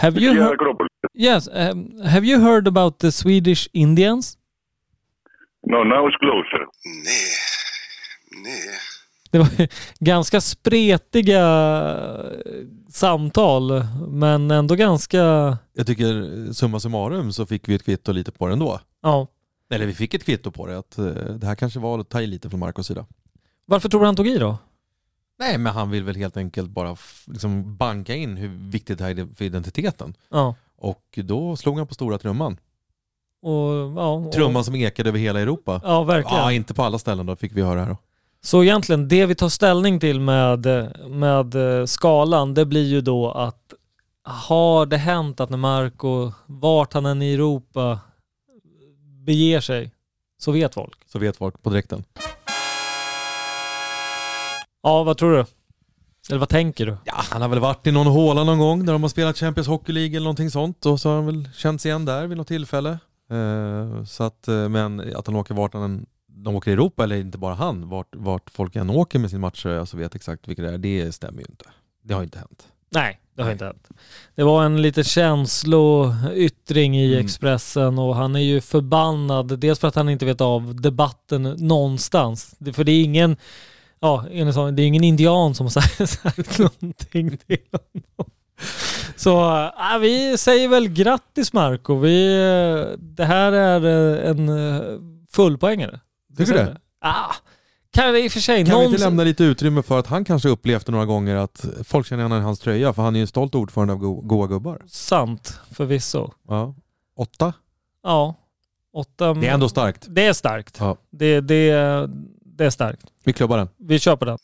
Have 0.01 0.15
you 0.15 0.29
Εκεί 0.31 0.39
heard? 0.39 0.53
Ακρόπολη. 0.53 0.89
Yes, 1.17 1.47
um, 1.47 1.77
have 2.13 2.23
you 2.25 2.39
heard 2.39 2.67
about 2.67 2.99
the 2.99 3.11
Swedish 3.11 3.67
Indians? 3.73 4.37
No, 5.67 5.83
now 5.83 6.07
it's 6.07 6.17
closer. 6.19 6.61
Det 9.31 9.37
var 9.37 9.67
ganska 9.99 10.41
spretiga 10.41 11.41
eh, 12.45 12.65
samtal, 12.89 13.83
men 14.07 14.51
ändå 14.51 14.75
ganska... 14.75 15.17
Jag 15.73 15.87
tycker 15.87 16.45
eh, 16.45 16.51
summa 16.51 16.79
summarum 16.79 17.31
så 17.31 17.45
fick 17.45 17.69
vi 17.69 17.75
ett 17.75 17.85
kvitto 17.85 18.11
lite 18.11 18.31
på 18.31 18.47
det 18.47 18.53
ändå. 18.53 18.79
Ja. 19.01 19.27
Eller 19.72 19.86
vi 19.86 19.94
fick 19.94 20.14
ett 20.14 20.24
kvitto 20.24 20.50
på 20.50 20.66
det, 20.66 20.78
att 20.78 20.98
eh, 20.98 21.04
det 21.14 21.46
här 21.46 21.54
kanske 21.54 21.80
var 21.80 21.98
att 21.98 22.08
ta 22.08 22.20
i 22.20 22.26
lite 22.26 22.50
från 22.50 22.60
Marcos 22.60 22.86
sida. 22.86 23.06
Varför 23.66 23.88
tror 23.88 24.00
du 24.00 24.06
han 24.06 24.16
tog 24.16 24.28
i 24.28 24.38
då? 24.38 24.58
Nej, 25.38 25.58
men 25.58 25.72
han 25.72 25.90
vill 25.90 26.04
väl 26.04 26.16
helt 26.16 26.36
enkelt 26.36 26.70
bara 26.70 26.96
liksom 27.26 27.76
banka 27.76 28.14
in 28.14 28.36
hur 28.36 28.48
viktigt 28.48 28.98
det 28.98 29.04
här 29.04 29.18
är 29.18 29.34
för 29.34 29.44
identiteten. 29.44 30.14
Ja. 30.30 30.54
Och 30.76 31.18
då 31.24 31.56
slog 31.56 31.78
han 31.78 31.86
på 31.86 31.94
stora 31.94 32.18
trumman. 32.18 32.56
Och, 33.42 33.92
ja, 33.96 34.12
och, 34.12 34.32
Trumman 34.32 34.64
som 34.64 34.74
ekade 34.74 35.08
över 35.08 35.18
hela 35.18 35.40
Europa. 35.40 35.80
Ja, 35.84 36.04
verkligen. 36.04 36.38
Ja, 36.38 36.52
inte 36.52 36.74
på 36.74 36.82
alla 36.82 36.98
ställen 36.98 37.26
då, 37.26 37.36
fick 37.36 37.52
vi 37.56 37.62
höra 37.62 37.80
här 37.80 37.88
då. 37.88 37.96
Så 38.40 38.62
egentligen, 38.62 39.08
det 39.08 39.26
vi 39.26 39.34
tar 39.34 39.48
ställning 39.48 40.00
till 40.00 40.20
med, 40.20 40.66
med 41.08 41.54
eh, 41.54 41.86
skalan, 41.86 42.54
det 42.54 42.66
blir 42.66 42.86
ju 42.86 43.00
då 43.00 43.30
att 43.30 43.74
har 44.24 44.86
det 44.86 44.96
hänt 44.96 45.40
att 45.40 45.50
när 45.50 45.56
Marco, 45.56 46.32
vart 46.46 46.92
han 46.92 47.06
än 47.06 47.22
i 47.22 47.34
Europa 47.34 47.98
beger 49.26 49.60
sig, 49.60 49.90
så 50.38 50.52
vet 50.52 50.74
folk. 50.74 50.98
Så 51.06 51.18
vet 51.18 51.36
folk 51.36 51.62
på 51.62 51.70
direkten. 51.70 52.04
Ja, 54.82 55.02
vad 55.02 55.18
tror 55.18 55.32
du? 55.32 55.44
Eller 56.30 56.38
vad 56.38 56.48
tänker 56.48 56.86
du? 56.86 56.96
Ja, 57.04 57.14
han 57.16 57.42
har 57.42 57.48
väl 57.48 57.58
varit 57.58 57.86
i 57.86 57.92
någon 57.92 58.06
håla 58.06 58.44
någon 58.44 58.58
gång 58.58 58.86
där 58.86 58.92
de 58.92 59.02
har 59.02 59.08
spelat 59.08 59.36
Champions 59.38 59.68
Hockey 59.68 59.92
League 59.92 60.10
eller 60.16 60.24
någonting 60.24 60.50
sånt 60.50 60.86
och 60.86 61.00
så 61.00 61.08
har 61.08 61.16
han 61.16 61.26
väl 61.26 61.48
känts 61.54 61.86
igen 61.86 62.04
där 62.04 62.26
vid 62.26 62.36
något 62.38 62.48
tillfälle. 62.48 62.98
Eh, 63.30 64.04
så 64.04 64.22
att, 64.24 64.48
eh, 64.48 64.68
men 64.68 65.16
att 65.16 65.26
han 65.26 65.36
åker 65.36 65.54
vart 65.54 65.74
han 65.74 65.82
än- 65.82 66.06
de 66.26 66.56
åker 66.56 66.70
i 66.70 66.74
Europa, 66.74 67.04
eller 67.04 67.16
inte 67.16 67.38
bara 67.38 67.54
han, 67.54 67.88
vart, 67.88 68.14
vart 68.16 68.50
folk 68.50 68.76
än 68.76 68.90
åker 68.90 69.18
med 69.18 69.30
sin 69.30 69.40
matchtröja 69.40 69.86
så 69.86 69.96
vet 69.96 70.14
exakt 70.14 70.48
vilka 70.48 70.62
det 70.62 70.68
är, 70.74 70.78
det 70.78 71.12
stämmer 71.12 71.38
ju 71.38 71.46
inte. 71.50 71.64
Det 72.02 72.14
har 72.14 72.22
inte 72.22 72.38
hänt. 72.38 72.68
Nej, 72.90 73.20
det 73.34 73.42
har 73.42 73.52
inte 73.52 73.64
hänt. 73.64 73.88
Det 74.34 74.42
var 74.42 74.64
en 74.64 74.82
liten 74.82 75.04
känsloyttring 75.04 76.98
i 76.98 77.12
Mm. 77.12 77.24
Expressen 77.24 77.98
och 77.98 78.16
han 78.16 78.36
är 78.36 78.40
ju 78.40 78.60
förbannad. 78.60 79.58
Dels 79.58 79.78
för 79.78 79.88
att 79.88 79.94
han 79.94 80.08
inte 80.08 80.24
vet 80.24 80.40
av 80.40 80.80
debatten 80.80 81.42
någonstans. 81.42 82.54
För 82.72 82.84
det 82.84 82.92
är 82.92 83.04
ingen, 83.04 83.36
ja, 84.00 84.24
det 84.28 84.82
är 84.82 84.86
ingen 84.86 85.04
indian 85.04 85.54
som 85.54 85.66
har 85.66 86.06
sagt 86.06 86.58
någonting 86.58 87.38
till 87.38 87.58
honom. 87.70 88.30
Så 89.16 89.64
äh, 89.94 89.98
vi 90.00 90.38
säger 90.38 90.68
väl 90.68 90.88
grattis 90.88 91.52
Marco. 91.52 91.98
Vi, 91.98 92.34
eh, 92.34 92.98
det 92.98 93.24
här 93.24 93.52
är 93.52 93.84
eh, 93.84 94.30
en 94.30 94.48
eh, 94.48 94.82
fullpoängare. 95.30 96.00
Tycker 96.36 96.52
du 96.52 96.58
det? 96.58 96.76
Ah, 97.00 97.34
kan 97.92 98.12
det 98.12 98.20
i 98.24 98.28
och 98.28 98.32
för 98.32 98.40
sig. 98.40 98.56
Kan 98.66 98.78
vi 98.78 98.84
någon- 98.84 98.92
inte 98.92 99.04
lämna 99.04 99.24
lite 99.24 99.44
utrymme 99.44 99.82
för 99.82 99.98
att 99.98 100.06
han 100.06 100.24
kanske 100.24 100.48
upplevt 100.48 100.86
det 100.86 100.92
några 100.92 101.04
gånger 101.06 101.36
att 101.36 101.64
folk 101.84 102.06
känner 102.06 102.26
igen 102.28 102.42
hans 102.42 102.58
tröja 102.60 102.92
för 102.92 103.02
han 103.02 103.14
är 103.14 103.18
ju 103.18 103.22
en 103.22 103.26
stolt 103.26 103.54
ordförande 103.54 103.92
av 103.92 103.98
Go- 103.98 104.20
Goa 104.20 104.46
Gubbar. 104.46 104.82
Sant, 104.86 105.58
förvisso. 105.70 106.30
Ja. 106.48 106.74
Åtta? 107.16 107.52
Ja. 108.02 108.34
Åtta. 108.94 109.34
Det 109.34 109.48
är 109.48 109.54
ändå 109.54 109.68
starkt. 109.68 110.06
Det 110.08 110.26
är 110.26 110.32
starkt. 110.32 110.76
Ja. 110.80 110.96
Det, 111.10 111.40
det, 111.40 111.70
det 112.44 112.64
är 112.64 112.70
starkt. 112.70 113.02
Vi 113.24 113.32
klubbar 113.32 113.58
den. 113.58 113.68
Vi 113.78 113.98
kör 113.98 114.16
på 114.16 114.24
den. 114.24 114.38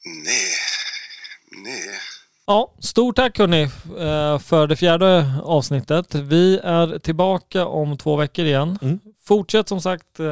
Ja, 2.47 2.73
stort 2.79 3.17
tack 3.17 3.39
hörni 3.39 3.63
eh, 3.63 4.39
för 4.39 4.67
det 4.67 4.77
fjärde 4.77 5.33
avsnittet. 5.45 6.15
Vi 6.15 6.59
är 6.65 6.99
tillbaka 6.99 7.67
om 7.67 7.97
två 7.99 8.17
veckor 8.17 8.45
igen. 8.45 8.79
Mm. 8.83 8.99
Fortsätt 9.25 9.69
som 9.69 9.81
sagt, 9.81 10.21
eh, 10.21 10.27